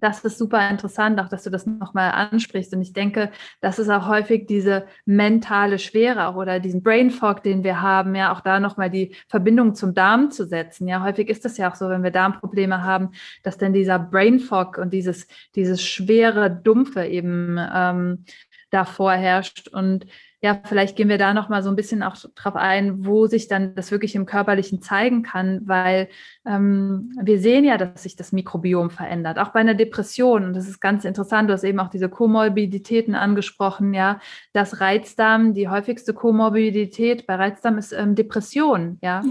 das 0.00 0.24
ist 0.24 0.38
super 0.38 0.68
interessant, 0.70 1.20
auch 1.20 1.28
dass 1.28 1.44
du 1.44 1.50
das 1.50 1.66
nochmal 1.66 2.10
ansprichst. 2.10 2.72
Und 2.74 2.82
ich 2.82 2.92
denke, 2.92 3.30
das 3.60 3.78
ist 3.78 3.88
auch 3.88 4.08
häufig 4.08 4.46
diese 4.46 4.86
mentale 5.04 5.78
Schwere 5.78 6.28
auch 6.28 6.36
oder 6.36 6.60
diesen 6.60 6.82
Brain 6.82 7.10
Fog, 7.10 7.42
den 7.42 7.64
wir 7.64 7.80
haben, 7.80 8.14
ja, 8.14 8.32
auch 8.32 8.40
da 8.40 8.60
nochmal 8.60 8.90
die 8.90 9.14
Verbindung 9.28 9.74
zum 9.74 9.94
Darm 9.94 10.30
zu 10.30 10.46
setzen. 10.46 10.88
Ja, 10.88 11.02
häufig 11.02 11.28
ist 11.28 11.44
das 11.44 11.56
ja 11.56 11.70
auch 11.70 11.74
so, 11.74 11.88
wenn 11.88 12.02
wir 12.02 12.10
Darmprobleme 12.10 12.82
haben, 12.82 13.10
dass 13.42 13.58
dann 13.58 13.72
dieser 13.72 13.98
Brain 13.98 14.40
Fog 14.40 14.78
und 14.78 14.92
dieses, 14.92 15.26
dieses 15.54 15.82
schwere, 15.82 16.50
dumpfe 16.50 17.04
eben 17.04 17.58
ähm, 17.74 18.24
da 18.70 18.84
vorherrscht. 18.84 19.68
Und 19.68 20.06
ja, 20.40 20.60
vielleicht 20.64 20.94
gehen 20.94 21.08
wir 21.08 21.18
da 21.18 21.34
noch 21.34 21.48
mal 21.48 21.64
so 21.64 21.68
ein 21.68 21.74
bisschen 21.74 22.04
auch 22.04 22.14
drauf 22.36 22.54
ein, 22.54 23.04
wo 23.04 23.26
sich 23.26 23.48
dann 23.48 23.74
das 23.74 23.90
wirklich 23.90 24.14
im 24.14 24.24
Körperlichen 24.24 24.80
zeigen 24.80 25.24
kann, 25.24 25.62
weil 25.64 26.08
ähm, 26.46 27.12
wir 27.20 27.40
sehen 27.40 27.64
ja, 27.64 27.76
dass 27.76 28.04
sich 28.04 28.14
das 28.14 28.30
Mikrobiom 28.30 28.90
verändert, 28.90 29.38
auch 29.40 29.48
bei 29.48 29.58
einer 29.58 29.74
Depression. 29.74 30.44
Und 30.44 30.54
das 30.54 30.68
ist 30.68 30.80
ganz 30.80 31.04
interessant. 31.04 31.48
Du 31.48 31.54
hast 31.54 31.64
eben 31.64 31.80
auch 31.80 31.88
diese 31.88 32.08
Komorbiditäten 32.08 33.16
angesprochen, 33.16 33.94
ja, 33.94 34.20
dass 34.52 34.80
Reizdarm 34.80 35.54
die 35.54 35.68
häufigste 35.68 36.14
Komorbidität 36.14 37.26
bei 37.26 37.34
Reizdarm 37.34 37.76
ist 37.76 37.92
ähm, 37.92 38.14
Depression, 38.14 38.98
ja. 39.02 39.24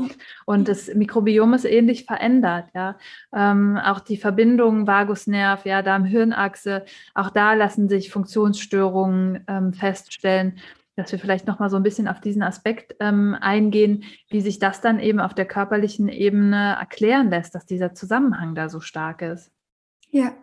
Und 0.46 0.67
das 0.67 0.93
Mikrobiom 0.93 1.54
ist 1.54 1.63
ähnlich 1.63 2.04
verändert, 2.04 2.65
ja. 2.76 2.98
Ähm, 3.34 3.78
auch 3.78 4.02
die 4.02 4.17
Verbindung 4.17 4.88
Vagusnerv, 4.88 5.65
ja, 5.65 5.82
Darm-Hirnachse, 5.82 6.84
auch 7.15 7.30
da 7.30 7.54
lassen 7.54 7.88
sich 7.88 8.12
Funktionsstörungen 8.12 9.46
ähm, 9.48 9.72
feststellen 9.72 10.60
dass 10.98 11.12
wir 11.12 11.20
vielleicht 11.20 11.46
noch 11.48 11.60
mal 11.60 11.70
so 11.70 11.78
ein 11.78 11.84
bisschen 11.84 12.08
auf 12.08 12.20
diesen 12.20 12.42
Aspekt 12.42 12.96
ähm, 13.00 13.38
eingehen, 13.40 14.04
wie 14.30 14.42
sich 14.42 14.58
das 14.58 14.82
dann 14.82 15.00
eben 15.00 15.20
auf 15.20 15.36
der 15.36 15.46
körperlichen 15.46 16.10
Ebene 16.10 16.76
erklären 16.80 17.30
lässt, 17.30 17.54
dass 17.54 17.66
dieser 17.66 17.94
Zusammenhang 17.94 18.56
da 18.56 18.68
so 18.68 18.80
stark 18.80 19.22
ist. 19.22 19.52
Ja, 20.10 20.34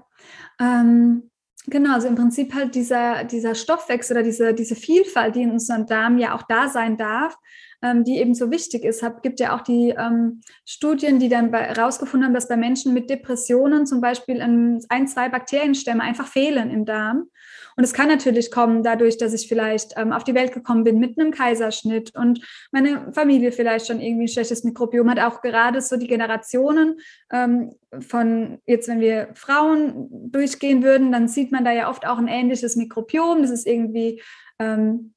ähm, 0.60 1.30
genau, 1.66 1.94
also 1.94 2.06
im 2.06 2.14
Prinzip 2.14 2.54
halt 2.54 2.76
dieser, 2.76 3.24
dieser 3.24 3.56
Stoffwechsel 3.56 4.16
oder 4.16 4.24
diese, 4.24 4.54
diese 4.54 4.76
Vielfalt, 4.76 5.34
die 5.34 5.42
in 5.42 5.50
unserem 5.50 5.86
Darm 5.86 6.18
ja 6.18 6.36
auch 6.36 6.42
da 6.42 6.68
sein 6.68 6.96
darf, 6.96 7.36
ähm, 7.82 8.04
die 8.04 8.18
eben 8.18 8.34
so 8.34 8.52
wichtig 8.52 8.84
ist. 8.84 9.02
Hab, 9.02 9.24
gibt 9.24 9.40
ja 9.40 9.56
auch 9.56 9.62
die 9.62 9.90
ähm, 9.90 10.40
Studien, 10.64 11.18
die 11.18 11.28
dann 11.28 11.52
herausgefunden 11.52 12.26
haben, 12.26 12.34
dass 12.34 12.48
bei 12.48 12.56
Menschen 12.56 12.94
mit 12.94 13.10
Depressionen 13.10 13.86
zum 13.86 14.00
Beispiel 14.00 14.40
ein, 14.40 15.08
zwei 15.08 15.28
Bakterienstämme 15.28 16.02
einfach 16.02 16.28
fehlen 16.28 16.70
im 16.70 16.84
Darm. 16.84 17.28
Und 17.76 17.84
es 17.84 17.92
kann 17.92 18.08
natürlich 18.08 18.50
kommen 18.50 18.82
dadurch, 18.82 19.18
dass 19.18 19.32
ich 19.32 19.48
vielleicht 19.48 19.94
ähm, 19.96 20.12
auf 20.12 20.24
die 20.24 20.34
Welt 20.34 20.52
gekommen 20.52 20.84
bin 20.84 20.98
mit 20.98 21.18
einem 21.18 21.30
Kaiserschnitt 21.30 22.14
und 22.14 22.40
meine 22.72 23.12
Familie 23.12 23.52
vielleicht 23.52 23.86
schon 23.86 24.00
irgendwie 24.00 24.24
ein 24.24 24.28
schlechtes 24.28 24.64
Mikrobiom 24.64 25.10
hat. 25.10 25.18
Auch 25.18 25.42
gerade 25.42 25.80
so 25.80 25.96
die 25.96 26.06
Generationen 26.06 27.00
ähm, 27.32 27.74
von 28.00 28.58
jetzt, 28.66 28.88
wenn 28.88 29.00
wir 29.00 29.28
Frauen 29.34 30.08
durchgehen 30.30 30.82
würden, 30.82 31.12
dann 31.12 31.28
sieht 31.28 31.52
man 31.52 31.64
da 31.64 31.72
ja 31.72 31.90
oft 31.90 32.06
auch 32.06 32.18
ein 32.18 32.28
ähnliches 32.28 32.76
Mikrobiom. 32.76 33.42
Das 33.42 33.50
ist 33.50 33.66
irgendwie 33.66 34.22
ähm, 34.58 35.14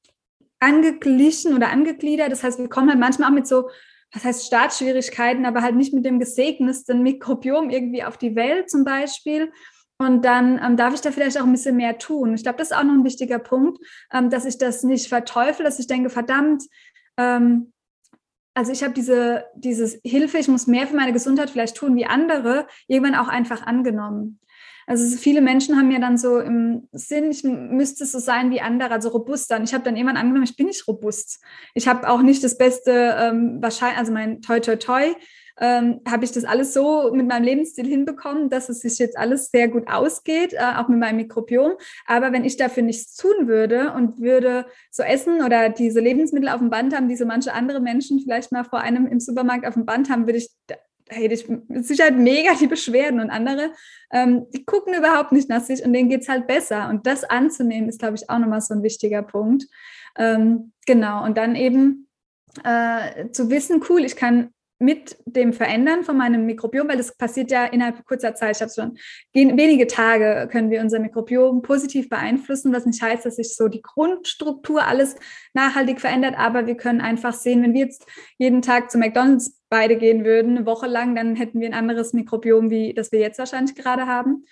angeglichen 0.60 1.54
oder 1.54 1.70
angegliedert. 1.70 2.32
Das 2.32 2.42
heißt, 2.42 2.58
wir 2.58 2.68
kommen 2.68 2.88
halt 2.88 2.98
manchmal 2.98 3.30
auch 3.30 3.34
mit 3.34 3.46
so 3.46 3.68
was 4.12 4.24
heißt 4.24 4.46
Startschwierigkeiten, 4.46 5.44
aber 5.44 5.62
halt 5.62 5.76
nicht 5.76 5.92
mit 5.92 6.04
dem 6.04 6.18
gesegnetsten 6.18 7.02
Mikrobiom 7.02 7.70
irgendwie 7.70 8.04
auf 8.04 8.16
die 8.16 8.34
Welt 8.34 8.70
zum 8.70 8.84
Beispiel. 8.84 9.52
Und 9.98 10.24
dann 10.24 10.60
ähm, 10.64 10.76
darf 10.76 10.94
ich 10.94 11.00
da 11.00 11.10
vielleicht 11.10 11.38
auch 11.38 11.44
ein 11.44 11.52
bisschen 11.52 11.76
mehr 11.76 11.98
tun. 11.98 12.34
Ich 12.34 12.44
glaube, 12.44 12.58
das 12.58 12.70
ist 12.70 12.76
auch 12.76 12.84
noch 12.84 12.94
ein 12.94 13.04
wichtiger 13.04 13.40
Punkt, 13.40 13.78
ähm, 14.12 14.30
dass 14.30 14.44
ich 14.44 14.56
das 14.56 14.84
nicht 14.84 15.08
verteufel, 15.08 15.64
dass 15.64 15.80
ich 15.80 15.88
denke, 15.88 16.08
verdammt, 16.08 16.62
ähm, 17.16 17.72
also 18.54 18.72
ich 18.72 18.82
habe 18.82 18.94
diese 18.94 19.44
dieses 19.54 20.00
Hilfe, 20.04 20.38
ich 20.38 20.48
muss 20.48 20.66
mehr 20.66 20.86
für 20.86 20.96
meine 20.96 21.12
Gesundheit 21.12 21.50
vielleicht 21.50 21.76
tun 21.76 21.94
wie 21.94 22.06
andere, 22.06 22.66
irgendwann 22.88 23.14
auch 23.14 23.28
einfach 23.28 23.62
angenommen. 23.62 24.40
Also 24.88 25.18
viele 25.18 25.42
Menschen 25.42 25.76
haben 25.76 25.90
ja 25.90 25.98
dann 25.98 26.16
so 26.16 26.40
im 26.40 26.88
Sinn, 26.92 27.30
ich 27.30 27.44
müsste 27.44 28.06
so 28.06 28.18
sein 28.18 28.50
wie 28.50 28.62
andere, 28.62 28.90
also 28.90 29.10
robuster. 29.10 29.56
Und 29.56 29.64
ich 29.64 29.74
habe 29.74 29.84
dann 29.84 29.96
irgendwann 29.96 30.16
angenommen, 30.16 30.44
ich 30.44 30.56
bin 30.56 30.66
nicht 30.66 30.88
robust. 30.88 31.44
Ich 31.74 31.86
habe 31.86 32.08
auch 32.08 32.22
nicht 32.22 32.42
das 32.42 32.56
Beste, 32.56 33.14
ähm, 33.18 33.58
wahrscheinlich, 33.60 33.98
also 33.98 34.12
mein 34.12 34.40
Toi 34.40 34.60
Toi 34.60 34.76
Toi, 34.76 35.12
ähm, 35.60 36.00
habe 36.08 36.24
ich 36.24 36.32
das 36.32 36.44
alles 36.44 36.72
so 36.72 37.12
mit 37.12 37.26
meinem 37.26 37.44
Lebensstil 37.44 37.86
hinbekommen, 37.86 38.50
dass 38.50 38.68
es 38.68 38.80
sich 38.80 38.98
jetzt 38.98 39.18
alles 39.18 39.50
sehr 39.50 39.68
gut 39.68 39.88
ausgeht, 39.88 40.52
äh, 40.52 40.76
auch 40.76 40.88
mit 40.88 40.98
meinem 40.98 41.16
Mikrobiom. 41.16 41.72
Aber 42.06 42.32
wenn 42.32 42.44
ich 42.44 42.56
dafür 42.56 42.82
nichts 42.82 43.16
tun 43.16 43.48
würde 43.48 43.92
und 43.92 44.20
würde 44.20 44.66
so 44.90 45.02
essen 45.02 45.42
oder 45.42 45.68
diese 45.68 46.00
Lebensmittel 46.00 46.48
auf 46.48 46.58
dem 46.58 46.70
Band 46.70 46.94
haben, 46.94 47.08
die 47.08 47.16
so 47.16 47.26
manche 47.26 47.52
andere 47.52 47.80
Menschen 47.80 48.20
vielleicht 48.20 48.52
mal 48.52 48.64
vor 48.64 48.80
einem 48.80 49.06
im 49.06 49.20
Supermarkt 49.20 49.66
auf 49.66 49.74
dem 49.74 49.86
Band 49.86 50.10
haben, 50.10 50.26
würde 50.26 50.38
ich 50.38 50.50
hätte 51.10 51.34
ich 51.34 51.48
mit 51.48 51.86
Sicherheit 51.86 52.16
mega 52.16 52.52
die 52.54 52.66
Beschwerden 52.66 53.20
und 53.20 53.30
andere, 53.30 53.70
ähm, 54.12 54.46
die 54.52 54.64
gucken 54.64 54.94
überhaupt 54.94 55.32
nicht 55.32 55.48
nach 55.48 55.62
sich 55.62 55.82
und 55.82 55.92
denen 55.92 56.08
geht 56.08 56.22
es 56.22 56.28
halt 56.28 56.46
besser. 56.46 56.88
Und 56.88 57.06
das 57.06 57.24
anzunehmen, 57.24 57.88
ist, 57.88 57.98
glaube 57.98 58.16
ich, 58.16 58.28
auch 58.28 58.38
nochmal 58.38 58.60
so 58.60 58.74
ein 58.74 58.82
wichtiger 58.82 59.22
Punkt. 59.22 59.64
Ähm, 60.16 60.72
genau, 60.86 61.24
und 61.24 61.36
dann 61.38 61.56
eben 61.56 62.08
äh, 62.64 63.30
zu 63.30 63.50
wissen, 63.50 63.82
cool, 63.88 64.04
ich 64.04 64.16
kann 64.16 64.50
mit 64.78 65.16
dem 65.24 65.52
Verändern 65.52 66.04
von 66.04 66.16
meinem 66.16 66.46
Mikrobiom, 66.46 66.88
weil 66.88 66.96
das 66.96 67.16
passiert 67.16 67.50
ja 67.50 67.64
innerhalb 67.64 68.04
kurzer 68.04 68.34
Zeit, 68.34 68.56
ich 68.56 68.62
habe 68.62 68.72
schon 68.72 68.98
wenige 69.34 69.86
Tage 69.86 70.48
können 70.50 70.70
wir 70.70 70.80
unser 70.80 71.00
Mikrobiom 71.00 71.62
positiv 71.62 72.08
beeinflussen, 72.08 72.72
was 72.72 72.86
nicht 72.86 73.02
heißt, 73.02 73.26
dass 73.26 73.36
sich 73.36 73.56
so 73.56 73.68
die 73.68 73.82
Grundstruktur 73.82 74.86
alles 74.86 75.16
nachhaltig 75.52 76.00
verändert, 76.00 76.38
aber 76.38 76.66
wir 76.66 76.76
können 76.76 77.00
einfach 77.00 77.32
sehen, 77.32 77.62
wenn 77.62 77.74
wir 77.74 77.86
jetzt 77.86 78.06
jeden 78.38 78.62
Tag 78.62 78.90
zu 78.90 78.98
McDonald's 78.98 79.60
beide 79.68 79.96
gehen 79.96 80.24
würden, 80.24 80.56
eine 80.56 80.66
Woche 80.66 80.86
lang, 80.86 81.14
dann 81.14 81.34
hätten 81.34 81.60
wir 81.60 81.66
ein 81.68 81.74
anderes 81.74 82.12
Mikrobiom, 82.12 82.70
wie 82.70 82.94
das 82.94 83.10
wir 83.12 83.20
jetzt 83.20 83.38
wahrscheinlich 83.38 83.74
gerade 83.74 84.06
haben. 84.06 84.44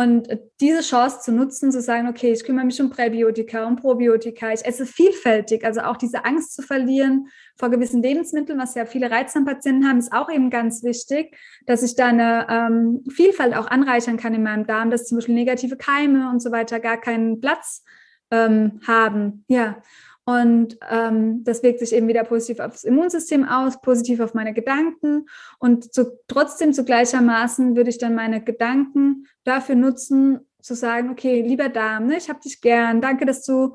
Und 0.00 0.28
diese 0.62 0.80
Chance 0.80 1.20
zu 1.20 1.30
nutzen, 1.30 1.70
zu 1.70 1.82
sagen, 1.82 2.08
okay, 2.08 2.32
ich 2.32 2.42
kümmere 2.42 2.64
mich 2.64 2.80
um 2.80 2.88
Präbiotika, 2.88 3.66
um 3.66 3.76
Probiotika, 3.76 4.50
ich 4.50 4.64
esse 4.64 4.86
vielfältig, 4.86 5.62
also 5.62 5.82
auch 5.82 5.98
diese 5.98 6.24
Angst 6.24 6.54
zu 6.54 6.62
verlieren 6.62 7.28
vor 7.58 7.68
gewissen 7.68 8.02
Lebensmitteln, 8.02 8.58
was 8.58 8.74
ja 8.74 8.86
viele 8.86 9.10
Reizdarmpatienten 9.10 9.86
haben, 9.86 9.98
ist 9.98 10.14
auch 10.14 10.30
eben 10.30 10.48
ganz 10.48 10.82
wichtig, 10.82 11.36
dass 11.66 11.82
ich 11.82 11.96
da 11.96 12.06
eine 12.06 12.46
ähm, 12.48 13.04
Vielfalt 13.10 13.54
auch 13.54 13.66
anreichern 13.66 14.16
kann 14.16 14.32
in 14.32 14.42
meinem 14.42 14.66
Darm, 14.66 14.90
dass 14.90 15.04
zum 15.04 15.18
Beispiel 15.18 15.34
negative 15.34 15.76
Keime 15.76 16.30
und 16.30 16.40
so 16.40 16.50
weiter 16.50 16.80
gar 16.80 16.98
keinen 16.98 17.42
Platz 17.42 17.84
ähm, 18.30 18.80
haben. 18.86 19.44
Ja. 19.48 19.82
Und 20.24 20.78
ähm, 20.90 21.42
das 21.44 21.62
wirkt 21.62 21.80
sich 21.80 21.92
eben 21.92 22.06
wieder 22.06 22.24
positiv 22.24 22.60
aufs 22.60 22.84
Immunsystem 22.84 23.48
aus, 23.48 23.80
positiv 23.80 24.20
auf 24.20 24.34
meine 24.34 24.52
Gedanken. 24.52 25.26
Und 25.58 25.92
zu, 25.92 26.18
trotzdem 26.28 26.72
zu 26.72 26.84
gleichermaßen 26.84 27.74
würde 27.74 27.90
ich 27.90 27.98
dann 27.98 28.14
meine 28.14 28.42
Gedanken 28.42 29.26
dafür 29.44 29.74
nutzen, 29.74 30.40
zu 30.60 30.74
sagen, 30.74 31.10
okay, 31.10 31.40
lieber 31.40 31.68
Darm, 31.68 32.06
ne, 32.06 32.16
ich 32.16 32.28
habe 32.28 32.40
dich 32.40 32.60
gern, 32.60 33.00
danke, 33.00 33.24
dass 33.24 33.44
du 33.44 33.74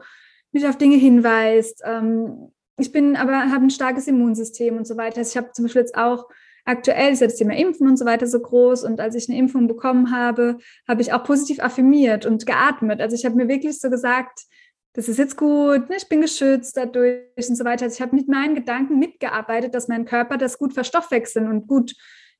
mich 0.51 0.67
auf 0.67 0.77
Dinge 0.77 0.95
hinweist. 0.97 1.81
Ähm, 1.83 2.51
ich 2.77 2.91
bin 2.91 3.15
aber 3.15 3.51
habe 3.51 3.65
ein 3.65 3.69
starkes 3.69 4.07
Immunsystem 4.07 4.77
und 4.77 4.85
so 4.85 4.97
weiter. 4.97 5.17
Also 5.17 5.31
ich 5.31 5.37
habe 5.37 5.51
zum 5.51 5.65
Beispiel 5.65 5.81
jetzt 5.81 5.97
auch 5.97 6.27
aktuell 6.65 7.13
ist 7.13 7.21
ja 7.21 7.27
das 7.27 7.37
Thema 7.37 7.55
Impfen 7.55 7.87
und 7.87 7.97
so 7.97 8.05
weiter 8.05 8.27
so 8.27 8.39
groß. 8.39 8.83
Und 8.83 8.99
als 8.99 9.15
ich 9.15 9.29
eine 9.29 9.37
Impfung 9.37 9.67
bekommen 9.67 10.11
habe, 10.11 10.57
habe 10.87 11.01
ich 11.01 11.13
auch 11.13 11.23
positiv 11.23 11.59
affirmiert 11.59 12.25
und 12.25 12.45
geatmet. 12.45 13.01
Also 13.01 13.15
ich 13.15 13.25
habe 13.25 13.35
mir 13.35 13.47
wirklich 13.47 13.79
so 13.79 13.89
gesagt, 13.89 14.41
das 14.95 15.09
ist 15.09 15.17
jetzt 15.17 15.35
gut, 15.35 15.89
ne, 15.89 15.97
ich 15.97 16.07
bin 16.07 16.21
geschützt 16.21 16.77
dadurch 16.77 17.19
und 17.35 17.55
so 17.57 17.65
weiter. 17.65 17.83
Also 17.85 17.95
ich 17.95 18.01
habe 18.01 18.15
mit 18.15 18.29
meinen 18.29 18.55
Gedanken 18.55 18.97
mitgearbeitet, 18.97 19.75
dass 19.75 19.89
mein 19.89 20.05
Körper 20.05 20.37
das 20.37 20.57
gut 20.57 20.73
verstoffwechseln 20.73 21.49
und 21.49 21.67
gut 21.67 21.93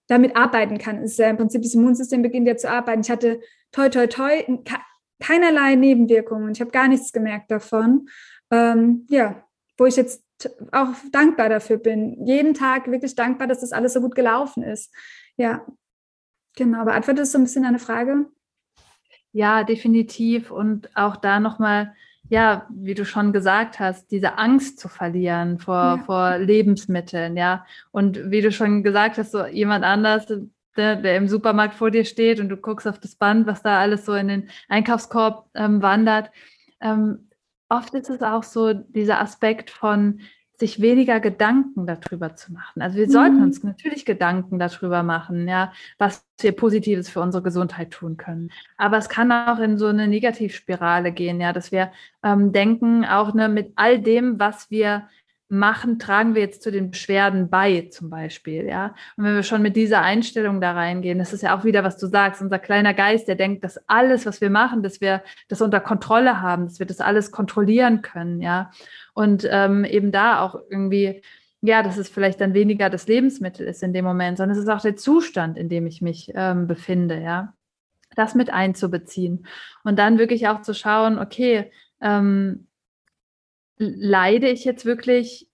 damit 0.07 0.37
arbeiten 0.37 0.77
kann. 0.77 0.99
Es 0.99 1.11
ist 1.11 1.19
ja 1.19 1.29
im 1.29 1.37
Prinzip 1.37 1.63
das 1.63 1.73
Immunsystem 1.73 2.21
beginnt 2.21 2.47
ja 2.47 2.55
zu 2.55 2.69
arbeiten. 2.69 3.01
Ich 3.01 3.09
hatte 3.09 3.41
toi 3.73 3.89
toi 3.89 4.07
toi 4.07 4.43
keinerlei 5.19 5.75
Nebenwirkungen. 5.75 6.51
Ich 6.53 6.61
habe 6.61 6.71
gar 6.71 6.87
nichts 6.87 7.11
gemerkt 7.11 7.51
davon. 7.51 8.07
Ähm, 8.51 9.05
ja, 9.09 9.43
wo 9.77 9.85
ich 9.85 9.97
jetzt 9.97 10.23
auch 10.71 10.89
dankbar 11.11 11.49
dafür 11.49 11.77
bin. 11.77 12.25
Jeden 12.25 12.53
Tag 12.53 12.89
wirklich 12.89 13.15
dankbar, 13.15 13.47
dass 13.47 13.61
das 13.61 13.73
alles 13.73 13.93
so 13.93 14.01
gut 14.01 14.15
gelaufen 14.15 14.63
ist. 14.63 14.93
Ja, 15.35 15.65
genau. 16.55 16.85
Beantwortet 16.85 17.23
das 17.23 17.33
so 17.33 17.37
ein 17.37 17.43
bisschen 17.43 17.63
deine 17.63 17.79
Frage? 17.79 18.27
Ja, 19.33 19.63
definitiv. 19.65 20.51
Und 20.51 20.95
auch 20.95 21.17
da 21.17 21.41
nochmal 21.41 21.93
ja, 22.29 22.67
wie 22.69 22.93
du 22.95 23.05
schon 23.05 23.33
gesagt 23.33 23.79
hast, 23.79 24.11
diese 24.11 24.37
Angst 24.37 24.79
zu 24.79 24.89
verlieren 24.89 25.59
vor, 25.59 25.75
ja. 25.75 25.97
vor 26.05 26.37
Lebensmitteln, 26.37 27.37
ja. 27.37 27.65
Und 27.91 28.31
wie 28.31 28.41
du 28.41 28.51
schon 28.51 28.83
gesagt 28.83 29.17
hast, 29.17 29.31
so 29.31 29.45
jemand 29.45 29.85
anders, 29.85 30.25
der, 30.75 30.95
der, 30.95 31.17
im 31.17 31.27
Supermarkt 31.27 31.75
vor 31.75 31.91
dir 31.91 32.03
steht 32.03 32.39
und 32.39 32.49
du 32.49 32.57
guckst 32.57 32.87
auf 32.87 32.99
das 32.99 33.15
Band, 33.15 33.47
was 33.47 33.61
da 33.61 33.79
alles 33.79 34.05
so 34.05 34.13
in 34.13 34.27
den 34.27 34.49
Einkaufskorb 34.67 35.49
ähm, 35.53 35.81
wandert. 35.81 36.31
Ähm, 36.81 37.29
oft 37.69 37.93
ist 37.93 38.09
es 38.09 38.21
auch 38.21 38.43
so 38.43 38.73
dieser 38.73 39.21
Aspekt 39.21 39.69
von, 39.69 40.19
sich 40.59 40.81
weniger 40.81 41.19
Gedanken 41.19 41.85
darüber 41.85 42.35
zu 42.35 42.53
machen. 42.53 42.81
Also 42.81 42.97
wir 42.97 43.07
mhm. 43.07 43.11
sollten 43.11 43.43
uns 43.43 43.63
natürlich 43.63 44.05
Gedanken 44.05 44.59
darüber 44.59 45.03
machen, 45.03 45.47
ja, 45.47 45.71
was 45.97 46.25
wir 46.39 46.51
Positives 46.51 47.09
für 47.09 47.21
unsere 47.21 47.43
Gesundheit 47.43 47.91
tun 47.91 48.17
können. 48.17 48.51
Aber 48.77 48.97
es 48.97 49.09
kann 49.09 49.31
auch 49.31 49.59
in 49.59 49.77
so 49.77 49.87
eine 49.87 50.07
Negativspirale 50.07 51.11
gehen, 51.11 51.41
ja, 51.41 51.53
dass 51.53 51.71
wir 51.71 51.91
ähm, 52.23 52.51
denken, 52.51 53.05
auch 53.05 53.33
ne, 53.33 53.49
mit 53.49 53.73
all 53.75 53.99
dem, 53.99 54.39
was 54.39 54.71
wir 54.71 55.07
machen, 55.47 55.99
tragen 55.99 56.33
wir 56.33 56.41
jetzt 56.41 56.63
zu 56.63 56.71
den 56.71 56.89
Beschwerden 56.89 57.49
bei, 57.49 57.87
zum 57.91 58.09
Beispiel, 58.09 58.65
ja. 58.65 58.95
Und 59.15 59.25
wenn 59.25 59.35
wir 59.35 59.43
schon 59.43 59.61
mit 59.61 59.75
dieser 59.75 60.01
Einstellung 60.01 60.59
da 60.59 60.71
reingehen, 60.71 61.19
das 61.19 61.33
ist 61.33 61.43
ja 61.43 61.55
auch 61.55 61.63
wieder, 61.63 61.83
was 61.83 61.97
du 61.97 62.07
sagst, 62.07 62.41
unser 62.41 62.57
kleiner 62.57 62.93
Geist, 62.95 63.27
der 63.27 63.35
denkt, 63.35 63.63
dass 63.63 63.77
alles, 63.87 64.25
was 64.25 64.41
wir 64.41 64.49
machen, 64.49 64.81
dass 64.81 65.01
wir 65.01 65.21
das 65.47 65.61
unter 65.61 65.79
Kontrolle 65.79 66.41
haben, 66.41 66.65
dass 66.65 66.79
wir 66.79 66.87
das 66.87 66.99
alles 66.99 67.31
kontrollieren 67.31 68.01
können, 68.01 68.41
ja. 68.41 68.71
Und 69.13 69.47
ähm, 69.49 69.85
eben 69.85 70.11
da 70.11 70.41
auch 70.41 70.55
irgendwie, 70.69 71.21
ja, 71.61 71.83
dass 71.83 71.97
es 71.97 72.09
vielleicht 72.09 72.41
dann 72.41 72.55
weniger 72.55 72.89
das 72.89 73.07
Lebensmittel 73.07 73.67
ist 73.67 73.83
in 73.83 73.93
dem 73.93 74.05
Moment, 74.05 74.37
sondern 74.37 74.57
es 74.57 74.63
ist 74.63 74.69
auch 74.69 74.81
der 74.81 74.95
Zustand, 74.95 75.57
in 75.57 75.69
dem 75.69 75.85
ich 75.85 76.01
mich 76.01 76.31
ähm, 76.33 76.65
befinde, 76.65 77.21
ja. 77.21 77.53
Das 78.15 78.33
mit 78.33 78.49
einzubeziehen 78.49 79.45
und 79.83 79.99
dann 79.99 80.17
wirklich 80.17 80.47
auch 80.47 80.61
zu 80.61 80.73
schauen, 80.73 81.19
okay, 81.19 81.71
ähm, 82.01 82.67
leide 83.77 84.49
ich 84.49 84.65
jetzt 84.65 84.85
wirklich 84.85 85.49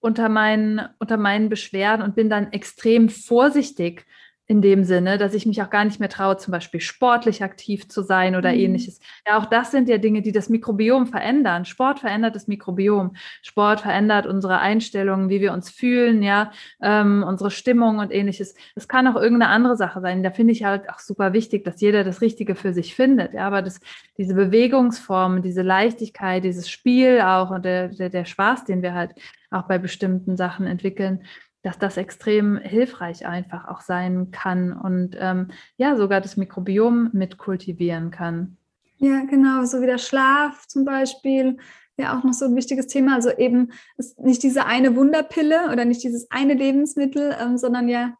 unter 0.00 0.28
meinen, 0.28 0.80
unter 0.98 1.16
meinen 1.16 1.48
Beschwerden 1.48 2.02
und 2.02 2.14
bin 2.14 2.28
dann 2.28 2.52
extrem 2.52 3.08
vorsichtig 3.08 4.04
in 4.46 4.60
dem 4.60 4.84
Sinne, 4.84 5.18
dass 5.18 5.34
ich 5.34 5.46
mich 5.46 5.62
auch 5.62 5.70
gar 5.70 5.84
nicht 5.84 6.00
mehr 6.00 6.08
traue, 6.08 6.36
zum 6.36 6.50
Beispiel 6.50 6.80
sportlich 6.80 7.44
aktiv 7.44 7.88
zu 7.88 8.02
sein 8.02 8.34
oder 8.34 8.52
mhm. 8.52 8.58
ähnliches. 8.58 8.98
Ja, 9.26 9.38
auch 9.38 9.46
das 9.46 9.70
sind 9.70 9.88
ja 9.88 9.98
Dinge, 9.98 10.20
die 10.20 10.32
das 10.32 10.48
Mikrobiom 10.48 11.06
verändern. 11.06 11.64
Sport 11.64 12.00
verändert 12.00 12.34
das 12.34 12.48
Mikrobiom. 12.48 13.14
Sport 13.42 13.80
verändert 13.80 14.26
unsere 14.26 14.58
Einstellungen, 14.58 15.28
wie 15.28 15.40
wir 15.40 15.52
uns 15.52 15.70
fühlen, 15.70 16.22
ja, 16.22 16.50
ähm, 16.82 17.24
unsere 17.26 17.50
Stimmung 17.50 17.98
und 17.98 18.12
ähnliches. 18.12 18.54
Es 18.74 18.88
kann 18.88 19.06
auch 19.06 19.14
irgendeine 19.14 19.52
andere 19.52 19.76
Sache 19.76 20.00
sein. 20.00 20.22
Da 20.22 20.32
finde 20.32 20.52
ich 20.52 20.64
halt 20.64 20.90
auch 20.90 20.98
super 20.98 21.32
wichtig, 21.32 21.64
dass 21.64 21.80
jeder 21.80 22.02
das 22.02 22.20
Richtige 22.20 22.56
für 22.56 22.74
sich 22.74 22.96
findet. 22.96 23.34
Ja, 23.34 23.46
aber 23.46 23.62
das, 23.62 23.80
diese 24.18 24.34
Bewegungsformen, 24.34 25.42
diese 25.42 25.62
Leichtigkeit, 25.62 26.42
dieses 26.42 26.68
Spiel 26.68 27.20
auch 27.20 27.50
und 27.50 27.64
der, 27.64 27.88
der, 27.88 28.10
der 28.10 28.24
Spaß, 28.24 28.64
den 28.64 28.82
wir 28.82 28.92
halt 28.94 29.12
auch 29.50 29.68
bei 29.68 29.78
bestimmten 29.78 30.36
Sachen 30.36 30.66
entwickeln, 30.66 31.22
dass 31.62 31.78
das 31.78 31.96
extrem 31.96 32.56
hilfreich 32.58 33.26
einfach 33.26 33.68
auch 33.68 33.80
sein 33.80 34.30
kann 34.30 34.72
und 34.72 35.16
ähm, 35.18 35.48
ja, 35.76 35.96
sogar 35.96 36.20
das 36.20 36.36
Mikrobiom 36.36 37.10
mit 37.12 37.38
kultivieren 37.38 38.10
kann. 38.10 38.56
Ja, 38.98 39.24
genau, 39.24 39.64
so 39.64 39.80
wie 39.80 39.86
der 39.86 39.98
Schlaf 39.98 40.66
zum 40.66 40.84
Beispiel, 40.84 41.58
ja 41.96 42.18
auch 42.18 42.24
noch 42.24 42.32
so 42.32 42.44
ein 42.46 42.56
wichtiges 42.56 42.86
Thema. 42.86 43.14
Also 43.14 43.30
eben 43.30 43.72
nicht 44.18 44.42
diese 44.42 44.66
eine 44.66 44.96
Wunderpille 44.96 45.70
oder 45.72 45.84
nicht 45.84 46.02
dieses 46.02 46.30
eine 46.30 46.54
Lebensmittel, 46.54 47.36
ähm, 47.40 47.58
sondern 47.58 47.88
ja 47.88 48.16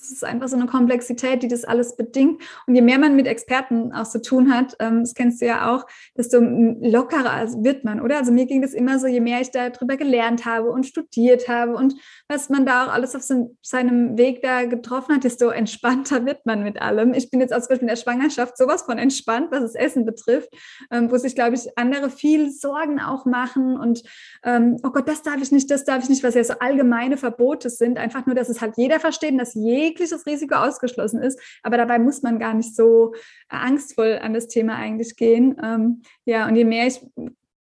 das 0.00 0.10
ist 0.10 0.24
einfach 0.24 0.48
so 0.48 0.56
eine 0.56 0.66
Komplexität, 0.66 1.42
die 1.42 1.48
das 1.48 1.64
alles 1.64 1.96
bedingt. 1.96 2.42
Und 2.66 2.74
je 2.74 2.82
mehr 2.82 2.98
man 2.98 3.16
mit 3.16 3.26
Experten 3.26 3.92
auch 3.92 4.08
zu 4.08 4.20
tun 4.20 4.52
hat, 4.52 4.76
ähm, 4.78 5.00
das 5.00 5.14
kennst 5.14 5.40
du 5.40 5.46
ja 5.46 5.74
auch, 5.74 5.86
desto 6.16 6.38
lockerer 6.40 7.46
wird 7.62 7.84
man, 7.84 8.00
oder? 8.00 8.18
Also 8.18 8.32
mir 8.32 8.46
ging 8.46 8.62
das 8.62 8.74
immer 8.74 8.98
so, 8.98 9.06
je 9.06 9.20
mehr 9.20 9.40
ich 9.40 9.50
darüber 9.50 9.96
gelernt 9.96 10.44
habe 10.44 10.70
und 10.70 10.86
studiert 10.86 11.48
habe 11.48 11.74
und 11.74 11.94
was 12.28 12.48
man 12.48 12.66
da 12.66 12.86
auch 12.86 12.92
alles 12.92 13.14
auf 13.14 13.22
seinem 13.62 14.18
Weg 14.18 14.42
da 14.42 14.64
getroffen 14.64 15.16
hat, 15.16 15.24
desto 15.24 15.48
entspannter 15.48 16.26
wird 16.26 16.44
man 16.44 16.62
mit 16.62 16.80
allem. 16.80 17.14
Ich 17.14 17.30
bin 17.30 17.40
jetzt 17.40 17.52
auch 17.52 17.60
zum 17.60 17.68
Beispiel 17.68 17.88
in 17.88 17.94
der 17.94 17.96
Schwangerschaft 17.96 18.58
sowas 18.58 18.82
von 18.82 18.98
entspannt, 18.98 19.48
was 19.50 19.60
das 19.60 19.74
Essen 19.74 20.04
betrifft, 20.04 20.50
ähm, 20.90 21.10
wo 21.10 21.16
sich, 21.16 21.34
glaube 21.34 21.54
ich, 21.54 21.78
andere 21.78 22.10
viel 22.10 22.50
Sorgen 22.50 23.00
auch 23.00 23.24
machen 23.24 23.78
und 23.78 24.02
ähm, 24.44 24.76
oh 24.82 24.90
Gott, 24.90 25.08
das 25.08 25.22
darf 25.22 25.40
ich 25.40 25.52
nicht, 25.52 25.70
das 25.70 25.84
darf 25.84 26.02
ich 26.02 26.08
nicht, 26.08 26.22
was 26.22 26.34
ja 26.34 26.44
so 26.44 26.54
allgemeine 26.58 27.16
Verbote 27.16 27.70
sind. 27.70 27.98
Einfach 27.98 28.26
nur, 28.26 28.34
dass 28.34 28.48
es 28.48 28.60
halt 28.60 28.76
jeder 28.76 29.00
versteht 29.00 29.32
und 29.32 29.38
dass 29.38 29.54
jeder 29.54 29.85
jegliches 29.86 30.26
Risiko 30.26 30.56
ausgeschlossen 30.56 31.22
ist. 31.22 31.40
Aber 31.62 31.76
dabei 31.76 31.98
muss 31.98 32.22
man 32.22 32.38
gar 32.38 32.54
nicht 32.54 32.74
so 32.74 33.14
äh, 33.50 33.56
angstvoll 33.56 34.18
an 34.22 34.34
das 34.34 34.48
Thema 34.48 34.76
eigentlich 34.76 35.16
gehen. 35.16 35.56
Ähm, 35.62 36.02
ja, 36.24 36.46
und 36.48 36.56
je 36.56 36.64
mehr 36.64 36.86
ich 36.86 37.00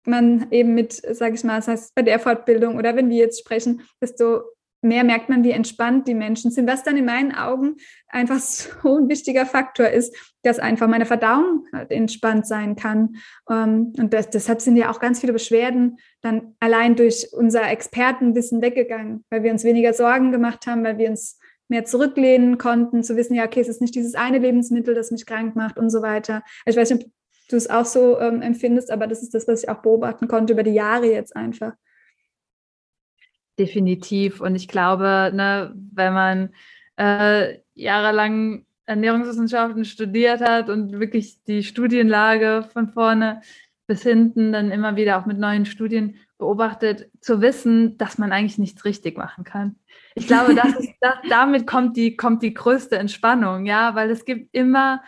man 0.05 0.47
eben 0.51 0.74
mit, 0.74 0.93
sage 0.93 1.36
ich 1.36 1.43
mal, 1.43 1.57
das 1.57 1.67
heißt 1.67 1.95
bei 1.95 2.01
der 2.01 2.19
Fortbildung 2.19 2.78
oder 2.78 2.95
wenn 2.95 3.09
wir 3.09 3.17
jetzt 3.17 3.39
sprechen, 3.39 3.82
desto 4.01 4.41
mehr 4.82 5.03
merkt 5.03 5.30
man, 5.30 5.43
wie 5.43 5.51
entspannt 5.51 6.07
die 6.07 6.15
Menschen 6.15 6.51
sind, 6.51 6.67
was 6.67 6.84
dann 6.84 6.97
in 6.97 7.05
meinen 7.05 7.34
Augen 7.34 7.76
einfach 8.07 8.39
so 8.39 8.97
ein 8.97 9.09
wichtiger 9.09 9.45
Faktor 9.45 9.88
ist, 9.88 10.15
dass 10.43 10.59
einfach 10.59 10.88
meine 10.88 11.05
Verdauung 11.05 11.65
halt 11.72 11.91
entspannt 11.91 12.47
sein 12.47 12.76
kann. 12.76 13.17
Ähm, 13.49 13.93
und 13.97 14.13
das, 14.13 14.30
deshalb 14.30 14.61
sind 14.61 14.76
ja 14.76 14.89
auch 14.91 14.99
ganz 14.99 15.19
viele 15.19 15.34
Beschwerden 15.34 15.97
dann 16.22 16.55
allein 16.59 16.95
durch 16.95 17.28
unser 17.32 17.69
Expertenwissen 17.69 18.61
weggegangen, 18.61 19.24
weil 19.30 19.43
wir 19.43 19.51
uns 19.51 19.63
weniger 19.63 19.93
Sorgen 19.93 20.32
gemacht 20.32 20.65
haben, 20.65 20.84
weil 20.84 20.97
wir 20.97 21.09
uns 21.09 21.39
mehr 21.72 21.86
zurücklehnen 21.86 22.57
konnten, 22.57 23.03
zu 23.03 23.15
wissen, 23.15 23.34
ja, 23.34 23.45
okay, 23.45 23.61
es 23.61 23.69
ist 23.69 23.82
nicht 23.82 23.95
dieses 23.95 24.13
eine 24.13 24.38
Lebensmittel, 24.38 24.93
das 24.93 25.09
mich 25.09 25.26
krank 25.26 25.55
macht 25.55 25.80
und 25.80 25.89
so 25.89 26.01
weiter. 26.01 26.43
Ich 26.65 26.76
weiß 26.76 26.91
nicht, 26.91 27.05
ob 27.05 27.11
du 27.49 27.55
es 27.55 27.69
auch 27.69 27.86
so 27.86 28.19
ähm, 28.19 28.41
empfindest, 28.41 28.91
aber 28.91 29.07
das 29.07 29.24
ist 29.24 29.34
das, 29.34 29.47
was 29.47 29.63
ich 29.63 29.69
auch 29.69 29.82
beobachten 29.82 30.28
konnte 30.28 30.53
über 30.53 30.63
die 30.63 30.74
Jahre 30.74 31.09
jetzt 31.09 31.36
einfach. 31.36 31.74
Definitiv. 33.57 34.41
Und 34.41 34.55
ich 34.55 34.67
glaube, 34.67 35.32
ne, 35.34 35.74
wenn 35.93 36.13
man 36.13 36.49
äh, 36.97 37.59
jahrelang 37.74 38.65
Ernährungswissenschaften 38.86 39.86
studiert 39.86 40.41
hat 40.41 40.69
und 40.69 40.99
wirklich 40.99 41.41
die 41.43 41.63
Studienlage 41.63 42.67
von 42.74 42.89
vorne 42.89 43.41
bis 43.88 44.03
hinten 44.03 44.51
dann 44.51 44.72
immer 44.72 44.95
wieder 44.95 45.19
auch 45.19 45.26
mit 45.26 45.38
neuen 45.38 45.65
Studien 45.65 46.17
beobachtet, 46.38 47.09
zu 47.22 47.41
wissen, 47.41 47.97
dass 47.97 48.17
man 48.17 48.32
eigentlich 48.32 48.57
nichts 48.57 48.84
richtig 48.84 49.17
machen 49.17 49.43
kann. 49.43 49.78
Ich 50.16 50.28
glaube, 50.28 50.55
das 50.55 50.76
ist, 50.76 50.93
das, 50.99 51.16
damit 51.30 51.68
kommt 51.68 51.97
die, 51.97 52.16
kommt 52.16 52.43
die 52.43 52.53
größte 52.53 52.97
Entspannung, 52.97 53.66
ja, 53.66 53.95
weil 53.95 54.09
es 54.09 54.26
gibt 54.26 54.53
immer 54.53 55.01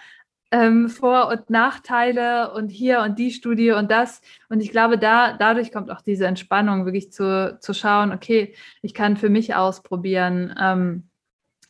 ähm, 0.51 0.87
Vor- 0.87 1.29
und 1.29 1.49
Nachteile 1.49 2.53
und 2.53 2.69
hier 2.69 3.01
und 3.01 3.17
die 3.17 3.31
Studie 3.31 3.71
und 3.71 3.89
das. 3.89 4.21
Und 4.49 4.61
ich 4.61 4.69
glaube, 4.69 4.97
da, 4.97 5.35
dadurch 5.35 5.71
kommt 5.71 5.89
auch 5.89 6.01
diese 6.01 6.27
Entspannung, 6.27 6.85
wirklich 6.85 7.11
zu, 7.11 7.57
zu 7.59 7.73
schauen, 7.73 8.11
okay, 8.11 8.53
ich 8.81 8.93
kann 8.93 9.17
für 9.17 9.29
mich 9.29 9.55
ausprobieren, 9.55 10.53
ähm, 10.61 11.09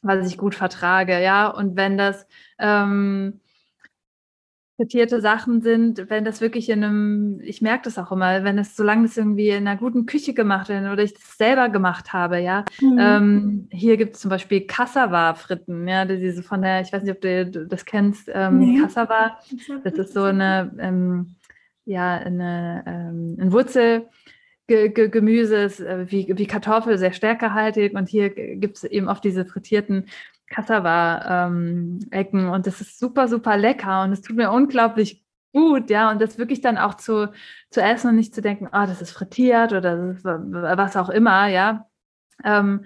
was 0.02 0.28
ich 0.28 0.38
gut 0.38 0.54
vertrage, 0.54 1.22
ja. 1.24 1.48
Und 1.48 1.78
wenn 1.78 1.98
das 1.98 2.28
ähm, 2.60 3.40
frittierte 4.76 5.22
Sachen 5.22 5.62
sind, 5.62 6.10
wenn 6.10 6.26
das 6.26 6.42
wirklich 6.42 6.70
in 6.70 6.84
einem, 6.84 7.40
ich 7.42 7.62
merke 7.62 7.84
das 7.84 8.00
auch 8.00 8.12
immer, 8.12 8.44
wenn 8.44 8.58
es, 8.58 8.76
solange 8.76 9.04
das 9.04 9.18
irgendwie 9.18 9.50
in 9.50 9.68
einer 9.68 9.78
guten 9.78 10.06
Küche 10.06 10.34
gemacht 10.34 10.70
wird 10.70 10.82
oder 10.92 11.04
ich 11.04 11.14
das 11.14 11.38
selber 11.38 11.70
gemacht 11.70 12.12
habe, 12.12 12.40
ja. 12.40 12.66
Mhm. 12.82 12.98
Ähm, 13.00 13.68
hier 13.72 13.98
gibt 13.98 14.16
es 14.16 14.22
zum 14.22 14.30
Beispiel 14.30 14.62
Cassava-Fritten, 14.62 15.88
ja, 15.88 16.06
diese 16.06 16.42
von 16.42 16.62
der, 16.62 16.82
ich 16.82 16.92
weiß 16.92 17.04
nicht, 17.04 17.14
ob 17.14 17.22
du 17.22 17.68
das 17.68 17.86
kennst, 17.86 18.30
ähm, 18.34 18.58
nee. 18.60 18.82
Cassava, 18.82 19.38
das 19.84 19.94
ist 19.94 20.14
so 20.14 20.24
eine, 20.24 20.76
ähm, 20.80 21.36
ja, 21.86 22.18
eine, 22.18 22.84
ähm, 22.88 23.38
ein 23.40 23.52
Wurzel. 23.52 24.08
Gemüse 24.66 25.66
äh, 25.66 26.10
wie, 26.10 26.32
wie 26.38 26.48
Kartoffel, 26.48 26.98
sehr 26.98 27.12
stärkehaltig. 27.12 27.94
Und 27.94 28.08
hier 28.08 28.30
gibt 28.30 28.78
es 28.78 28.86
eben 28.86 29.10
oft 29.10 29.24
diese 29.24 29.46
frittierten 29.46 30.06
Cassava-Ecken 30.54 32.40
ähm, 32.40 32.50
und 32.50 32.68
das 32.68 32.82
ist 32.82 33.00
super, 33.00 33.28
super 33.28 33.58
lecker 33.58 34.04
und 34.04 34.12
es 34.12 34.22
tut 34.22 34.36
mir 34.36 34.52
unglaublich 34.52 35.24
gut, 35.54 35.90
ja, 35.90 36.12
und 36.12 36.22
das 36.22 36.38
wirklich 36.38 36.62
dann 36.62 36.78
auch 36.78 36.96
zu, 36.96 37.32
zu 37.70 37.82
essen 37.82 38.10
und 38.10 38.16
nicht 38.16 38.34
zu 38.36 38.42
denken, 38.42 38.68
oh, 38.68 38.86
das 38.86 39.02
ist 39.02 39.12
frittiert 39.12 39.72
oder 39.74 40.12
ist 40.12 40.26
was 40.26 40.98
auch 40.98 41.10
immer, 41.10 41.48
ja. 41.48 41.88
Ähm, 42.44 42.86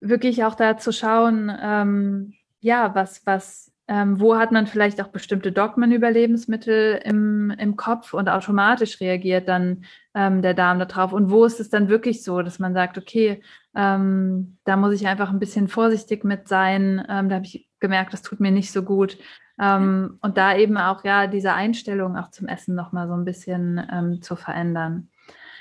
wirklich 0.00 0.44
auch 0.44 0.54
da 0.54 0.76
zu 0.76 0.92
schauen, 0.92 1.50
ähm, 1.60 2.34
ja, 2.60 2.94
was, 2.94 3.24
was, 3.26 3.72
ähm, 3.88 4.20
wo 4.20 4.36
hat 4.36 4.52
man 4.52 4.66
vielleicht 4.66 5.00
auch 5.00 5.08
bestimmte 5.08 5.52
Dogmen 5.52 5.92
über 5.92 6.10
Lebensmittel 6.10 7.00
im, 7.04 7.50
im 7.50 7.76
Kopf 7.76 8.12
und 8.14 8.28
automatisch 8.28 9.00
reagiert 9.00 9.48
dann 9.48 9.84
ähm, 10.14 10.42
der 10.42 10.54
Darm 10.54 10.78
darauf? 10.78 11.12
Und 11.12 11.30
wo 11.30 11.44
ist 11.44 11.60
es 11.60 11.70
dann 11.70 11.88
wirklich 11.88 12.22
so, 12.22 12.42
dass 12.42 12.58
man 12.58 12.74
sagt, 12.74 12.98
okay, 12.98 13.42
ähm, 13.74 14.58
da 14.64 14.76
muss 14.76 14.94
ich 14.94 15.06
einfach 15.06 15.30
ein 15.30 15.38
bisschen 15.38 15.68
vorsichtig 15.68 16.24
mit 16.24 16.48
sein. 16.48 17.04
Ähm, 17.08 17.28
da 17.28 17.36
habe 17.36 17.46
ich 17.46 17.68
gemerkt, 17.80 18.12
das 18.12 18.22
tut 18.22 18.40
mir 18.40 18.50
nicht 18.50 18.72
so 18.72 18.82
gut. 18.82 19.18
Ähm, 19.60 20.18
und 20.20 20.36
da 20.36 20.56
eben 20.56 20.76
auch 20.76 21.04
ja 21.04 21.26
diese 21.26 21.52
Einstellung 21.52 22.16
auch 22.16 22.30
zum 22.30 22.48
Essen 22.48 22.74
nochmal 22.74 23.08
so 23.08 23.14
ein 23.14 23.24
bisschen 23.24 23.80
ähm, 23.92 24.22
zu 24.22 24.36
verändern. 24.36 25.08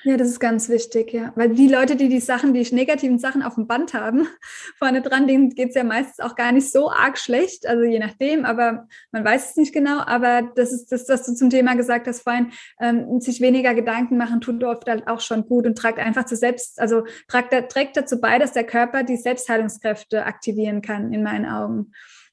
Ja, 0.04 0.18
das 0.18 0.30
ist 0.30 0.40
ganz 0.40 0.68
wichtig, 0.68 1.14
ja. 1.14 1.32
Weil 1.36 1.50
die 1.50 1.68
Leute, 1.68 1.96
die 1.96 2.10
die 2.10 2.20
Sachen, 2.20 2.54
die 2.54 2.68
negativen 2.74 3.20
Sachen 3.20 3.44
auf 3.44 3.56
dem 3.56 3.68
Band 3.68 3.94
haben, 3.94 4.28
vorne 4.80 5.02
dran, 5.02 5.28
denen 5.28 5.52
geht 5.52 5.70
es 5.70 5.76
ja 5.76 5.84
meistens 5.84 6.20
auch 6.20 6.36
gar 6.36 6.52
nicht 6.52 6.72
so 6.72 6.90
arg 6.90 7.20
schlecht, 7.20 7.68
also 7.68 7.84
je 7.84 8.00
nachdem, 8.00 8.44
aber 8.44 8.88
man 9.12 9.24
weiß 9.24 9.52
es 9.52 9.56
nicht 9.58 9.74
genau. 9.74 10.00
Aber 10.00 10.42
das 10.56 10.72
ist 10.72 10.92
das, 10.92 11.08
was 11.08 11.26
du 11.26 11.36
zum 11.36 11.52
Thema 11.52 11.76
gesagt 11.76 12.08
hast 12.08 12.22
vorhin, 12.22 12.52
ähm, 12.80 13.22
sich 13.22 13.42
weniger 13.42 13.76
Gedanken 13.76 14.18
machen, 14.18 14.42
tut 14.42 14.64
oft 14.64 14.90
halt 14.90 15.08
auch 15.08 15.20
schon 15.20 15.46
gut 15.46 15.68
und 15.68 15.78
tragt 15.78 16.00
einfach 16.00 16.26
zu 16.26 16.36
selbst, 16.36 16.80
also 16.80 17.04
tragt, 17.28 17.54
trägt 17.70 17.96
dazu 17.96 18.20
bei, 18.20 18.40
dass 18.40 18.54
der 18.54 18.64
Körper 18.64 19.04
die 19.04 19.18
Selbstheilungskräfte 19.18 20.26
aktivieren 20.26 20.82
kann, 20.82 21.14
in 21.14 21.22
meinen 21.22 21.46
Augen. 21.46 21.92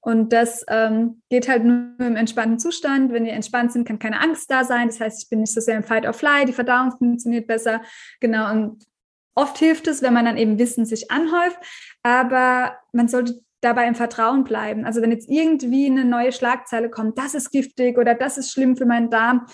Und 0.09 0.33
das 0.33 0.65
ähm, 0.69 1.21
geht 1.29 1.51
halt 1.51 1.65
nur 1.65 1.91
im 1.99 2.17
entspannten 2.17 2.59
Zustand. 2.59 3.13
Wenn 3.13 3.27
wir 3.27 3.35
entspannt 3.35 3.73
sind, 3.73 3.87
kann 3.87 3.99
keine 3.99 4.23
Angst 4.23 4.51
da 4.51 4.65
sein. 4.65 4.87
Das 4.87 5.01
heißt, 5.01 5.23
ich 5.23 5.29
bin 5.29 5.41
nicht 5.41 5.53
so 5.53 5.61
sehr 5.61 5.77
im 5.77 5.83
Fight 5.83 6.07
or 6.07 6.15
Fly, 6.15 6.47
die 6.47 6.55
Verdauung 6.55 6.93
funktioniert 6.97 7.47
besser. 7.47 7.83
Genau. 8.19 8.51
Und 8.51 8.87
oft 9.35 9.59
hilft 9.59 9.87
es, 9.87 10.01
wenn 10.01 10.15
man 10.15 10.25
dann 10.25 10.39
eben 10.39 10.59
Wissen 10.59 10.87
sich 10.87 11.11
anhäuft. 11.11 11.59
Aber 12.03 12.79
man 12.93 13.09
sollte 13.09 13.39
dabei 13.61 13.87
im 13.87 13.95
Vertrauen 13.95 14.45
bleiben. 14.45 14.87
Also 14.87 15.03
wenn 15.03 15.11
jetzt 15.11 15.29
irgendwie 15.29 15.85
eine 15.85 16.07
neue 16.07 16.33
Schlagzeile 16.33 16.89
kommt, 16.89 17.19
das 17.19 17.35
ist 17.35 17.51
giftig 17.51 17.99
oder 17.99 18.15
das 18.15 18.39
ist 18.39 18.51
schlimm 18.51 18.79
für 18.79 18.87
meinen 18.87 19.11
Darm, 19.11 19.45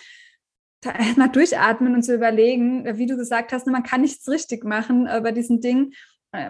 da 0.83 0.93
erstmal 0.93 1.31
durchatmen 1.31 1.97
und 1.97 2.05
zu 2.05 2.15
überlegen, 2.15 2.97
wie 2.97 3.07
du 3.07 3.17
gesagt 3.17 3.53
hast, 3.53 3.67
man 3.67 3.83
kann 3.83 4.03
nichts 4.03 4.29
richtig 4.29 4.63
machen 4.63 5.09
äh, 5.09 5.21
bei 5.21 5.33
diesen 5.33 5.61
Dingen 5.61 5.95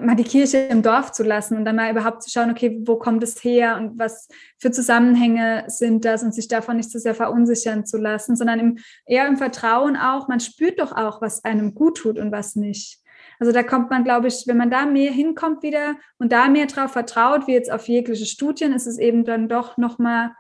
mal 0.01 0.17
die 0.17 0.25
Kirche 0.25 0.59
im 0.59 0.83
Dorf 0.83 1.13
zu 1.13 1.23
lassen 1.23 1.57
und 1.57 1.65
dann 1.65 1.77
mal 1.77 1.91
überhaupt 1.91 2.23
zu 2.23 2.31
schauen, 2.31 2.51
okay, 2.51 2.81
wo 2.87 2.97
kommt 2.97 3.23
es 3.23 3.45
her 3.45 3.77
und 3.77 3.99
was 3.99 4.29
für 4.59 4.71
Zusammenhänge 4.71 5.65
sind 5.67 6.05
das 6.05 6.23
und 6.23 6.35
sich 6.35 6.49
davon 6.49 6.79
nicht 6.79 6.91
so 6.91 6.99
sehr 6.99 7.15
verunsichern 7.15 7.85
zu 7.85 7.99
lassen, 7.99 8.35
sondern 8.35 8.59
im, 8.61 8.79
eher 9.05 9.27
im 9.27 9.37
Vertrauen 9.37 9.97
auch, 9.97 10.29
man 10.29 10.41
spürt 10.41 10.81
doch 10.81 10.93
auch, 10.93 11.21
was 11.21 11.45
einem 11.45 11.75
gut 11.75 11.99
tut 11.99 12.19
und 12.19 12.33
was 12.33 12.57
nicht. 12.57 13.01
Also 13.39 13.53
da 13.53 13.63
kommt 13.63 13.91
man, 13.91 14.05
glaube 14.05 14.29
ich, 14.29 14.45
wenn 14.47 14.57
man 14.57 14.71
da 14.71 14.87
mehr 14.87 15.13
hinkommt 15.13 15.63
wieder 15.63 15.97
und 16.19 16.33
da 16.33 16.49
mehr 16.49 16.67
drauf 16.67 16.93
vertraut, 16.93 17.47
wie 17.47 17.53
jetzt 17.53 17.71
auf 17.71 17.89
jegliche 17.89 18.27
Studien, 18.27 18.73
ist 18.73 18.87
es 18.87 18.99
eben 18.99 19.25
dann 19.25 19.49
doch 19.49 19.77
nochmal 19.77 20.33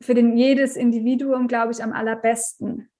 für 0.00 0.14
den, 0.14 0.36
jedes 0.36 0.76
Individuum, 0.76 1.48
glaube 1.48 1.72
ich, 1.72 1.82
am 1.82 1.92
allerbesten. 1.92 2.90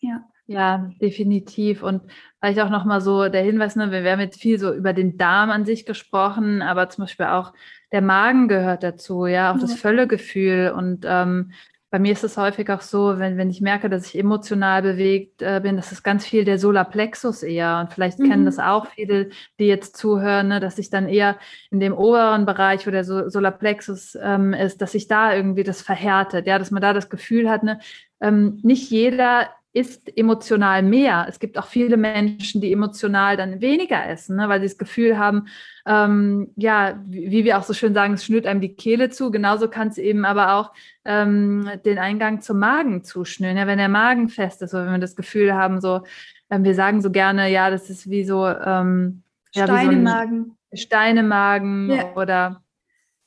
Ja. 0.00 0.24
Ja, 0.50 0.90
definitiv. 0.98 1.82
Und 1.82 2.00
vielleicht 2.40 2.58
auch 2.60 2.70
nochmal 2.70 3.02
so 3.02 3.28
der 3.28 3.42
Hinweis, 3.42 3.76
ne, 3.76 3.92
wir 3.92 4.10
haben 4.10 4.20
jetzt 4.20 4.40
viel 4.40 4.58
so 4.58 4.72
über 4.72 4.94
den 4.94 5.18
Darm 5.18 5.50
an 5.50 5.66
sich 5.66 5.84
gesprochen, 5.84 6.62
aber 6.62 6.88
zum 6.88 7.04
Beispiel 7.04 7.26
auch 7.26 7.52
der 7.92 8.00
Magen 8.00 8.48
gehört 8.48 8.82
dazu, 8.82 9.26
ja, 9.26 9.50
auch 9.50 9.56
ja. 9.56 9.60
das 9.60 9.74
Völlegefühl. 9.74 10.72
Und 10.74 11.04
ähm, 11.06 11.52
bei 11.90 11.98
mir 11.98 12.12
ist 12.12 12.24
es 12.24 12.38
häufig 12.38 12.70
auch 12.70 12.80
so, 12.80 13.18
wenn, 13.18 13.36
wenn 13.36 13.50
ich 13.50 13.60
merke, 13.60 13.90
dass 13.90 14.06
ich 14.06 14.18
emotional 14.18 14.80
bewegt 14.80 15.42
äh, 15.42 15.60
bin, 15.62 15.76
das 15.76 15.92
ist 15.92 16.02
ganz 16.02 16.24
viel 16.24 16.46
der 16.46 16.58
Solarplexus 16.58 17.42
eher. 17.42 17.80
Und 17.82 17.92
vielleicht 17.92 18.18
mhm. 18.18 18.30
kennen 18.30 18.44
das 18.46 18.58
auch 18.58 18.86
viele, 18.86 19.28
die 19.58 19.66
jetzt 19.66 19.98
zuhören, 19.98 20.48
ne, 20.48 20.60
dass 20.60 20.76
sich 20.76 20.88
dann 20.88 21.10
eher 21.10 21.36
in 21.70 21.78
dem 21.78 21.92
oberen 21.92 22.46
Bereich, 22.46 22.86
wo 22.86 22.90
der 22.90 23.04
so 23.04 23.28
Solarplexus 23.28 24.16
ähm, 24.18 24.54
ist, 24.54 24.80
dass 24.80 24.92
sich 24.92 25.08
da 25.08 25.34
irgendwie 25.34 25.64
das 25.64 25.82
verhärtet, 25.82 26.46
ja, 26.46 26.58
dass 26.58 26.70
man 26.70 26.80
da 26.80 26.94
das 26.94 27.10
Gefühl 27.10 27.50
hat, 27.50 27.64
ne, 27.64 27.80
ähm, 28.22 28.60
nicht 28.62 28.90
jeder 28.90 29.48
isst 29.78 30.16
emotional 30.16 30.82
mehr. 30.82 31.26
Es 31.28 31.38
gibt 31.38 31.56
auch 31.56 31.66
viele 31.66 31.96
Menschen, 31.96 32.60
die 32.60 32.72
emotional 32.72 33.36
dann 33.36 33.60
weniger 33.60 34.04
essen, 34.08 34.36
ne, 34.36 34.48
weil 34.48 34.60
sie 34.60 34.66
das 34.66 34.76
Gefühl 34.76 35.16
haben, 35.16 35.46
ähm, 35.86 36.52
ja, 36.56 37.00
wie, 37.06 37.30
wie, 37.30 37.44
wir 37.44 37.58
auch 37.58 37.62
so 37.62 37.72
schön 37.72 37.94
sagen, 37.94 38.14
es 38.14 38.24
schnürt 38.24 38.46
einem 38.46 38.60
die 38.60 38.74
Kehle 38.74 39.10
zu. 39.10 39.30
Genauso 39.30 39.68
kann 39.68 39.88
es 39.88 39.98
eben 39.98 40.24
aber 40.24 40.54
auch 40.54 40.72
ähm, 41.04 41.70
den 41.84 41.98
Eingang 41.98 42.40
zum 42.40 42.58
Magen 42.58 43.04
zuschnüren. 43.04 43.56
Ja, 43.56 43.68
wenn 43.68 43.78
der 43.78 43.88
Magen 43.88 44.28
fest 44.28 44.62
ist 44.62 44.74
oder 44.74 44.86
wenn 44.86 44.94
wir 44.94 44.98
das 44.98 45.16
Gefühl 45.16 45.54
haben, 45.54 45.80
so, 45.80 46.02
ähm, 46.50 46.64
wir 46.64 46.74
sagen 46.74 47.00
so 47.00 47.10
gerne, 47.10 47.48
ja, 47.50 47.70
das 47.70 47.88
ist 47.88 48.10
wie 48.10 48.24
so, 48.24 48.46
ähm, 48.46 49.22
ja, 49.54 49.64
Steinemagen. 49.64 50.56
So 50.72 50.76
Steinemagen 50.76 51.90
ja. 51.90 52.14
oder 52.16 52.62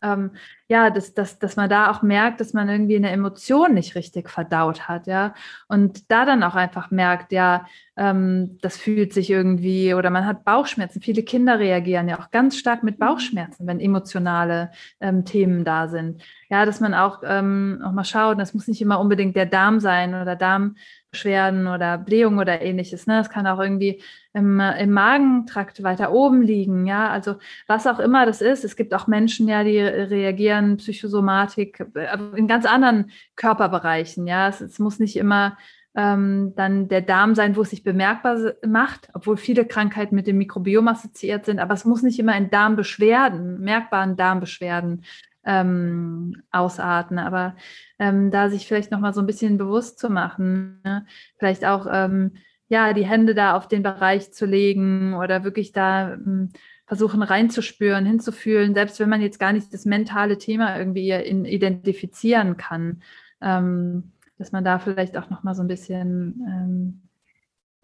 ähm, 0.02 0.32
ja, 0.68 0.90
dass, 0.90 1.14
dass, 1.14 1.38
dass 1.38 1.56
man 1.56 1.70
da 1.70 1.92
auch 1.92 2.02
merkt, 2.02 2.40
dass 2.40 2.54
man 2.54 2.70
irgendwie 2.70 2.96
eine 2.96 3.12
Emotion 3.12 3.74
nicht 3.74 3.96
richtig 3.96 4.30
verdaut 4.30 4.88
hat, 4.88 5.06
ja. 5.08 5.34
Und 5.68 6.10
da 6.10 6.26
dann 6.26 6.44
auch 6.44 6.56
einfach 6.56 6.92
merkt, 6.92 7.32
ja, 7.32 7.66
ähm, 7.98 8.58
das 8.62 8.78
fühlt 8.78 9.14
sich 9.14 9.30
irgendwie 9.30 9.94
oder 9.94 10.10
man 10.10 10.26
hat 10.26 10.46
Bauchschmerzen. 10.46 11.02
Viele 11.02 11.24
Kinder 11.24 11.60
reagieren 11.60 12.08
ja 12.08 12.20
auch 12.20 12.32
ganz 12.32 12.58
stark 12.58 12.84
mit 12.84 13.00
mhm. 13.00 13.06
Bauchschmerzen, 13.06 13.68
wenn 13.68 13.80
emotionale 13.80 14.72
ähm, 15.02 15.26
Themen 15.26 15.66
da 15.66 15.88
sind. 15.88 16.24
Ja, 16.50 16.66
dass 16.66 16.80
man 16.80 16.94
auch, 16.94 17.22
ähm, 17.26 17.82
auch 17.86 17.92
mal 17.92 18.04
schaut, 18.06 18.40
das 18.40 18.54
muss 18.54 18.68
nicht 18.68 18.82
immer 18.82 19.00
unbedingt 19.00 19.36
der 19.36 19.46
Darm 19.46 19.80
sein 19.80 20.16
oder 20.16 20.36
Darm 20.36 20.76
Beschwerden 21.12 21.68
oder 21.68 21.98
Blähungen 21.98 22.40
oder 22.40 22.62
ähnliches. 22.62 23.06
Ne? 23.06 23.18
Das 23.18 23.30
kann 23.30 23.46
auch 23.46 23.60
irgendwie 23.60 24.02
im, 24.34 24.60
im 24.60 24.92
Magentrakt 24.92 25.84
weiter 25.84 26.12
oben 26.14 26.42
liegen. 26.42 26.88
Ja, 26.88 27.10
also 27.10 27.36
was 27.68 27.86
auch 27.86 28.00
immer 28.00 28.26
das 28.26 28.42
ist. 28.42 28.64
Es 28.64 28.78
gibt 28.78 28.94
auch 28.94 29.08
Menschen, 29.08 29.48
ja, 29.48 29.64
die 29.64 29.80
reagieren 29.80 30.78
Psychosomatik 30.78 31.86
äh, 31.96 32.18
in 32.36 32.48
ganz 32.48 32.66
anderen 32.66 33.12
Körperbereichen. 33.36 34.26
Ja, 34.26 34.48
es, 34.48 34.62
es 34.62 34.80
muss 34.80 35.00
nicht 35.00 35.18
immer 35.18 35.58
ähm, 35.96 36.54
dann 36.56 36.88
der 36.88 37.02
Darm 37.02 37.36
sein, 37.36 37.58
wo 37.58 37.64
es 37.64 37.72
sich 37.72 37.84
bemerkbar 37.84 38.54
macht, 38.66 39.10
obwohl 39.14 39.36
viele 39.36 39.66
Krankheiten 39.66 40.16
mit 40.16 40.28
dem 40.28 40.38
Mikrobiom 40.38 40.88
assoziiert 40.88 41.46
sind. 41.46 41.60
Aber 41.60 41.74
es 41.74 41.84
muss 41.84 42.02
nicht 42.04 42.20
immer 42.20 42.38
in 42.38 42.50
Darmbeschwerden, 42.50 43.60
merkbaren 43.60 44.16
Darmbeschwerden 44.16 45.04
ähm, 45.46 46.42
ausarten. 46.52 47.20
Aber 47.20 47.56
ähm, 48.00 48.32
da 48.32 48.50
sich 48.50 48.68
vielleicht 48.68 48.92
nochmal 48.92 49.14
so 49.14 49.22
ein 49.22 49.28
bisschen 49.28 49.58
bewusst 49.58 50.00
zu 50.00 50.10
machen, 50.10 50.82
ne? 50.84 51.06
vielleicht 51.38 51.66
auch 51.66 51.88
ähm, 51.92 52.34
ja 52.68 52.94
die 52.94 53.06
Hände 53.06 53.36
da 53.36 53.56
auf 53.56 53.68
den 53.68 53.84
Bereich 53.84 54.32
zu 54.34 54.46
legen 54.46 55.14
oder 55.16 55.44
wirklich 55.44 55.72
da 55.72 56.14
ähm, 56.14 56.50
versuchen 56.86 57.24
reinzuspüren, 57.24 58.06
hinzufühlen, 58.06 58.74
selbst 58.74 59.00
wenn 59.00 59.10
man 59.10 59.22
jetzt 59.22 59.40
gar 59.40 59.54
nicht 59.54 59.74
das 59.74 59.86
mentale 59.86 60.38
Thema 60.38 60.78
irgendwie 60.78 61.10
in, 61.12 61.46
identifizieren 61.46 62.58
kann, 62.58 63.02
ähm, 63.42 64.12
dass 64.38 64.52
man 64.52 64.66
da 64.66 64.78
vielleicht 64.78 65.18
auch 65.18 65.30
nochmal 65.30 65.56
so 65.56 65.62
ein 65.62 65.70
bisschen 65.70 66.42
ähm, 66.48 67.02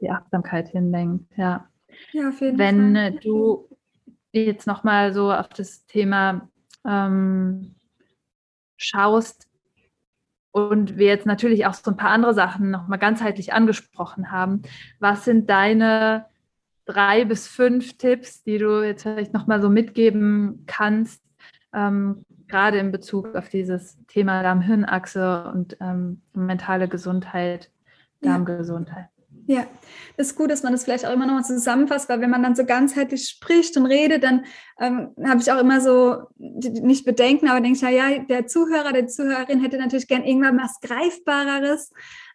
die 0.02 0.10
Achtsamkeit 0.10 0.68
hinlenkt. 0.70 1.38
Ja. 1.38 1.70
Ja, 2.12 2.30
auf 2.30 2.42
jeden 2.42 2.58
wenn 2.58 2.96
Fall. 2.96 3.12
du 3.24 3.70
jetzt 4.34 4.68
nochmal 4.68 5.14
so 5.14 5.32
auf 5.32 5.50
das 5.50 5.86
Thema 5.86 6.50
ähm, 6.88 7.76
schaust 8.78 9.48
und 10.52 10.98
wir 10.98 11.08
jetzt 11.08 11.26
natürlich 11.26 11.66
auch 11.66 11.74
so 11.74 11.92
ein 11.92 11.98
paar 11.98 12.10
andere 12.10 12.34
Sachen 12.34 12.72
nochmal 12.72 12.98
ganzheitlich 12.98 13.54
angesprochen 13.54 14.32
haben, 14.32 14.64
was 15.00 15.26
sind 15.26 15.50
deine 15.50 16.26
drei 16.86 17.26
bis 17.26 17.48
fünf 17.48 17.98
Tipps, 17.98 18.44
die 18.44 18.58
du 18.58 18.82
jetzt 18.84 19.04
vielleicht 19.04 19.34
nochmal 19.34 19.62
so 19.62 19.70
mitgeben 19.70 20.64
kannst, 20.66 21.22
ähm, 21.74 22.26
gerade 22.48 22.80
in 22.80 22.92
Bezug 22.92 23.36
auf 23.36 23.50
dieses 23.50 23.98
Thema 24.08 24.42
Darm-Hirn-Achse 24.42 25.52
und 25.54 25.78
ähm, 25.82 26.22
mentale 26.34 26.88
Gesundheit, 26.88 27.70
Darmgesundheit? 28.22 29.10
Ja, 29.16 29.17
das 30.18 30.28
ist 30.28 30.36
gut, 30.36 30.52
dass 30.52 30.64
man 30.64 30.74
das 30.74 30.84
vielleicht 30.84 31.06
auch 31.06 31.14
immer 31.14 31.26
noch 31.26 31.36
mal 31.36 31.44
zusammenfasst, 31.44 32.10
weil 32.10 32.22
wenn 32.22 32.30
man 32.30 32.44
dann 32.44 32.56
so 32.56 32.66
ganzheitlich 32.66 33.30
spricht 33.30 33.78
und 33.78 33.86
redet, 33.86 34.24
dann 34.24 34.46
ähm, 34.80 35.10
habe 35.24 35.42
ich 35.42 35.52
auch 35.52 35.60
immer 35.60 35.80
so 35.80 36.24
nicht 36.38 37.06
Bedenken, 37.06 37.48
aber 37.48 37.62
denke 37.62 37.78
ich, 37.78 37.82
ja, 37.82 37.90
ja, 37.90 38.20
der 38.20 38.48
Zuhörer, 38.48 38.92
der 38.92 39.08
Zuhörerin 39.08 39.62
hätte 39.62 39.78
natürlich 39.78 40.08
gern 40.08 40.24
irgendwann 40.24 40.58
was 40.58 40.80
Greifbareres. 40.82 41.92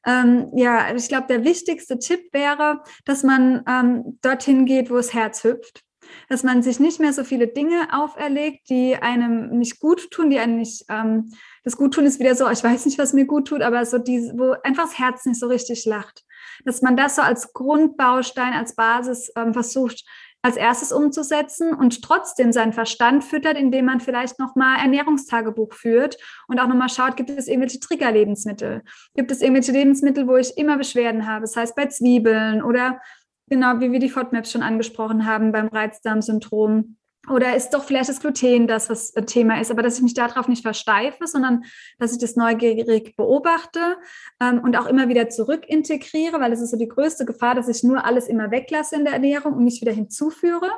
Ähm, 0.06 0.50
ja, 0.54 0.94
ich 0.94 1.08
glaube, 1.08 1.26
der 1.28 1.44
wichtigste 1.44 1.98
Tipp 1.98 2.32
wäre, 2.32 2.82
dass 3.04 3.22
man 3.22 3.62
ähm, 3.68 4.18
dorthin 4.22 4.64
geht, 4.64 4.90
wo 4.90 4.96
das 4.96 5.12
Herz 5.12 5.44
hüpft. 5.44 5.82
Dass 6.28 6.42
man 6.42 6.62
sich 6.62 6.78
nicht 6.78 7.00
mehr 7.00 7.12
so 7.12 7.24
viele 7.24 7.48
Dinge 7.48 7.88
auferlegt, 7.92 8.68
die 8.68 8.96
einem 8.96 9.58
nicht 9.58 9.80
gut 9.80 10.10
tun, 10.10 10.30
die 10.30 10.38
einem 10.38 10.56
nicht, 10.56 10.84
ähm, 10.88 11.32
das 11.64 11.76
Guttun 11.76 12.04
ist 12.04 12.20
wieder 12.20 12.34
so, 12.34 12.50
ich 12.50 12.62
weiß 12.62 12.86
nicht, 12.86 12.98
was 12.98 13.12
mir 13.12 13.24
gut 13.24 13.48
tut, 13.48 13.62
aber 13.62 13.84
so 13.86 13.98
die, 13.98 14.30
wo 14.34 14.54
einfach 14.62 14.84
das 14.84 14.98
Herz 14.98 15.24
nicht 15.24 15.40
so 15.40 15.46
richtig 15.46 15.84
lacht 15.86 16.24
dass 16.64 16.82
man 16.82 16.96
das 16.96 17.16
so 17.16 17.22
als 17.22 17.52
Grundbaustein, 17.52 18.52
als 18.52 18.74
Basis 18.74 19.32
ähm, 19.36 19.52
versucht, 19.52 20.04
als 20.42 20.56
erstes 20.56 20.90
umzusetzen 20.90 21.72
und 21.72 22.02
trotzdem 22.02 22.52
seinen 22.52 22.72
Verstand 22.72 23.22
füttert, 23.22 23.56
indem 23.56 23.84
man 23.84 24.00
vielleicht 24.00 24.40
nochmal 24.40 24.78
Ernährungstagebuch 24.80 25.72
führt 25.72 26.16
und 26.48 26.58
auch 26.58 26.66
nochmal 26.66 26.88
schaut, 26.88 27.16
gibt 27.16 27.30
es 27.30 27.46
irgendwelche 27.46 27.78
Triggerlebensmittel? 27.78 28.82
Gibt 29.14 29.30
es 29.30 29.40
irgendwelche 29.40 29.72
Lebensmittel, 29.72 30.26
wo 30.26 30.36
ich 30.36 30.58
immer 30.58 30.76
Beschwerden 30.76 31.28
habe? 31.28 31.42
Das 31.42 31.56
heißt 31.56 31.76
bei 31.76 31.86
Zwiebeln 31.86 32.62
oder 32.62 33.00
genau 33.48 33.78
wie 33.78 33.92
wir 33.92 34.00
die 34.00 34.10
FODMAPs 34.10 34.50
schon 34.50 34.62
angesprochen 34.62 35.26
haben 35.26 35.52
beim 35.52 35.68
Reizdarmsyndrom 35.68 36.96
oder 37.30 37.54
ist 37.54 37.70
doch 37.70 37.84
vielleicht 37.84 38.08
das 38.08 38.20
Gluten 38.20 38.66
das, 38.66 38.90
was 38.90 39.12
Thema 39.26 39.60
ist, 39.60 39.70
aber 39.70 39.82
dass 39.82 39.96
ich 39.96 40.02
mich 40.02 40.14
darauf 40.14 40.48
nicht 40.48 40.62
versteife, 40.62 41.26
sondern 41.26 41.64
dass 41.98 42.12
ich 42.12 42.18
das 42.18 42.34
neugierig 42.34 43.14
beobachte 43.16 43.96
ähm, 44.40 44.58
und 44.58 44.76
auch 44.76 44.86
immer 44.86 45.08
wieder 45.08 45.28
zurück 45.28 45.64
integriere, 45.68 46.40
weil 46.40 46.52
es 46.52 46.60
ist 46.60 46.72
so 46.72 46.76
die 46.76 46.88
größte 46.88 47.24
Gefahr, 47.24 47.54
dass 47.54 47.68
ich 47.68 47.84
nur 47.84 48.04
alles 48.04 48.26
immer 48.26 48.50
weglasse 48.50 48.96
in 48.96 49.04
der 49.04 49.14
Ernährung 49.14 49.54
und 49.54 49.64
nicht 49.64 49.80
wieder 49.80 49.92
hinzuführe. 49.92 50.70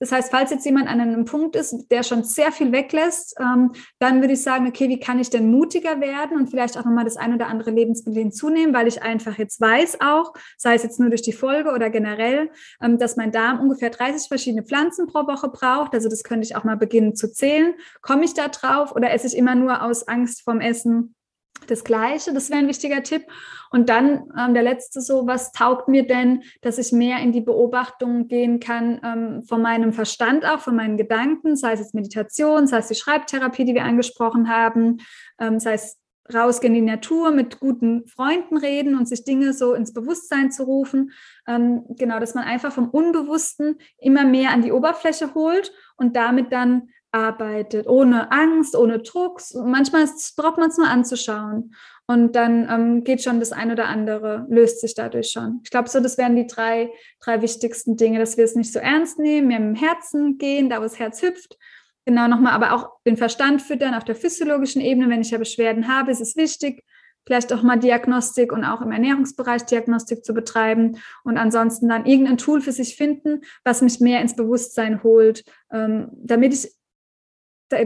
Das 0.00 0.12
heißt, 0.12 0.30
falls 0.30 0.50
jetzt 0.50 0.64
jemand 0.64 0.88
an 0.88 0.98
einem 0.98 1.26
Punkt 1.26 1.54
ist, 1.54 1.90
der 1.90 2.02
schon 2.02 2.24
sehr 2.24 2.52
viel 2.52 2.72
weglässt, 2.72 3.36
ähm, 3.38 3.72
dann 3.98 4.22
würde 4.22 4.32
ich 4.32 4.42
sagen, 4.42 4.66
okay, 4.66 4.88
wie 4.88 4.98
kann 4.98 5.18
ich 5.18 5.28
denn 5.28 5.50
mutiger 5.50 6.00
werden 6.00 6.38
und 6.38 6.48
vielleicht 6.48 6.78
auch 6.78 6.86
nochmal 6.86 7.04
das 7.04 7.18
ein 7.18 7.34
oder 7.34 7.48
andere 7.48 7.70
Lebensmittel 7.70 8.22
hinzunehmen, 8.22 8.74
weil 8.74 8.88
ich 8.88 9.02
einfach 9.02 9.36
jetzt 9.36 9.60
weiß 9.60 9.98
auch, 10.00 10.32
sei 10.56 10.74
es 10.74 10.82
jetzt 10.82 10.98
nur 10.98 11.10
durch 11.10 11.22
die 11.22 11.34
Folge 11.34 11.72
oder 11.72 11.90
generell, 11.90 12.50
ähm, 12.82 12.98
dass 12.98 13.16
mein 13.16 13.30
Darm 13.30 13.60
ungefähr 13.60 13.90
30 13.90 14.28
verschiedene 14.28 14.62
Pflanzen 14.62 15.06
pro 15.06 15.26
Woche 15.26 15.48
braucht. 15.48 15.94
Also 15.94 16.08
das 16.08 16.24
könnte 16.24 16.46
ich 16.46 16.56
auch 16.56 16.64
mal 16.64 16.76
beginnen 16.76 17.14
zu 17.14 17.30
zählen. 17.30 17.74
Komme 18.00 18.24
ich 18.24 18.32
da 18.32 18.48
drauf 18.48 18.96
oder 18.96 19.12
esse 19.12 19.26
ich 19.26 19.36
immer 19.36 19.54
nur 19.54 19.82
aus 19.82 20.08
Angst 20.08 20.42
vom 20.42 20.60
Essen? 20.60 21.14
Das 21.66 21.84
Gleiche, 21.84 22.32
das 22.32 22.50
wäre 22.50 22.60
ein 22.60 22.68
wichtiger 22.68 23.02
Tipp. 23.02 23.24
Und 23.70 23.88
dann 23.88 24.24
ähm, 24.38 24.54
der 24.54 24.62
letzte 24.62 25.00
so, 25.00 25.26
was 25.26 25.52
taugt 25.52 25.88
mir 25.88 26.06
denn, 26.06 26.42
dass 26.60 26.78
ich 26.78 26.92
mehr 26.92 27.18
in 27.20 27.32
die 27.32 27.40
Beobachtung 27.40 28.26
gehen 28.28 28.58
kann 28.58 29.00
ähm, 29.04 29.42
von 29.44 29.62
meinem 29.62 29.92
Verstand 29.92 30.44
auch, 30.44 30.60
von 30.60 30.74
meinen 30.76 30.96
Gedanken, 30.96 31.56
sei 31.56 31.72
es 31.72 31.80
jetzt 31.80 31.94
Meditation, 31.94 32.66
sei 32.66 32.78
es 32.78 32.88
die 32.88 32.96
Schreibtherapie, 32.96 33.64
die 33.64 33.74
wir 33.74 33.84
angesprochen 33.84 34.48
haben, 34.48 34.98
ähm, 35.38 35.60
sei 35.60 35.74
es 35.74 36.00
rausgehen 36.34 36.74
in 36.74 36.86
die 36.86 36.90
Natur, 36.90 37.30
mit 37.30 37.60
guten 37.60 38.06
Freunden 38.06 38.56
reden 38.56 38.96
und 38.96 39.08
sich 39.08 39.24
Dinge 39.24 39.52
so 39.52 39.74
ins 39.74 39.92
Bewusstsein 39.92 40.50
zu 40.50 40.64
rufen. 40.64 41.12
Ähm, 41.46 41.84
genau, 41.90 42.20
dass 42.20 42.34
man 42.34 42.44
einfach 42.44 42.72
vom 42.72 42.88
Unbewussten 42.88 43.78
immer 43.98 44.24
mehr 44.24 44.50
an 44.50 44.62
die 44.62 44.72
Oberfläche 44.72 45.34
holt 45.34 45.72
und 45.96 46.16
damit 46.16 46.52
dann 46.52 46.88
arbeitet, 47.12 47.86
ohne 47.86 48.30
Angst, 48.30 48.76
ohne 48.76 49.00
Druck. 49.00 49.40
Manchmal 49.54 50.06
braucht 50.36 50.58
man 50.58 50.70
es 50.70 50.78
nur 50.78 50.88
anzuschauen. 50.88 51.74
Und 52.06 52.34
dann 52.34 52.68
ähm, 52.68 53.04
geht 53.04 53.22
schon 53.22 53.38
das 53.38 53.52
ein 53.52 53.70
oder 53.70 53.86
andere, 53.86 54.44
löst 54.48 54.80
sich 54.80 54.94
dadurch 54.94 55.30
schon. 55.30 55.60
Ich 55.62 55.70
glaube, 55.70 55.88
so, 55.88 56.00
das 56.00 56.18
wären 56.18 56.34
die 56.34 56.46
drei, 56.46 56.90
drei 57.20 57.40
wichtigsten 57.40 57.96
Dinge, 57.96 58.18
dass 58.18 58.36
wir 58.36 58.44
es 58.44 58.56
nicht 58.56 58.72
so 58.72 58.80
ernst 58.80 59.18
nehmen, 59.18 59.46
mehr 59.48 59.60
dem 59.60 59.76
Herzen 59.76 60.36
gehen, 60.36 60.68
da 60.68 60.78
wo 60.78 60.82
das 60.82 60.98
Herz 60.98 61.22
hüpft. 61.22 61.56
Genau, 62.06 62.26
nochmal, 62.26 62.52
aber 62.52 62.72
auch 62.72 62.90
den 63.06 63.16
Verstand 63.16 63.62
füttern 63.62 63.94
auf 63.94 64.04
der 64.04 64.16
physiologischen 64.16 64.80
Ebene. 64.80 65.08
Wenn 65.08 65.20
ich 65.20 65.30
ja 65.30 65.38
Beschwerden 65.38 65.86
habe, 65.86 66.10
ist 66.10 66.20
es 66.20 66.34
wichtig, 66.34 66.82
vielleicht 67.26 67.52
auch 67.52 67.62
mal 67.62 67.78
Diagnostik 67.78 68.52
und 68.52 68.64
auch 68.64 68.80
im 68.80 68.90
Ernährungsbereich 68.90 69.62
Diagnostik 69.66 70.24
zu 70.24 70.34
betreiben 70.34 70.96
und 71.22 71.38
ansonsten 71.38 71.88
dann 71.88 72.06
irgendein 72.06 72.38
Tool 72.38 72.60
für 72.60 72.72
sich 72.72 72.96
finden, 72.96 73.42
was 73.62 73.82
mich 73.82 74.00
mehr 74.00 74.20
ins 74.20 74.34
Bewusstsein 74.34 75.04
holt, 75.04 75.44
ähm, 75.70 76.08
damit 76.12 76.54
ich 76.54 76.72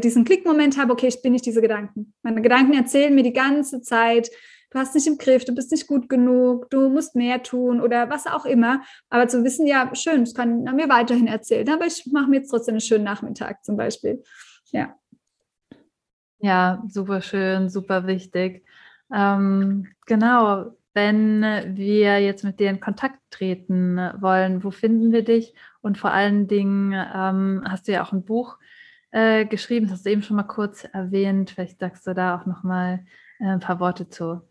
diesen 0.03 0.25
Klickmoment 0.25 0.79
habe, 0.79 0.93
okay, 0.93 1.09
ich 1.09 1.23
bin 1.23 1.33
nicht 1.33 1.47
diese 1.47 1.61
Gedanken. 1.61 2.15
Meine 2.23 2.43
Gedanken 2.43 2.75
erzählen 2.75 3.15
mir 3.15 3.23
die 3.23 3.33
ganze 3.33 3.83
Zeit, 3.83 4.31
du 4.71 4.79
hast 4.79 4.95
nicht 4.95 5.07
im 5.07 5.19
Griff, 5.19 5.45
du 5.45 5.55
bist 5.55 5.71
nicht 5.71 5.87
gut 5.87 6.09
genug, 6.09 6.69
du 6.71 6.89
musst 6.89 7.15
mehr 7.15 7.43
tun 7.43 7.81
oder 7.81 8.11
was 8.11 8.27
auch 8.27 8.45
immer. 8.45 8.83
Aber 9.09 9.29
zu 9.29 9.45
wissen, 9.45 9.67
ja, 9.67 9.91
schön, 9.95 10.25
das 10.25 10.35
kann 10.35 10.63
mir 10.63 10.89
weiterhin 10.89 11.27
erzählen, 11.27 11.69
aber 11.71 11.87
ich 11.87 12.07
mache 12.13 12.29
mir 12.29 12.37
jetzt 12.37 12.51
trotzdem 12.51 12.75
einen 12.75 12.81
schönen 12.81 13.05
Nachmittag 13.05 13.65
zum 13.65 13.77
Beispiel. 13.77 14.23
Ja. 14.73 14.97
Ja, 16.39 16.83
super 16.89 17.23
schön, 17.23 17.71
super 17.71 18.07
wichtig. 18.07 18.65
Ähm, 19.13 19.89
genau, 20.07 20.77
wenn 20.93 21.43
wir 21.77 22.21
jetzt 22.21 22.45
mit 22.45 22.61
dir 22.61 22.71
in 22.71 22.81
Kontakt 22.81 23.19
treten 23.31 23.97
wollen, 24.19 24.63
wo 24.63 24.71
finden 24.71 25.13
wir 25.13 25.25
dich? 25.25 25.55
Und 25.81 25.99
vor 25.99 26.13
allen 26.13 26.47
Dingen 26.47 26.93
ähm, 26.93 27.63
hast 27.67 27.89
du 27.89 27.93
ja 27.93 28.05
auch 28.05 28.13
ein 28.13 28.25
Buch 28.25 28.59
äh, 29.15 29.47
geschrieben, 29.47 29.87
das 29.87 29.95
hast 29.95 30.07
du 30.07 30.11
eben 30.11 30.23
schon 30.23 30.37
mal 30.37 30.43
kurz 30.43 30.85
erwähnt. 30.93 31.53
Vielleicht 31.53 31.79
sagst 31.79 32.05
du 32.07 32.15
da 32.15 32.37
auch 32.37 32.47
noch 32.47 32.65
mal 32.65 33.05
äh, 33.39 33.47
ein 33.47 33.61
paar 33.61 33.79
Worte 33.79 34.09
zu. 34.09 34.43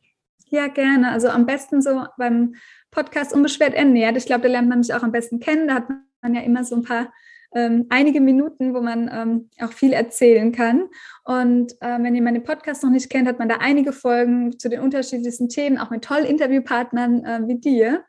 Ja, 0.48 0.68
gerne. 0.68 1.12
Also 1.12 1.28
am 1.28 1.46
besten 1.46 1.82
so 1.82 2.06
beim 2.18 2.56
Podcast 2.90 3.34
Unbeschwert 3.34 3.74
ernährt. 3.74 4.16
Ich 4.16 4.26
glaube, 4.26 4.44
da 4.44 4.48
lernt 4.48 4.70
man 4.70 4.80
mich 4.80 4.94
auch 4.94 5.04
am 5.04 5.12
besten 5.12 5.42
kennen. 5.42 5.68
Da 5.68 5.76
hat 5.76 5.90
man 6.22 6.34
ja 6.34 6.42
immer 6.42 6.64
so 6.64 6.76
ein 6.78 6.84
paar 6.84 7.12
ähm, 7.54 7.88
einige 7.90 8.22
Minuten, 8.22 8.74
wo 8.74 8.80
man 8.80 9.10
ähm, 9.12 9.50
auch 9.60 9.74
viel 9.74 9.92
erzählen 9.92 10.54
kann. 10.54 10.86
Und 11.26 11.74
äh, 11.82 12.02
wenn 12.02 12.16
ihr 12.16 12.22
meine 12.22 12.40
Podcast 12.40 12.84
noch 12.84 12.90
nicht 12.90 13.10
kennt, 13.10 13.28
hat 13.28 13.40
man 13.40 13.50
da 13.50 13.58
einige 13.60 13.92
Folgen 13.92 14.58
zu 14.58 14.70
den 14.70 14.80
unterschiedlichsten 14.80 15.50
Themen, 15.50 15.78
auch 15.78 15.90
mit 15.90 16.06
tollen 16.06 16.26
Interviewpartnern 16.26 17.26
äh, 17.26 17.48
wie 17.48 17.60
dir. 17.60 18.06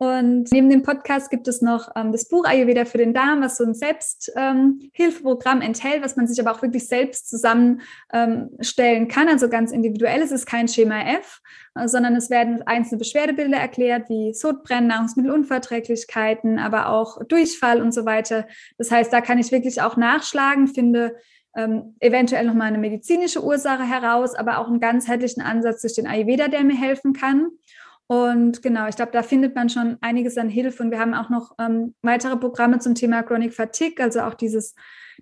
Und 0.00 0.52
neben 0.52 0.70
dem 0.70 0.84
Podcast 0.84 1.28
gibt 1.28 1.48
es 1.48 1.60
noch 1.60 1.90
ähm, 1.96 2.12
das 2.12 2.28
Buch 2.28 2.44
Ayurveda 2.44 2.84
für 2.84 2.98
den 2.98 3.12
Darm, 3.12 3.42
was 3.42 3.56
so 3.56 3.64
ein 3.64 3.74
Selbsthilfeprogramm 3.74 5.60
ähm, 5.60 5.66
enthält, 5.66 6.04
was 6.04 6.14
man 6.14 6.28
sich 6.28 6.40
aber 6.40 6.52
auch 6.52 6.62
wirklich 6.62 6.86
selbst 6.86 7.28
zusammenstellen 7.28 7.82
ähm, 8.12 9.08
kann. 9.08 9.28
Also 9.28 9.48
ganz 9.48 9.72
individuell. 9.72 10.22
Es 10.22 10.30
ist 10.30 10.46
kein 10.46 10.68
Schema 10.68 11.00
F, 11.00 11.40
äh, 11.74 11.88
sondern 11.88 12.14
es 12.14 12.30
werden 12.30 12.62
einzelne 12.64 12.98
Beschwerdebilder 12.98 13.58
erklärt, 13.58 14.08
wie 14.08 14.32
Sodbrennen, 14.32 14.86
Nahrungsmittelunverträglichkeiten, 14.86 16.60
aber 16.60 16.90
auch 16.90 17.24
Durchfall 17.24 17.82
und 17.82 17.92
so 17.92 18.04
weiter. 18.04 18.46
Das 18.78 18.92
heißt, 18.92 19.12
da 19.12 19.20
kann 19.20 19.38
ich 19.38 19.50
wirklich 19.50 19.82
auch 19.82 19.96
nachschlagen, 19.96 20.68
finde 20.68 21.16
ähm, 21.56 21.96
eventuell 21.98 22.46
nochmal 22.46 22.68
eine 22.68 22.78
medizinische 22.78 23.42
Ursache 23.42 23.82
heraus, 23.82 24.36
aber 24.36 24.58
auch 24.58 24.68
einen 24.68 24.78
ganzheitlichen 24.78 25.42
Ansatz 25.42 25.80
durch 25.80 25.94
den 25.94 26.06
Ayurveda, 26.06 26.46
der 26.46 26.62
mir 26.62 26.76
helfen 26.76 27.14
kann. 27.14 27.48
Und 28.08 28.62
genau, 28.62 28.88
ich 28.88 28.96
glaube, 28.96 29.12
da 29.12 29.22
findet 29.22 29.54
man 29.54 29.68
schon 29.68 29.98
einiges 30.00 30.38
an 30.38 30.48
Hilfe. 30.48 30.82
Und 30.82 30.90
wir 30.90 30.98
haben 30.98 31.12
auch 31.12 31.28
noch 31.28 31.54
ähm, 31.58 31.94
weitere 32.02 32.36
Programme 32.36 32.78
zum 32.78 32.94
Thema 32.94 33.22
Chronic 33.22 33.52
Fatigue, 33.52 34.02
also 34.02 34.20
auch 34.22 34.34
dieses, 34.34 34.74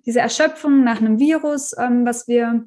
diese 0.05 0.21
Erschöpfung 0.21 0.85
nach 0.85 1.01
einem 1.01 1.19
Virus, 1.19 1.75
ähm, 1.77 2.05
was 2.05 2.27
wir 2.29 2.65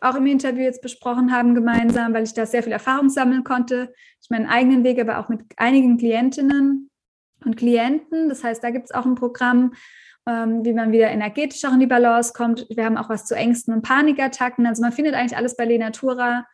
auch 0.00 0.14
im 0.16 0.26
Interview 0.26 0.62
jetzt 0.62 0.82
besprochen 0.82 1.32
haben 1.32 1.54
gemeinsam, 1.54 2.14
weil 2.14 2.24
ich 2.24 2.34
da 2.34 2.46
sehr 2.46 2.62
viel 2.62 2.72
Erfahrung 2.72 3.10
sammeln 3.10 3.44
konnte. 3.44 3.92
Ich 4.22 4.30
meinen 4.30 4.46
eigenen 4.46 4.84
Weg, 4.84 4.98
aber 5.00 5.18
auch 5.18 5.28
mit 5.28 5.42
einigen 5.58 5.98
Klientinnen 5.98 6.90
und 7.44 7.56
Klienten. 7.56 8.30
Das 8.30 8.42
heißt, 8.42 8.64
da 8.64 8.70
gibt 8.70 8.86
es 8.86 8.94
auch 8.94 9.04
ein 9.04 9.14
Programm, 9.14 9.74
ähm, 10.26 10.64
wie 10.64 10.72
man 10.72 10.92
wieder 10.92 11.10
energetisch 11.10 11.64
auch 11.66 11.74
in 11.74 11.80
die 11.80 11.86
Balance 11.86 12.32
kommt. 12.32 12.66
Wir 12.70 12.84
haben 12.84 12.96
auch 12.96 13.08
was 13.08 13.26
zu 13.26 13.34
Ängsten 13.34 13.74
und 13.74 13.82
Panikattacken. 13.82 14.66
Also 14.66 14.82
man 14.82 14.92
findet 14.92 15.14
eigentlich 15.14 15.36
alles 15.36 15.56
bei 15.56 15.64
Lenatura. 15.64 16.46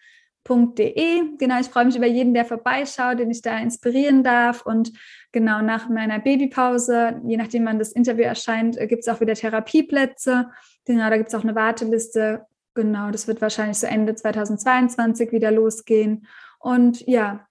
Genau, 0.47 1.61
ich 1.61 1.69
freue 1.69 1.87
mich 1.87 1.97
über 1.97 2.07
jeden, 2.07 2.35
der 2.35 2.45
vorbeischaut, 2.45 3.19
den 3.19 3.31
ich 3.31 3.43
da 3.43 3.59
inspirieren 3.59 4.23
darf. 4.23 4.65
Und 4.65 4.93
genau 5.33 5.63
nach 5.63 5.89
meiner 5.89 6.19
Babypause, 6.19 7.21
je 7.27 7.37
nachdem 7.37 7.65
wann 7.67 7.79
das 7.79 7.93
Interview 7.93 8.25
erscheint, 8.25 8.77
äh, 8.77 8.87
gibt 8.87 9.03
es 9.03 9.09
auch 9.09 9.21
wieder 9.21 9.35
Therapieplätze. 9.35 10.51
Genau, 10.85 11.09
da 11.09 11.17
gibt 11.17 11.29
es 11.29 11.35
auch 11.35 11.43
eine 11.43 11.55
Warteliste. 11.55 12.47
Genau, 12.75 13.11
das 13.11 13.27
wird 13.27 13.41
wahrscheinlich 13.41 13.79
so 13.79 13.87
Ende 13.87 14.15
2022 14.15 15.33
wieder 15.33 15.51
losgehen. 15.51 16.27
Und 16.59 17.07
ja, 17.07 17.47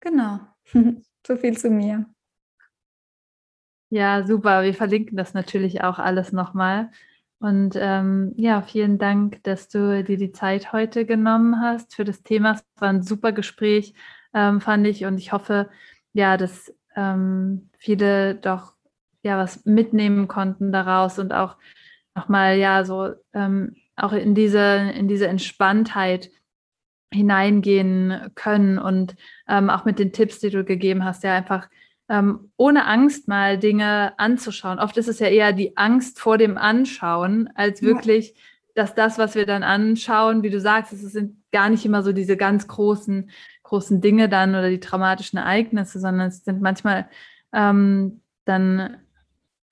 genau, 0.00 0.40
so 1.26 1.36
viel 1.36 1.56
zu 1.56 1.70
mir. 1.70 2.06
Ja, 3.90 4.24
super. 4.24 4.62
Wir 4.62 4.74
verlinken 4.74 5.16
das 5.16 5.34
natürlich 5.34 5.82
auch 5.82 5.98
alles 5.98 6.32
nochmal. 6.32 6.90
Und 7.40 7.74
ähm, 7.74 8.34
ja, 8.36 8.60
vielen 8.60 8.98
Dank, 8.98 9.42
dass 9.44 9.68
du 9.68 10.04
dir 10.04 10.18
die 10.18 10.32
Zeit 10.32 10.72
heute 10.72 11.06
genommen 11.06 11.60
hast 11.60 11.94
für 11.94 12.04
das 12.04 12.22
Thema. 12.22 12.52
Es 12.52 12.64
war 12.76 12.90
ein 12.90 13.02
super 13.02 13.32
Gespräch, 13.32 13.94
ähm, 14.34 14.60
fand 14.60 14.86
ich. 14.86 15.06
Und 15.06 15.16
ich 15.16 15.32
hoffe, 15.32 15.70
ja, 16.12 16.36
dass 16.36 16.72
ähm, 16.96 17.70
viele 17.78 18.34
doch 18.34 18.74
ja 19.22 19.38
was 19.38 19.64
mitnehmen 19.64 20.28
konnten 20.28 20.70
daraus 20.70 21.18
und 21.18 21.32
auch 21.32 21.56
nochmal 22.14 22.58
ja 22.58 22.84
so 22.84 23.14
ähm, 23.32 23.74
auch 23.96 24.12
in 24.12 24.34
diese, 24.34 24.92
in 24.94 25.08
diese 25.08 25.28
Entspanntheit 25.28 26.30
hineingehen 27.12 28.32
können 28.34 28.78
und 28.78 29.16
ähm, 29.48 29.70
auch 29.70 29.86
mit 29.86 29.98
den 29.98 30.12
Tipps, 30.12 30.40
die 30.40 30.50
du 30.50 30.64
gegeben 30.64 31.04
hast, 31.04 31.24
ja 31.24 31.34
einfach 31.34 31.68
ähm, 32.10 32.50
ohne 32.56 32.86
Angst 32.86 33.28
mal 33.28 33.56
Dinge 33.56 34.18
anzuschauen. 34.18 34.80
Oft 34.80 34.96
ist 34.96 35.08
es 35.08 35.20
ja 35.20 35.28
eher 35.28 35.52
die 35.52 35.76
Angst 35.76 36.18
vor 36.18 36.38
dem 36.38 36.58
Anschauen, 36.58 37.48
als 37.54 37.82
wirklich, 37.82 38.30
ja. 38.30 38.34
dass 38.74 38.96
das, 38.96 39.16
was 39.16 39.36
wir 39.36 39.46
dann 39.46 39.62
anschauen, 39.62 40.42
wie 40.42 40.50
du 40.50 40.60
sagst, 40.60 40.92
es 40.92 41.00
sind 41.12 41.36
gar 41.52 41.70
nicht 41.70 41.86
immer 41.86 42.02
so 42.02 42.12
diese 42.12 42.36
ganz 42.36 42.66
großen, 42.66 43.30
großen 43.62 44.00
Dinge 44.00 44.28
dann 44.28 44.50
oder 44.50 44.70
die 44.70 44.80
traumatischen 44.80 45.38
Ereignisse, 45.38 46.00
sondern 46.00 46.28
es 46.28 46.44
sind 46.44 46.60
manchmal 46.60 47.08
ähm, 47.52 48.20
dann 48.44 48.96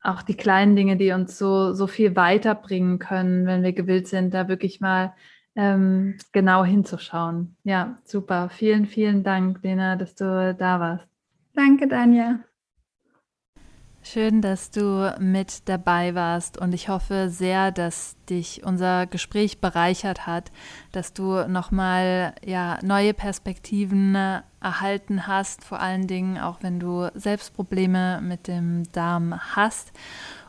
auch 0.01 0.23
die 0.23 0.37
kleinen 0.37 0.77
Dinge, 0.77 0.97
die 0.97 1.11
uns 1.11 1.37
so, 1.39 1.73
so 1.73 1.89
viel 1.89 2.15
weiterbringen 2.15 3.01
können, 3.01 3.47
wenn 3.47 3.65
wir 3.65 3.73
gewillt 3.73 4.07
sind, 4.07 4.33
da 4.33 4.47
wirklich 4.47 4.81
mal 4.81 5.13
ähm, 5.57 6.17
genau 6.31 6.65
hinzuschauen. 6.65 7.57
Ja, 7.65 7.99
super. 8.05 8.49
Vielen, 8.49 8.87
vielen 8.87 9.25
Dank, 9.25 9.59
Lena, 9.65 9.97
dass 9.97 10.15
du 10.15 10.55
da 10.57 10.79
warst. 10.79 11.18
Danke, 11.59 11.89
Danja. 11.89 12.39
Schön, 14.01 14.43
dass 14.43 14.71
du 14.71 15.13
mit 15.19 15.69
dabei 15.69 16.15
warst 16.15 16.57
und 16.57 16.73
ich 16.73 16.89
hoffe 16.89 17.31
sehr, 17.31 17.73
dass 17.73 18.15
dich 18.31 18.63
unser 18.63 19.07
Gespräch 19.07 19.61
bereichert 19.61 20.25
hat, 20.29 20.53
dass 20.93 21.15
du 21.15 21.49
nochmal 21.49 22.33
ja, 22.47 22.79
neue 22.85 23.13
Perspektiven 23.13 24.15
erhalten 24.61 25.27
hast, 25.27 25.65
vor 25.65 25.81
allen 25.81 26.07
Dingen 26.07 26.39
auch 26.39 26.59
wenn 26.63 26.79
du 26.79 27.11
selbst 27.15 27.55
Probleme 27.55 28.21
mit 28.23 28.47
dem 28.47 28.85
Darm 28.93 29.35
hast. 29.57 29.91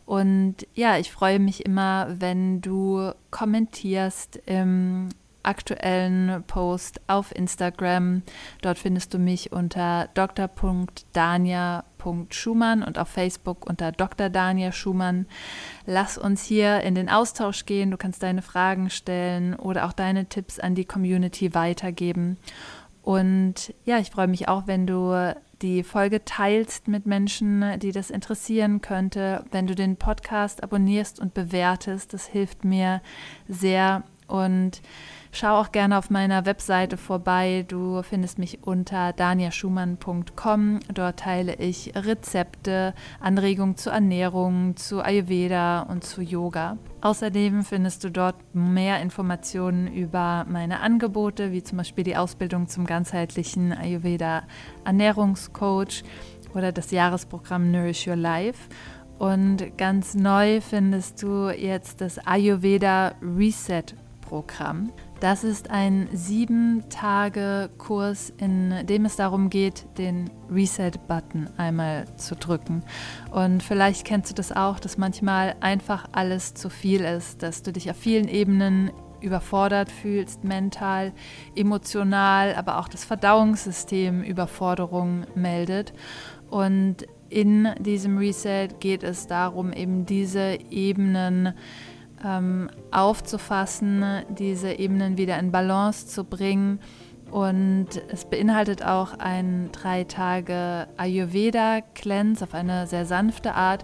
Und 0.06 0.58
ja, 0.76 1.00
ich 1.00 1.12
freue 1.12 1.40
mich 1.40 1.66
immer, 1.66 2.06
wenn 2.20 2.62
du 2.62 3.14
kommentierst 3.32 4.40
im 4.46 5.10
aktuellen 5.44 6.44
Post 6.48 7.02
auf 7.08 7.34
Instagram. 7.36 8.24
Dort 8.62 8.80
findest 8.80 9.14
du 9.14 9.20
mich 9.20 9.52
unter 9.52 10.10
dr.dania 10.14 11.84
daniel.schumann 12.00 12.84
und 12.84 12.98
auf 12.98 13.10
Facebook 13.10 13.68
unter 13.68 13.92
Dr. 13.92 14.30
Daniel 14.30 14.72
Schumann. 14.72 15.26
Lass 15.86 16.18
uns 16.18 16.44
hier 16.44 16.82
in 16.82 16.96
den 16.96 17.10
Austausch 17.10 17.66
gehen. 17.66 17.92
Du 17.92 17.98
kannst 17.98 18.24
deine 18.24 18.42
Fragen 18.42 18.90
stellen 18.90 19.56
oder 19.56 19.86
auch 19.86 19.94
deine 19.94 20.26
Tipps 20.26 20.60
an 20.60 20.76
die 20.76 20.86
Community 20.86 21.54
weitergeben. 21.54 22.38
Und 23.02 23.74
ja, 23.86 24.00
ich 24.00 24.12
freue 24.12 24.28
mich 24.28 24.48
auch, 24.48 24.68
wenn 24.68 24.86
du 24.86 25.36
die 25.62 25.84
Folge 25.84 26.24
teilst 26.24 26.88
mit 26.88 27.06
Menschen, 27.06 27.80
die 27.80 27.92
das 27.92 28.10
interessieren 28.10 28.82
könnte, 28.82 29.44
wenn 29.52 29.68
du 29.68 29.76
den 29.76 29.98
Podcast 29.98 30.64
abonnierst 30.64 31.20
und 31.20 31.34
bewertest. 31.34 32.14
Das 32.14 32.28
hilft 32.28 32.64
mir 32.64 33.02
sehr 33.48 34.04
und 34.28 34.82
Schau 35.32 35.60
auch 35.60 35.72
gerne 35.72 35.98
auf 35.98 36.10
meiner 36.10 36.46
Webseite 36.46 36.98
vorbei. 36.98 37.64
Du 37.68 38.02
findest 38.02 38.40
mich 38.40 38.64
unter 38.64 39.14
daniaschumann.com. 39.14 40.80
Dort 40.92 41.20
teile 41.20 41.56
ich 41.56 41.94
Rezepte, 41.96 42.96
Anregungen 43.20 43.78
zur 43.78 43.94
Ernährung, 43.94 44.76
zu 44.76 45.04
Ayurveda 45.04 45.82
und 45.84 46.04
zu 46.04 46.22
Yoga. 46.22 46.78
Außerdem 47.02 47.64
findest 47.64 48.04
du 48.04 48.10
dort 48.10 48.36
mehr 48.54 49.02
Informationen 49.02 49.88
über 49.88 50.46
meine 50.50 50.80
Angebote, 50.80 51.52
wie 51.52 51.64
zum 51.64 51.78
Beispiel 51.78 52.04
die 52.04 52.18
Ausbildung 52.18 52.68
zum 52.68 52.86
ganzheitlichen 52.86 53.72
Ayurveda 53.72 54.44
Ernährungscoach 54.84 56.04
oder 56.56 56.72
das 56.72 56.90
Jahresprogramm 56.90 57.72
Nourish 57.72 58.08
Your 58.08 58.16
Life. 58.16 58.68
Und 59.20 59.78
ganz 59.78 60.16
neu 60.16 60.60
findest 60.60 61.22
du 61.22 61.50
jetzt 61.50 62.02
das 62.02 62.18
Ayurveda 62.26 63.14
Reset 63.22 63.84
Programm. 64.22 64.92
Das 65.20 65.44
ist 65.44 65.70
ein 65.70 66.08
sieben 66.14 66.86
Tage 66.90 67.70
Kurs, 67.78 68.32
in 68.38 68.86
dem 68.88 69.04
es 69.04 69.18
darum 69.18 69.50
geht, 69.50 69.86
den 69.98 70.30
Reset-Button 70.50 71.50
einmal 71.58 72.06
zu 72.16 72.36
drücken. 72.36 72.84
Und 73.30 73.62
vielleicht 73.62 74.06
kennst 74.06 74.32
du 74.32 74.36
das 74.36 74.54
auch, 74.54 74.80
dass 74.80 74.98
manchmal 74.98 75.56
einfach 75.60 76.08
alles 76.14 76.54
zu 76.54 76.70
viel 76.70 77.02
ist, 77.02 77.44
dass 77.44 77.64
du 77.64 77.74
dich 77.74 77.92
auf 77.92 77.98
vielen 77.98 78.30
Ebenen 78.30 78.92
überfordert 79.20 79.92
fühlst, 79.92 80.46
mental, 80.46 81.12
emotional, 81.54 82.56
aber 82.56 82.80
auch 82.80 82.88
das 82.88 83.04
Verdauungssystem 83.04 84.24
Überforderung 84.24 85.26
meldet. 85.36 85.92
Und 86.50 87.06
in 87.30 87.68
diesem 87.80 88.18
Reset 88.18 88.70
geht 88.80 89.04
es 89.04 89.28
darum, 89.28 89.74
eben 89.74 90.06
diese 90.06 90.58
Ebenen 90.72 91.54
ähm, 92.26 92.70
aufzufassen, 92.92 94.04
diese 94.30 94.74
Ebenen 94.74 95.18
wieder 95.18 95.38
in 95.40 95.52
Balance 95.52 96.08
zu 96.08 96.24
bringen. 96.24 96.80
Und 97.32 97.88
es 98.12 98.26
beinhaltet 98.26 98.84
auch 98.84 99.20
ein 99.20 99.70
drei 99.72 100.04
Tage 100.04 100.88
Ayurveda-Cleanse 100.98 102.44
auf 102.44 102.54
eine 102.54 102.88
sehr 102.88 103.06
sanfte 103.06 103.54
Art. 103.54 103.84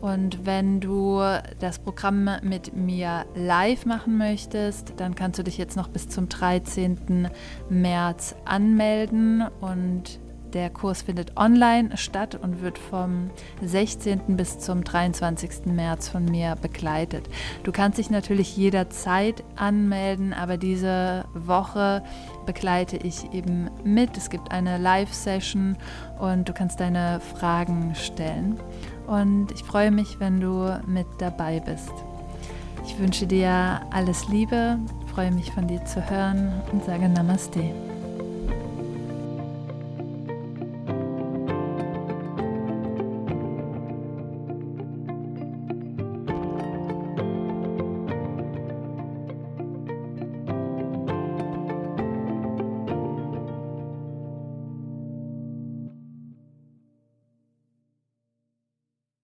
Und 0.00 0.46
wenn 0.46 0.80
du 0.80 1.20
das 1.58 1.78
Programm 1.78 2.30
mit 2.42 2.74
mir 2.74 3.26
live 3.34 3.84
machen 3.84 4.16
möchtest, 4.16 4.94
dann 4.96 5.14
kannst 5.14 5.38
du 5.38 5.44
dich 5.44 5.58
jetzt 5.58 5.76
noch 5.76 5.88
bis 5.88 6.08
zum 6.08 6.28
13. 6.28 7.28
März 7.68 8.34
anmelden 8.46 9.44
und 9.60 10.18
der 10.54 10.70
Kurs 10.70 11.02
findet 11.02 11.36
online 11.36 11.96
statt 11.96 12.34
und 12.34 12.62
wird 12.62 12.78
vom 12.78 13.30
16. 13.62 14.36
bis 14.36 14.58
zum 14.58 14.84
23. 14.84 15.66
März 15.66 16.08
von 16.08 16.24
mir 16.24 16.56
begleitet. 16.60 17.28
Du 17.62 17.72
kannst 17.72 17.98
dich 17.98 18.10
natürlich 18.10 18.56
jederzeit 18.56 19.42
anmelden, 19.56 20.32
aber 20.32 20.56
diese 20.56 21.24
Woche 21.34 22.02
begleite 22.46 22.96
ich 22.96 23.32
eben 23.32 23.70
mit. 23.84 24.16
Es 24.16 24.30
gibt 24.30 24.50
eine 24.50 24.78
Live-Session 24.78 25.76
und 26.18 26.48
du 26.48 26.52
kannst 26.52 26.80
deine 26.80 27.20
Fragen 27.20 27.94
stellen. 27.94 28.58
Und 29.06 29.52
ich 29.52 29.62
freue 29.62 29.90
mich, 29.90 30.20
wenn 30.20 30.40
du 30.40 30.80
mit 30.86 31.06
dabei 31.18 31.60
bist. 31.60 31.92
Ich 32.84 32.98
wünsche 32.98 33.26
dir 33.26 33.80
alles 33.90 34.28
Liebe, 34.28 34.78
freue 35.14 35.30
mich 35.30 35.50
von 35.52 35.66
dir 35.66 35.84
zu 35.84 36.08
hören 36.08 36.52
und 36.72 36.84
sage 36.84 37.08
Namaste. 37.08 37.72